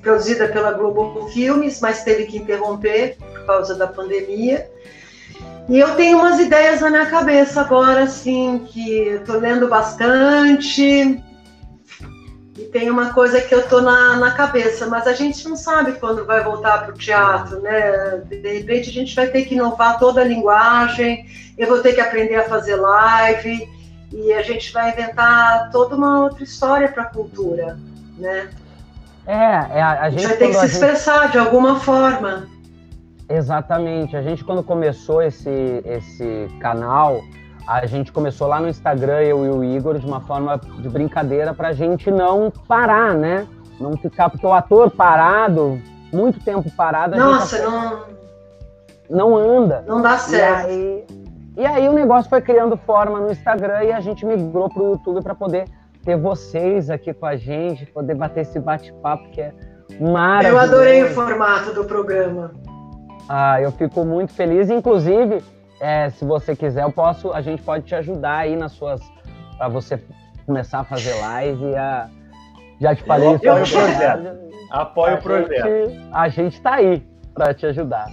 [0.00, 4.70] produzida pela Globo Filmes, mas teve que interromper por causa da pandemia.
[5.68, 11.22] E eu tenho umas ideias na minha cabeça agora, assim, que eu tô lendo bastante.
[12.56, 15.92] E tem uma coisa que eu tô na, na cabeça, mas a gente não sabe
[15.98, 18.22] quando vai voltar para o teatro, né?
[18.28, 21.26] De repente a gente vai ter que inovar toda a linguagem,
[21.58, 23.68] eu vou ter que aprender a fazer live,
[24.12, 27.78] e a gente vai inventar toda uma outra história para a cultura,
[28.16, 28.50] né?
[29.26, 31.32] É, é a, a, gente, vai ter que se expressar gente...
[31.32, 32.46] de alguma forma.
[33.28, 34.16] Exatamente.
[34.16, 37.22] A gente quando começou esse esse canal,
[37.66, 41.54] a gente começou lá no Instagram eu e o Igor de uma forma de brincadeira
[41.54, 43.46] para a gente não parar, né?
[43.80, 45.80] Não ficar porque o ator parado,
[46.12, 48.14] muito tempo parado, Nossa, não
[49.08, 49.84] não anda.
[49.86, 50.68] Não dá certo.
[50.68, 51.04] E aí,
[51.56, 54.90] e aí o negócio foi criando forma no Instagram e a gente migrou para o
[54.92, 55.66] YouTube para poder
[56.04, 59.52] ter vocês aqui com a gente, poder bater esse bate-papo que é
[60.00, 60.56] maravilhoso.
[60.56, 62.52] Eu adorei o formato do programa.
[63.28, 64.68] Ah, eu fico muito feliz.
[64.68, 65.42] Inclusive,
[65.80, 69.00] é, se você quiser, eu posso, a gente pode te ajudar aí nas suas,
[69.56, 70.02] para você
[70.44, 71.76] começar a fazer live.
[71.76, 72.08] A,
[72.80, 73.48] já te falei isso.
[73.48, 74.44] Apoio o projeto.
[74.70, 75.92] Apoio o projeto.
[76.12, 78.06] a gente está aí para te ajudar.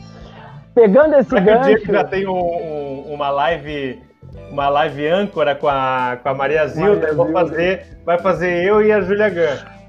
[0.73, 1.61] Pegando esse Será gancho.
[1.61, 4.01] Que o dia que já tem um, um, uma live,
[4.49, 8.81] uma live âncora com a, com a Maria Zilda, Maria vou fazer, vai fazer eu
[8.81, 9.81] e a Júlia Gun.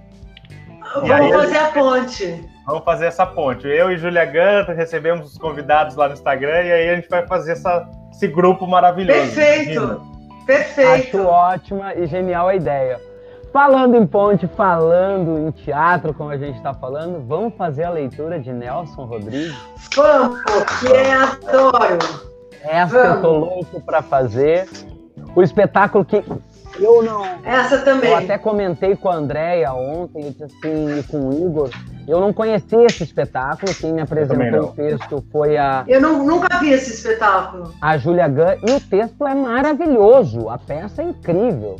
[1.06, 2.44] Vamos fazer a, ponte.
[2.66, 3.66] Vamos fazer essa ponte.
[3.66, 7.26] Eu e Júlia Gun recebemos os convidados lá no Instagram e aí a gente vai
[7.26, 9.18] fazer essa, esse grupo maravilhoso.
[9.34, 10.02] Perfeito.
[10.46, 11.18] Perfeito.
[11.18, 13.11] Acho ótima e genial a ideia.
[13.52, 18.40] Falando em ponte, falando em teatro, como a gente está falando, vamos fazer a leitura
[18.40, 19.54] de Nelson Rodrigues?
[19.94, 20.40] Vamos,
[20.80, 21.98] que é adoro!
[22.62, 23.16] Essa vamos.
[23.16, 24.66] eu tô louco para fazer.
[25.34, 26.24] O espetáculo que
[26.80, 27.24] eu não.
[27.44, 28.10] Essa também.
[28.10, 31.70] Eu até comentei com a Andréia ontem, assim, e com o Igor.
[32.08, 33.74] Eu não conhecia esse espetáculo.
[33.74, 35.84] Quem me apresentou o texto foi a.
[35.86, 37.74] Eu não, nunca vi esse espetáculo.
[37.80, 38.56] A Júlia Gunn.
[38.66, 40.48] E o texto é maravilhoso.
[40.48, 41.76] A peça é incrível,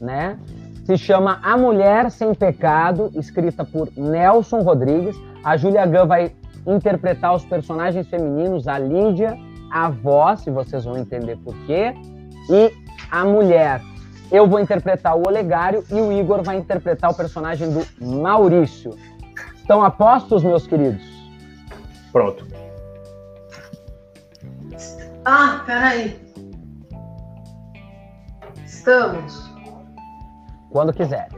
[0.00, 0.38] né?
[0.84, 5.16] Se chama A Mulher Sem Pecado, escrita por Nelson Rodrigues.
[5.44, 6.32] A Julia Gunn vai
[6.66, 9.36] interpretar os personagens femininos, a Lídia,
[9.70, 11.94] a avó, se vocês vão entender por quê,
[12.50, 12.72] e
[13.10, 13.80] a mulher.
[14.30, 18.96] Eu vou interpretar o Olegário e o Igor vai interpretar o personagem do Maurício.
[19.56, 21.02] Estão apostos, meus queridos?
[22.10, 22.46] Pronto.
[25.24, 26.18] Ah, peraí.
[28.64, 29.51] Estamos.
[30.72, 31.28] Quando quiser.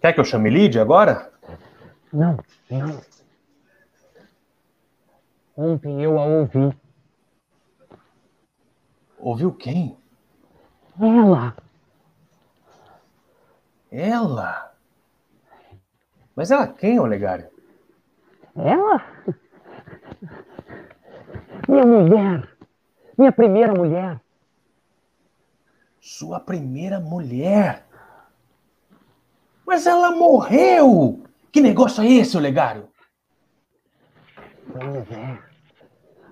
[0.00, 1.30] Quer que eu chame Lídia agora?
[2.10, 2.38] Não,
[2.70, 3.00] não.
[5.54, 6.74] Ontem eu a ouvi.
[9.18, 9.96] Ouviu quem?
[10.98, 11.54] Ela.
[13.90, 14.74] Ela?
[16.34, 17.50] Mas ela quem, Olegário?
[18.56, 19.04] Ela?
[21.68, 22.56] Minha mulher.
[23.16, 24.20] Minha primeira mulher.
[26.00, 27.86] Sua primeira mulher?
[29.66, 31.24] Mas ela morreu!
[31.52, 32.88] Que negócio é esse, Olegário?
[34.66, 35.42] Vamos ver.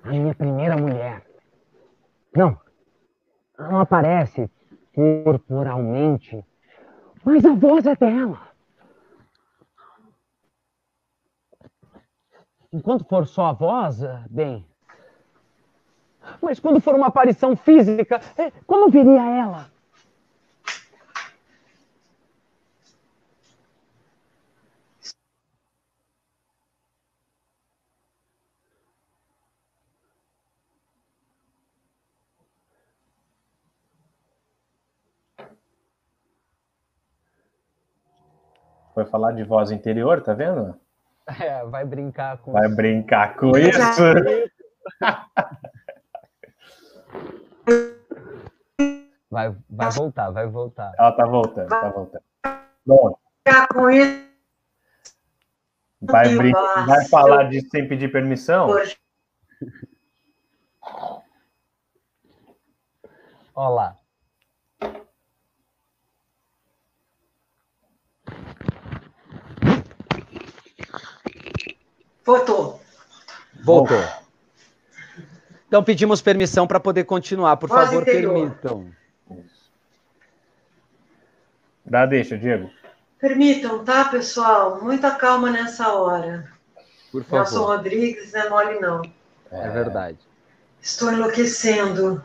[0.02, 1.24] A minha primeira mulher.
[2.34, 2.58] Não.
[3.58, 4.50] Ela não aparece
[4.94, 6.44] corporalmente,
[7.24, 8.48] mas a voz é dela.
[12.72, 14.00] Enquanto for só a voz,
[14.30, 14.66] bem,
[16.40, 19.70] mas quando for uma aparição física, é, como viria ela?
[38.94, 40.74] Foi falar de voz interior, tá vendo?
[41.40, 43.80] É, vai brincar com Vai brincar com isso.
[49.30, 50.92] Vai, vai voltar, vai voltar.
[50.98, 52.24] Ela tá voltando, tá voltando.
[52.84, 53.16] Bom,
[53.92, 54.26] isso
[56.00, 56.86] vai, brin- Nossa.
[56.86, 58.68] vai falar disso sem pedir permissão?
[58.68, 58.98] hoje.
[63.54, 63.96] Ó lá.
[72.24, 72.80] Voltou.
[73.64, 73.98] Voltou.
[75.66, 77.56] Então pedimos permissão para poder continuar.
[77.56, 78.34] Por favor, interior.
[78.34, 78.90] permitam.
[81.90, 82.70] Dá deixa, Diego.
[83.18, 84.80] Permitam, tá, pessoal?
[84.80, 86.48] Muita calma nessa hora.
[87.10, 87.76] Por Nelson favor.
[87.76, 89.02] Rodrigues não é mole, não.
[89.50, 90.18] É verdade.
[90.80, 92.24] Estou enlouquecendo.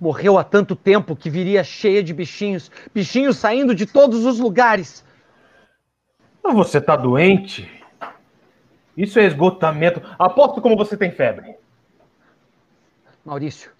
[0.00, 2.68] Morreu há tanto tempo que viria cheia de bichinhos.
[2.92, 5.04] Bichinhos saindo de todos os lugares.
[6.42, 7.70] Você tá doente?
[8.96, 10.02] Isso é esgotamento.
[10.18, 11.54] Aposto como você tem febre.
[13.24, 13.70] Maurício,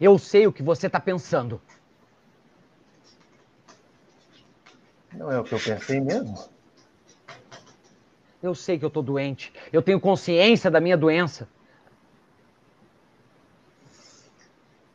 [0.00, 1.60] eu sei o que você está pensando.
[5.16, 6.36] Não é o que eu pensei mesmo.
[8.42, 9.52] Eu sei que eu tô doente.
[9.72, 11.48] Eu tenho consciência da minha doença.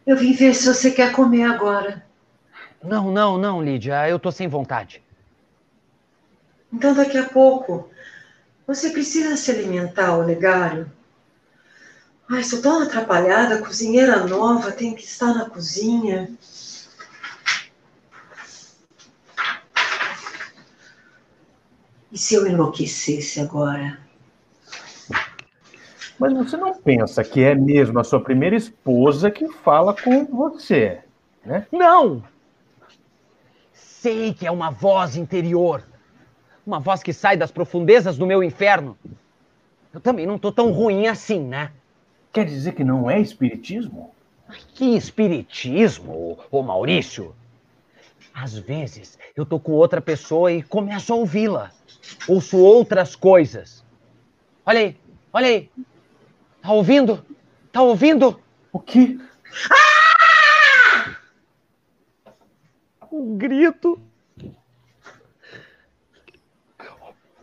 [0.06, 2.06] Eu vim ver se você quer comer agora.
[2.84, 4.08] Não, não, não, Lídia.
[4.08, 5.04] Eu tô sem vontade.
[6.72, 7.90] Então, daqui a pouco,
[8.68, 10.92] você precisa se alimentar, Olegário.
[12.30, 13.62] Ai, estou tão atrapalhada.
[13.62, 16.30] Cozinheira nova, tem que estar na cozinha.
[22.12, 24.00] E se eu enlouquecesse agora?
[26.20, 31.00] Mas você não pensa que é mesmo a sua primeira esposa que fala com você,
[31.46, 31.66] né?
[31.72, 32.24] Não!
[33.72, 35.84] Sei que é uma voz interior.
[36.66, 38.98] Uma voz que sai das profundezas do meu inferno.
[39.94, 41.72] Eu também não tô tão ruim assim, né?
[42.32, 44.14] Quer dizer que não é espiritismo?
[44.74, 47.34] Que espiritismo, ô, ô Maurício.
[48.42, 51.72] Às vezes eu tô com outra pessoa e começo a ouvi-la.
[52.26, 53.84] Ouço outras coisas.
[54.66, 54.98] Olha aí,
[55.34, 55.70] olha aí.
[56.62, 57.26] Tá ouvindo?
[57.70, 58.42] Tá ouvindo?
[58.72, 59.20] O quê?
[63.12, 64.02] Um grito.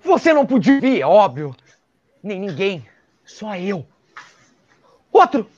[0.02, 1.54] Você não podia vir, é óbvio.
[2.22, 2.88] Nem ninguém.
[3.22, 3.86] Só eu.
[5.12, 5.50] Outro.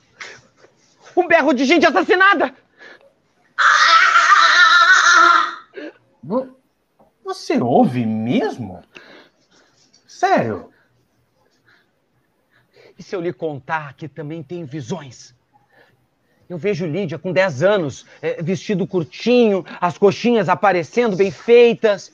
[1.15, 2.53] Um berro de gente assassinada.
[7.23, 8.81] Você ouve mesmo?
[10.07, 10.69] Sério?
[12.97, 15.33] E se eu lhe contar que também tem visões?
[16.49, 22.11] Eu vejo Lídia com 10 anos, eh, vestido curtinho, as coxinhas aparecendo bem feitas,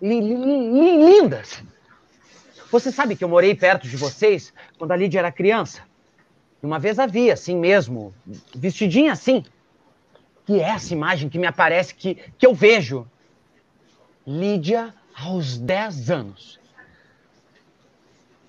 [0.00, 1.62] li- lindas.
[2.70, 5.82] Você sabe que eu morei perto de vocês quando a Lídia era criança?
[6.62, 8.14] E uma vez a vi assim mesmo,
[8.54, 9.44] vestidinha assim.
[10.52, 13.08] E é essa imagem que me aparece, que, que eu vejo.
[14.26, 16.60] Lídia aos 10 anos.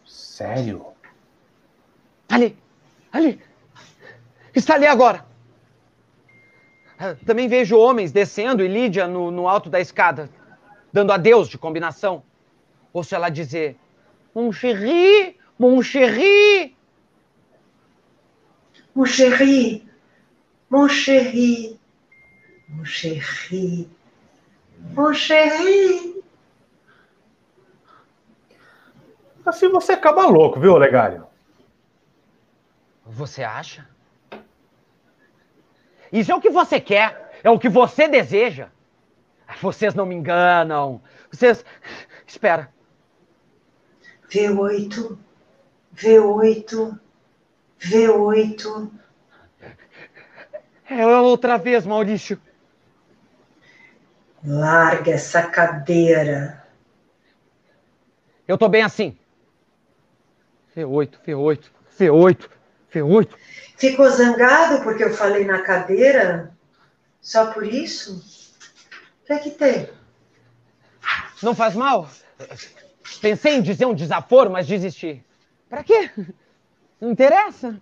[0.05, 0.88] Sério?
[2.27, 2.57] Ali,
[3.09, 3.39] ali.
[4.53, 5.25] Está ali agora.
[6.99, 10.30] Ah, Também vejo homens descendo e Lídia no, no alto da escada,
[10.91, 12.21] dando adeus de combinação.
[12.91, 13.77] Ouço ela dizer:
[14.35, 16.75] Mon chéri, mon chéri.
[18.93, 19.88] Mon chéri,
[20.69, 21.80] mon chéri,
[22.73, 23.87] mon chéri,
[24.95, 26.23] mon chéri.
[29.45, 31.27] Assim você acaba louco, viu, Olegário?
[33.05, 33.87] Você acha?
[36.11, 38.69] Isso é o que você quer, é o que você deseja.
[39.61, 41.01] Vocês não me enganam.
[41.31, 41.63] Vocês.
[42.25, 42.71] Espera.
[44.29, 45.17] V8,
[45.95, 46.99] V8,
[47.79, 48.91] V8.
[50.89, 52.39] É outra vez, Maurício.
[54.45, 56.64] Larga essa cadeira.
[58.48, 59.18] Eu tô bem assim.
[60.76, 61.64] V8, V8,
[61.99, 62.49] V8,
[62.94, 63.30] V8.
[63.78, 66.53] Ficou zangado porque eu falei na cadeira?
[67.22, 68.18] Só por isso?
[69.22, 69.90] O que é que tem?
[71.41, 72.10] Não faz mal?
[73.22, 75.24] Pensei em dizer um desaforo, mas desisti.
[75.70, 76.10] Pra quê?
[76.99, 77.82] Não interessa.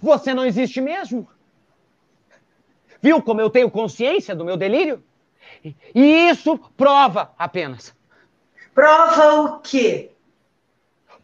[0.00, 1.28] Você não existe mesmo.
[3.02, 5.02] Viu como eu tenho consciência do meu delírio?
[5.94, 7.94] E isso prova apenas.
[8.74, 10.12] Prova o quê?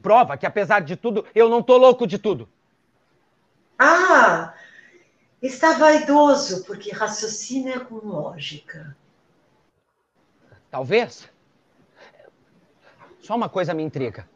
[0.01, 2.49] Prova que, apesar de tudo, eu não tô louco de tudo.
[3.79, 4.55] Ah,
[5.41, 8.97] está vaidoso porque raciocina com lógica.
[10.71, 11.29] Talvez.
[13.21, 14.29] Só uma coisa me intriga.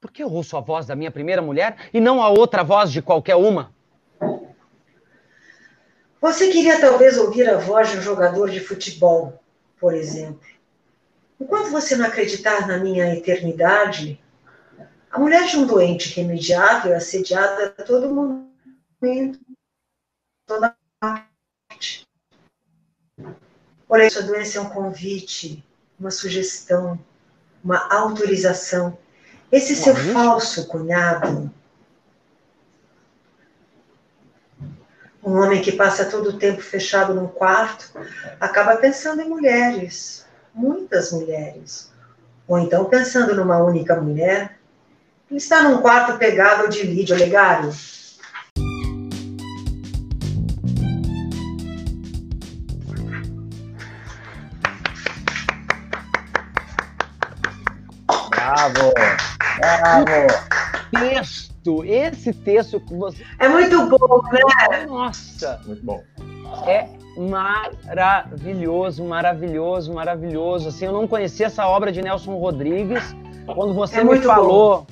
[0.00, 2.92] Por que eu ouço a voz da minha primeira mulher e não a outra voz
[2.92, 3.74] de qualquer uma?
[6.20, 9.40] Você queria talvez ouvir a voz de um jogador de futebol,
[9.78, 10.40] por exemplo.
[11.40, 14.20] Enquanto você não acreditar na minha eternidade,
[15.10, 19.38] a mulher de um doente remediável é assediada a todo momento,
[20.44, 22.06] toda parte.
[23.86, 25.64] Porém, sua doença é um convite,
[25.98, 26.98] uma sugestão,
[27.62, 28.98] uma autorização.
[29.50, 31.50] Esse seu falso cunhado,
[35.28, 37.92] um homem que passa todo o tempo fechado num quarto,
[38.40, 40.24] acaba pensando em mulheres,
[40.54, 41.92] muitas mulheres.
[42.46, 44.58] Ou então pensando numa única mulher.
[45.30, 47.70] Ele está num quarto pegado de Lídio Olegário.
[58.30, 58.94] Bravo!
[59.60, 61.57] Bravo!
[61.76, 63.22] Texto, esse texto que você.
[63.38, 64.86] É muito bom, né?
[64.86, 65.60] Nossa!
[65.66, 66.02] Muito bom.
[66.66, 66.88] É
[67.18, 70.68] maravilhoso, maravilhoso, maravilhoso.
[70.68, 73.14] Assim, eu não conhecia essa obra de Nelson Rodrigues.
[73.46, 74.86] Quando você É me muito falou,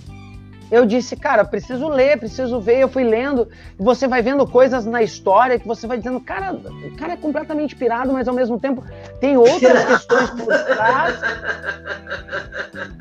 [0.71, 2.81] eu disse, cara, preciso ler, preciso ver.
[2.81, 3.49] Eu fui lendo,
[3.79, 7.17] e você vai vendo coisas na história que você vai dizendo, cara, o cara é
[7.17, 8.83] completamente pirado, mas ao mesmo tempo
[9.21, 11.21] tem outras questões por trás.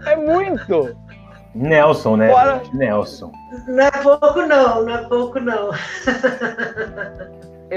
[0.05, 1.04] É muito.
[1.55, 2.27] Nelson, né?
[2.27, 2.59] Bora.
[2.63, 2.75] gente?
[2.75, 3.31] Nelson.
[3.67, 5.71] Não é pouco, não, não é pouco, não.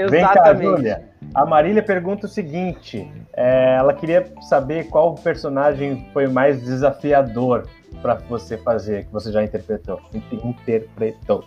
[0.09, 0.63] Vem cá, Exatamente.
[0.65, 1.09] Júlia.
[1.33, 7.67] A Marília pergunta o seguinte: é, ela queria saber qual personagem foi mais desafiador
[8.01, 9.99] para você fazer, que você já interpretou.
[10.13, 11.45] Inter- Interpretou.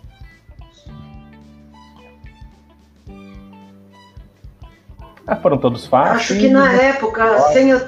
[5.25, 6.17] Ah, foram todos fáceis.
[6.21, 7.79] Acho que na época, sem eu,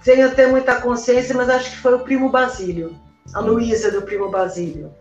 [0.00, 2.94] sem eu ter muita consciência, mas acho que foi o primo Basílio,
[3.34, 4.92] a Luísa do primo Basílio.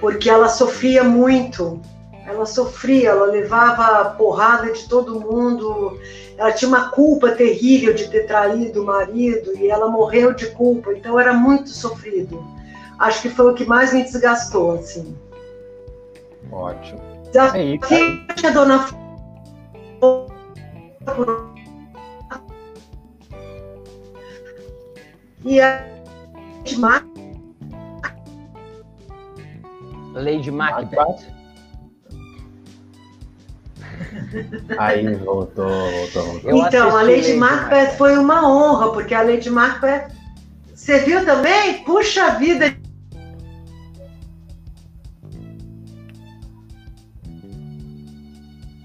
[0.00, 1.80] Porque ela sofria muito,
[2.26, 5.98] ela sofria, ela levava porrada de todo mundo,
[6.36, 10.92] ela tinha uma culpa terrível de ter traído o marido e ela morreu de culpa,
[10.92, 12.44] então era muito sofrido.
[12.98, 15.16] Acho que foi o que mais me desgastou, assim.
[16.50, 17.00] Ótimo.
[17.26, 18.86] Desafio Aí, a dona
[25.44, 25.93] e a
[26.72, 27.04] Mar-
[30.14, 31.34] Lady Macbeth.
[34.78, 36.66] Aí voltou, voltou, voltou.
[36.66, 37.96] Então, a Lady Lady Macbeth Macbeth.
[37.96, 40.08] foi uma honra, porque a Lady Macbeth.
[40.74, 41.82] Você viu também?
[41.84, 42.76] Puxa vida!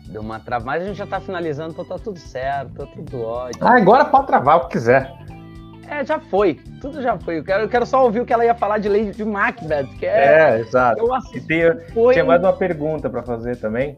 [0.08, 3.22] Deu uma trava, mas a gente já tá finalizando, então tá tudo certo, tá tudo
[3.22, 3.68] ótimo.
[3.68, 5.14] Ah, agora pode travar o que quiser.
[5.88, 7.40] É, já foi, tudo já foi.
[7.40, 10.06] Eu quero, eu quero só ouvir o que ela ia falar de Lady Macbeth, que
[10.06, 10.52] é.
[10.56, 11.00] É, exato.
[11.00, 11.42] Eu assisti.
[11.42, 11.62] tem,
[11.94, 12.14] Foi...
[12.14, 13.98] tinha mais uma pergunta para fazer também.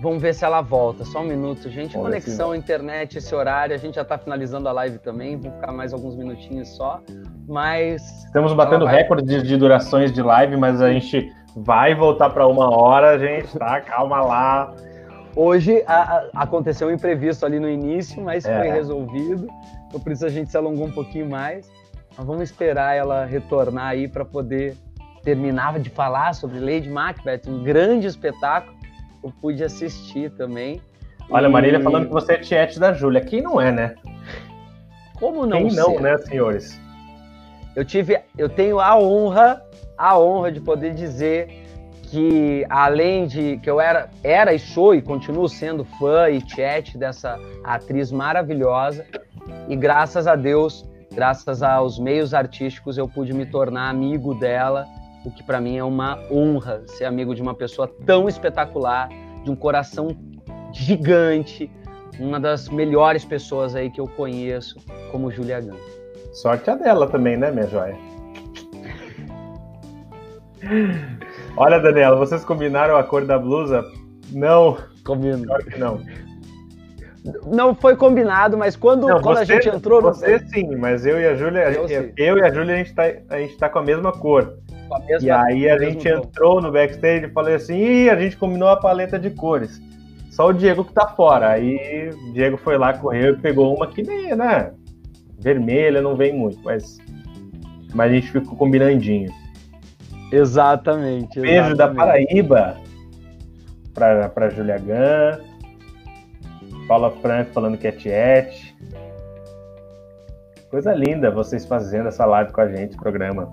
[0.00, 1.04] Vamos ver se ela volta.
[1.04, 1.92] Só um minuto, gente.
[1.92, 3.72] Vamos Conexão, internet, esse horário.
[3.74, 5.36] A gente já tá finalizando a live também.
[5.36, 7.00] Vou ficar mais alguns minutinhos só.
[7.46, 12.30] Mas Estamos batendo vai- recorde de, de durações de live, mas a gente vai voltar
[12.30, 13.80] para uma hora, gente, tá?
[13.80, 14.74] Calma lá.
[15.36, 18.58] hoje a- a- aconteceu um imprevisto ali no início, mas É.
[18.58, 19.46] foi resolvido.
[19.92, 21.70] Então por isso a gente se alongou um pouquinho mais.
[22.16, 24.74] Mas vamos esperar ela retornar aí para poder
[25.22, 28.74] terminar de falar sobre Lady Macbeth, um grande espetáculo.
[29.22, 30.80] Eu pude assistir também.
[31.28, 33.20] Olha, E Marília falando que você é tiete da Júlia.
[33.20, 33.94] Quem não é, né?
[35.20, 36.00] Como não Quem não, ser?
[36.00, 36.80] né, senhores?
[37.76, 39.62] Eu tive, eu tenho a honra,
[39.98, 41.48] a honra de poder dizer
[42.04, 46.96] que além de que eu era, era e sou e continuo sendo fã e chat
[46.96, 49.06] dessa atriz maravilhosa
[49.68, 54.86] e graças a Deus, graças aos meios artísticos eu pude me tornar amigo dela,
[55.24, 59.08] o que para mim é uma honra ser amigo de uma pessoa tão espetacular,
[59.44, 60.08] de um coração
[60.72, 61.70] gigante,
[62.18, 64.76] uma das melhores pessoas aí que eu conheço,
[65.10, 65.80] como Julia Gant.
[66.32, 67.96] Sorte a dela também, né, minha joia?
[71.56, 73.84] Olha, Daniela, vocês combinaram a cor da blusa?
[74.30, 75.44] Não, Combino.
[75.44, 76.00] claro que não.
[77.46, 81.06] Não foi combinado, mas quando, Não, quando a você- gente entrou no Você sim, mas
[81.06, 83.56] eu e a Júlia, Eu eu, eu e a Júlia, a gente, tá, a gente
[83.56, 84.54] tá com a mesma cor.
[84.88, 86.18] com a mesma- E aí a gente tom.
[86.18, 89.80] entrou no backstage e falei assim, Ih, a gente combinou a paleta de cores.
[90.30, 91.48] Só o Diego que tá fora.
[91.50, 94.72] Aí o Diego foi lá, correu e pegou uma que nem, né?
[95.38, 96.98] Vermelha, não vem muito, mas,
[97.94, 99.30] mas a gente ficou combinandinho.
[100.32, 101.38] Exatamente.
[101.40, 101.96] Beijo da exatamente.
[101.96, 102.76] Paraíba
[103.94, 105.38] pra, pra Julia Gan.
[106.86, 108.76] Paula Franco falando que é tiete.
[110.70, 113.48] Coisa linda vocês fazendo essa live com a gente, programa.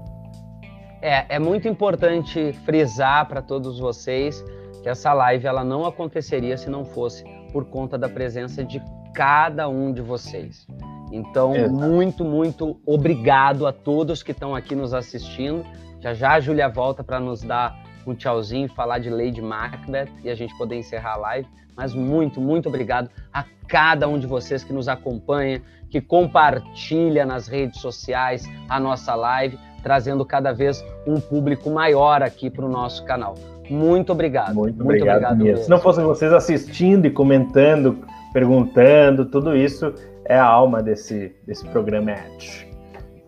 [1.02, 4.44] É, é muito importante frisar para todos vocês
[4.82, 8.82] que essa live ela não aconteceria se não fosse por conta da presença de
[9.14, 10.66] cada um de vocês.
[11.12, 11.74] Então, Exato.
[11.74, 15.66] muito, muito obrigado a todos que estão aqui nos assistindo.
[16.00, 20.30] Já já a Júlia volta para nos dar um tchauzinho, falar de Lady Macbeth e
[20.30, 21.48] a gente poder encerrar a live.
[21.76, 27.48] Mas muito, muito obrigado a cada um de vocês que nos acompanha, que compartilha nas
[27.48, 33.06] redes sociais a nossa live, trazendo cada vez um público maior aqui para o nosso
[33.06, 33.36] canal.
[33.70, 34.56] Muito obrigado.
[34.56, 35.64] Muito, obrigado, mesmo.
[35.64, 38.00] Se não fossem vocês assistindo e comentando,
[38.34, 39.94] perguntando, tudo isso
[40.26, 42.16] é a alma desse, desse programa,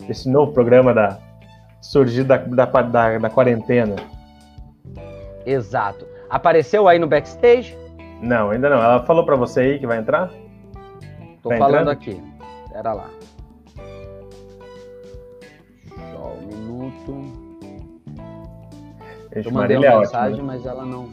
[0.08, 1.18] esse novo programa da
[1.82, 3.96] surgir da, da, da, da quarentena.
[5.46, 6.06] Exato.
[6.30, 7.76] Apareceu aí no backstage?
[8.20, 8.76] Não, ainda não.
[8.82, 10.30] Ela falou para você aí que vai entrar?
[11.42, 11.90] Tô Tá falando entrando?
[11.90, 12.22] aqui.
[12.72, 13.10] Pera lá.
[16.12, 17.42] Só um minuto.
[19.34, 20.20] Gente, Eu mandei Marília é uma ótima.
[20.22, 21.08] mensagem, mas ela não.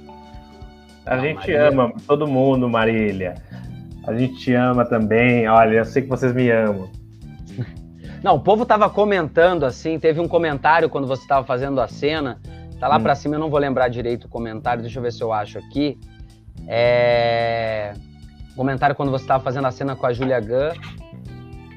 [1.06, 3.35] A Não, gente Marília- ama todo mundo, Marília.
[4.06, 5.47] A gente te ama também.
[5.47, 6.89] Olha, eu sei que vocês me amam.
[8.23, 12.39] Não, o povo tava comentando assim, teve um comentário quando você tava fazendo a cena.
[12.80, 13.03] Tá lá Hum.
[13.03, 15.57] pra cima, eu não vou lembrar direito o comentário, deixa eu ver se eu acho
[15.57, 15.97] aqui.
[16.68, 17.93] É.
[18.56, 20.73] Comentário quando você tava fazendo a cena com a Julia Gunn,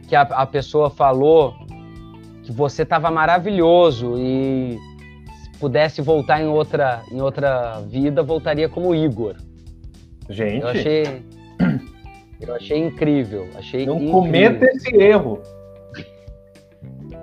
[0.09, 1.55] que a, a pessoa falou
[2.43, 4.79] que você tava maravilhoso e
[5.43, 9.37] se pudesse voltar em outra, em outra vida, voltaria como Igor.
[10.29, 11.05] Gente, Eu achei.
[12.41, 13.49] Eu achei incrível.
[13.57, 14.13] Achei não incrível.
[14.13, 15.41] cometa esse erro.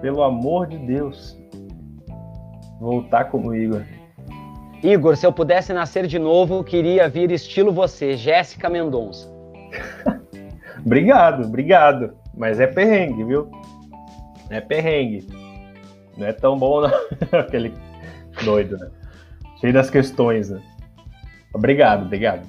[0.02, 1.38] Pelo amor de Deus.
[2.80, 3.84] Voltar como Igor.
[4.82, 9.30] Igor, se eu pudesse nascer de novo, eu queria vir estilo você, Jéssica Mendonça.
[10.86, 12.14] Obrigado, obrigado.
[12.38, 13.52] Mas é perrengue, viu?
[14.50, 15.28] É perrengue.
[16.18, 16.92] Não é tão bom, não.
[17.38, 17.74] Aquele
[18.46, 18.90] doido, né?
[19.60, 20.62] Cheio das questões, né?
[21.54, 22.48] Obrigado, obrigado.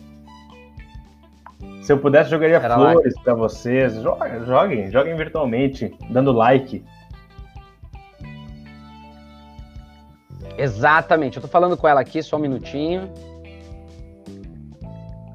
[1.82, 2.92] Se eu pudesse, jogaria Pera lá.
[2.92, 3.94] flores pra vocês.
[4.00, 6.84] Joga- Joguem, joguem virtualmente, dando like.
[10.56, 11.36] Exatamente.
[11.36, 13.10] Eu tô falando com ela aqui, só um minutinho.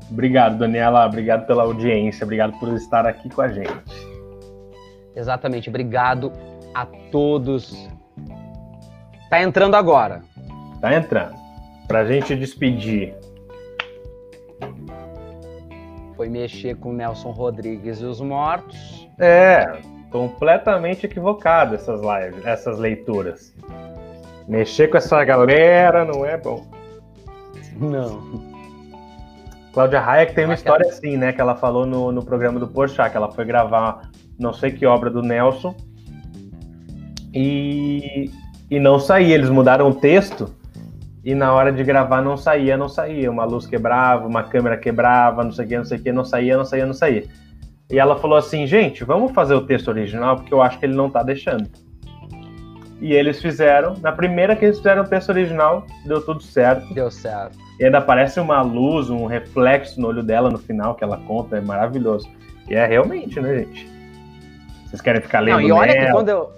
[0.09, 1.05] Obrigado, Daniela.
[1.05, 2.23] Obrigado pela audiência.
[2.23, 3.71] Obrigado por estar aqui com a gente.
[5.15, 5.69] Exatamente.
[5.69, 6.31] Obrigado
[6.73, 7.89] a todos.
[9.29, 10.21] Tá entrando agora.
[10.79, 11.35] Tá entrando.
[11.87, 13.15] Pra gente despedir.
[16.15, 19.07] Foi mexer com Nelson Rodrigues e os mortos.
[19.19, 19.79] É,
[20.11, 23.53] completamente equivocado essas lives, essas leituras.
[24.47, 26.65] Mexer com essa galera não é bom.
[27.77, 28.55] Não.
[29.73, 31.33] Cláudia Raia que tem uma história assim, né?
[31.33, 34.85] Que ela falou no, no programa do Porchat, que ela foi gravar não sei que
[34.85, 35.75] obra do Nelson
[37.33, 38.29] e,
[38.69, 39.35] e não saía.
[39.35, 40.53] Eles mudaram o texto
[41.23, 43.31] e na hora de gravar não saía, não saía.
[43.31, 46.25] Uma luz quebrava, uma câmera quebrava, não sei o que, não sei o que, não
[46.25, 47.23] saía, não saía, não saía.
[47.89, 50.95] E ela falou assim, gente, vamos fazer o texto original porque eu acho que ele
[50.95, 51.69] não tá deixando.
[53.01, 56.93] E eles fizeram, na primeira que eles fizeram o texto original, deu tudo certo.
[56.93, 57.57] Deu certo.
[57.79, 61.57] E ainda aparece uma luz, um reflexo no olho dela no final que ela conta,
[61.57, 62.29] é maravilhoso.
[62.69, 63.89] E é realmente, né, gente?
[64.85, 66.13] Vocês querem ficar lendo Não, e olha que nela?
[66.13, 66.51] quando eu.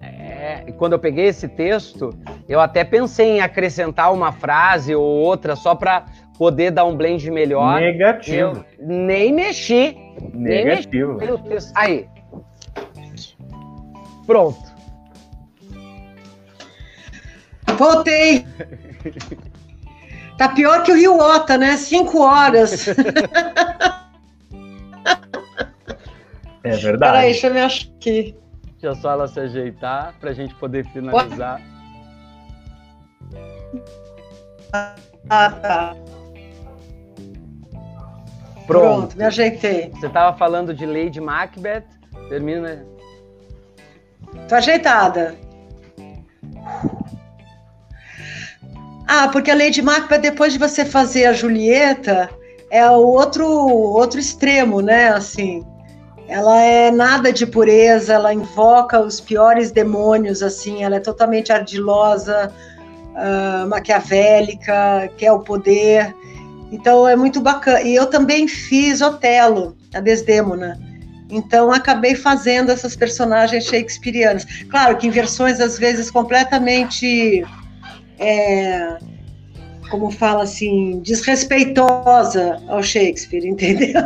[0.00, 2.10] É, quando eu peguei esse texto,
[2.48, 6.06] eu até pensei em acrescentar uma frase ou outra só para
[6.36, 7.78] poder dar um blend melhor.
[7.80, 8.64] Negativo.
[8.78, 9.96] Eu nem mexi.
[10.32, 11.12] nem Negativo.
[11.12, 11.72] O texto.
[11.76, 12.08] Aí.
[14.26, 14.71] Pronto.
[17.76, 18.46] Voltei.
[20.38, 21.76] Tá pior que o Rio Ota, né?
[21.76, 22.86] Cinco horas.
[26.64, 27.12] É verdade.
[27.12, 28.36] Peraí, deixa eu me achar aqui.
[28.80, 31.60] Deixa só ela se ajeitar pra gente poder finalizar.
[34.72, 35.96] Ah, tá.
[38.66, 38.66] Pronto.
[38.66, 39.90] Pronto, me ajeitei.
[39.90, 41.84] Você tava falando de Lady Macbeth.
[42.28, 42.86] Termina.
[44.48, 45.36] Tô ajeitada.
[49.14, 52.30] Ah, porque a Lady Macbeth, depois de você fazer a Julieta,
[52.70, 55.08] é o outro, outro extremo, né?
[55.08, 55.62] Assim,
[56.26, 62.50] ela é nada de pureza, ela invoca os piores demônios, assim, ela é totalmente ardilosa,
[63.14, 66.16] ah, maquiavélica, quer o poder.
[66.72, 67.82] Então é muito bacana.
[67.82, 70.80] E eu também fiz Otelo, a Desdémona.
[71.28, 74.46] Então acabei fazendo essas personagens shakespearianas.
[74.70, 77.44] Claro que em versões às vezes completamente,
[78.18, 78.96] é,
[79.90, 84.00] como fala assim, desrespeitosa ao Shakespeare, entendeu?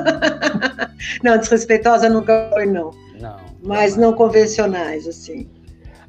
[1.22, 2.90] não, desrespeitosa nunca foi não.
[3.20, 3.36] Não.
[3.62, 5.48] mais não convencionais, assim.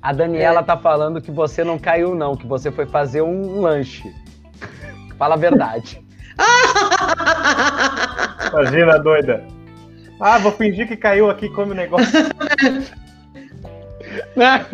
[0.02, 0.64] A Daniela é.
[0.64, 4.14] tá falando que você não caiu, não, que você foi fazer um lanche.
[5.18, 6.03] Fala a verdade.
[8.52, 9.44] Imagina, doida.
[10.19, 12.18] Ah, vou fingir que caiu aqui como negócio.
[14.38, 14.65] é,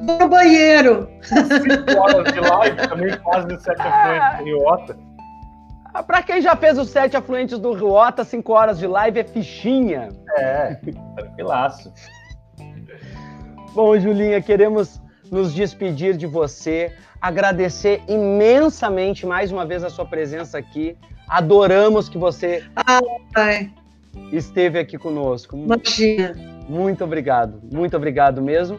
[0.00, 1.08] no banheiro.
[1.22, 4.98] Cinco horas de live também quase sete afluentes do Riota.
[5.94, 9.24] Ah, pra quem já fez os sete afluentes do Riota, cinco horas de live é
[9.24, 10.08] fichinha.
[10.36, 10.78] É,
[11.16, 11.92] tranquilaço.
[13.74, 15.00] Bom, Julinha, queremos
[15.30, 20.96] nos despedir de você, agradecer imensamente mais uma vez a sua presença aqui.
[21.28, 22.64] Adoramos que você
[23.34, 23.70] Ai.
[24.32, 25.56] esteve aqui conosco.
[25.56, 26.34] Imagina.
[26.68, 28.78] Muito obrigado, muito obrigado mesmo.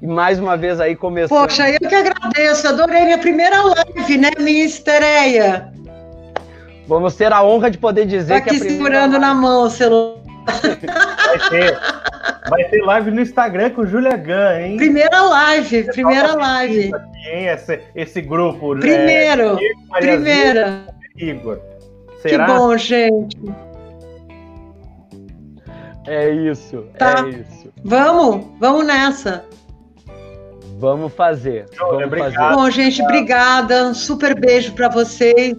[0.00, 1.38] E mais uma vez aí começando.
[1.38, 4.30] Poxa, eu que agradeço, adorei minha primeira live, né?
[4.38, 5.72] Minha estreia.
[6.86, 9.18] Vamos ter a honra de poder dizer Tô aqui que é segurando live.
[9.18, 10.16] na mão o celular.
[10.46, 11.78] Vai ter,
[12.48, 14.76] vai ter live no Instagram com Julia Gun, hein?
[14.76, 16.94] Primeira live, Você primeira live.
[16.94, 17.46] Aqui, hein?
[17.48, 18.74] Esse, esse grupo.
[18.74, 18.80] Né?
[18.80, 20.86] Primeiro, é, primeira.
[21.16, 21.58] Igor.
[22.22, 22.46] Será?
[22.46, 23.36] Que bom, gente.
[26.06, 27.24] É isso, tá.
[27.26, 27.72] é isso.
[27.84, 29.44] Vamos, vamos nessa.
[30.78, 31.66] Vamos fazer.
[31.78, 32.34] Vamos obrigado.
[32.34, 32.54] fazer.
[32.54, 33.94] Bom, gente, obrigada.
[33.94, 35.56] super beijo para vocês.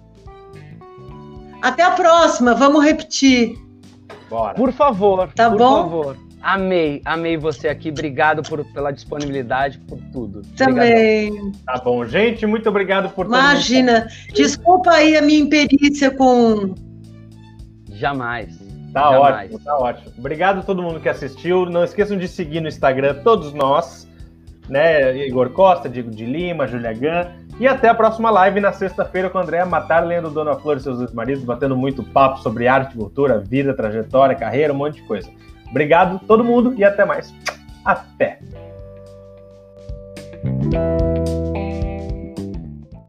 [1.62, 3.58] Até a próxima, vamos repetir.
[4.30, 4.54] Bora.
[4.54, 5.32] Por favor.
[5.34, 5.84] Tá por bom?
[5.84, 6.18] favor.
[6.42, 7.90] Amei, amei você aqui.
[7.90, 10.44] Obrigado por, pela disponibilidade, por tudo.
[10.56, 11.32] Também.
[11.32, 11.62] Obrigadão.
[11.66, 12.46] Tá bom, gente.
[12.46, 14.08] Muito obrigado por Imagina.
[14.34, 16.76] Desculpa aí a minha imperícia com.
[17.92, 18.58] Jamais.
[18.94, 19.52] Tá Jamais.
[19.52, 20.14] ótimo, tá ótimo.
[20.18, 21.66] Obrigado a todo mundo que assistiu.
[21.66, 24.07] Não esqueçam de seguir no Instagram todos nós,
[24.70, 25.28] né?
[25.28, 27.28] Igor Costa, Diego de Lima, Julia Gan.
[27.60, 30.80] E até a próxima live na sexta-feira com a Andréa Matar, lendo Dona Flor e
[30.80, 35.08] seus dois maridos, batendo muito papo sobre arte, cultura, vida, trajetória, carreira, um monte de
[35.08, 35.30] coisa.
[35.70, 37.34] Obrigado todo mundo e até mais.
[37.84, 38.40] Até!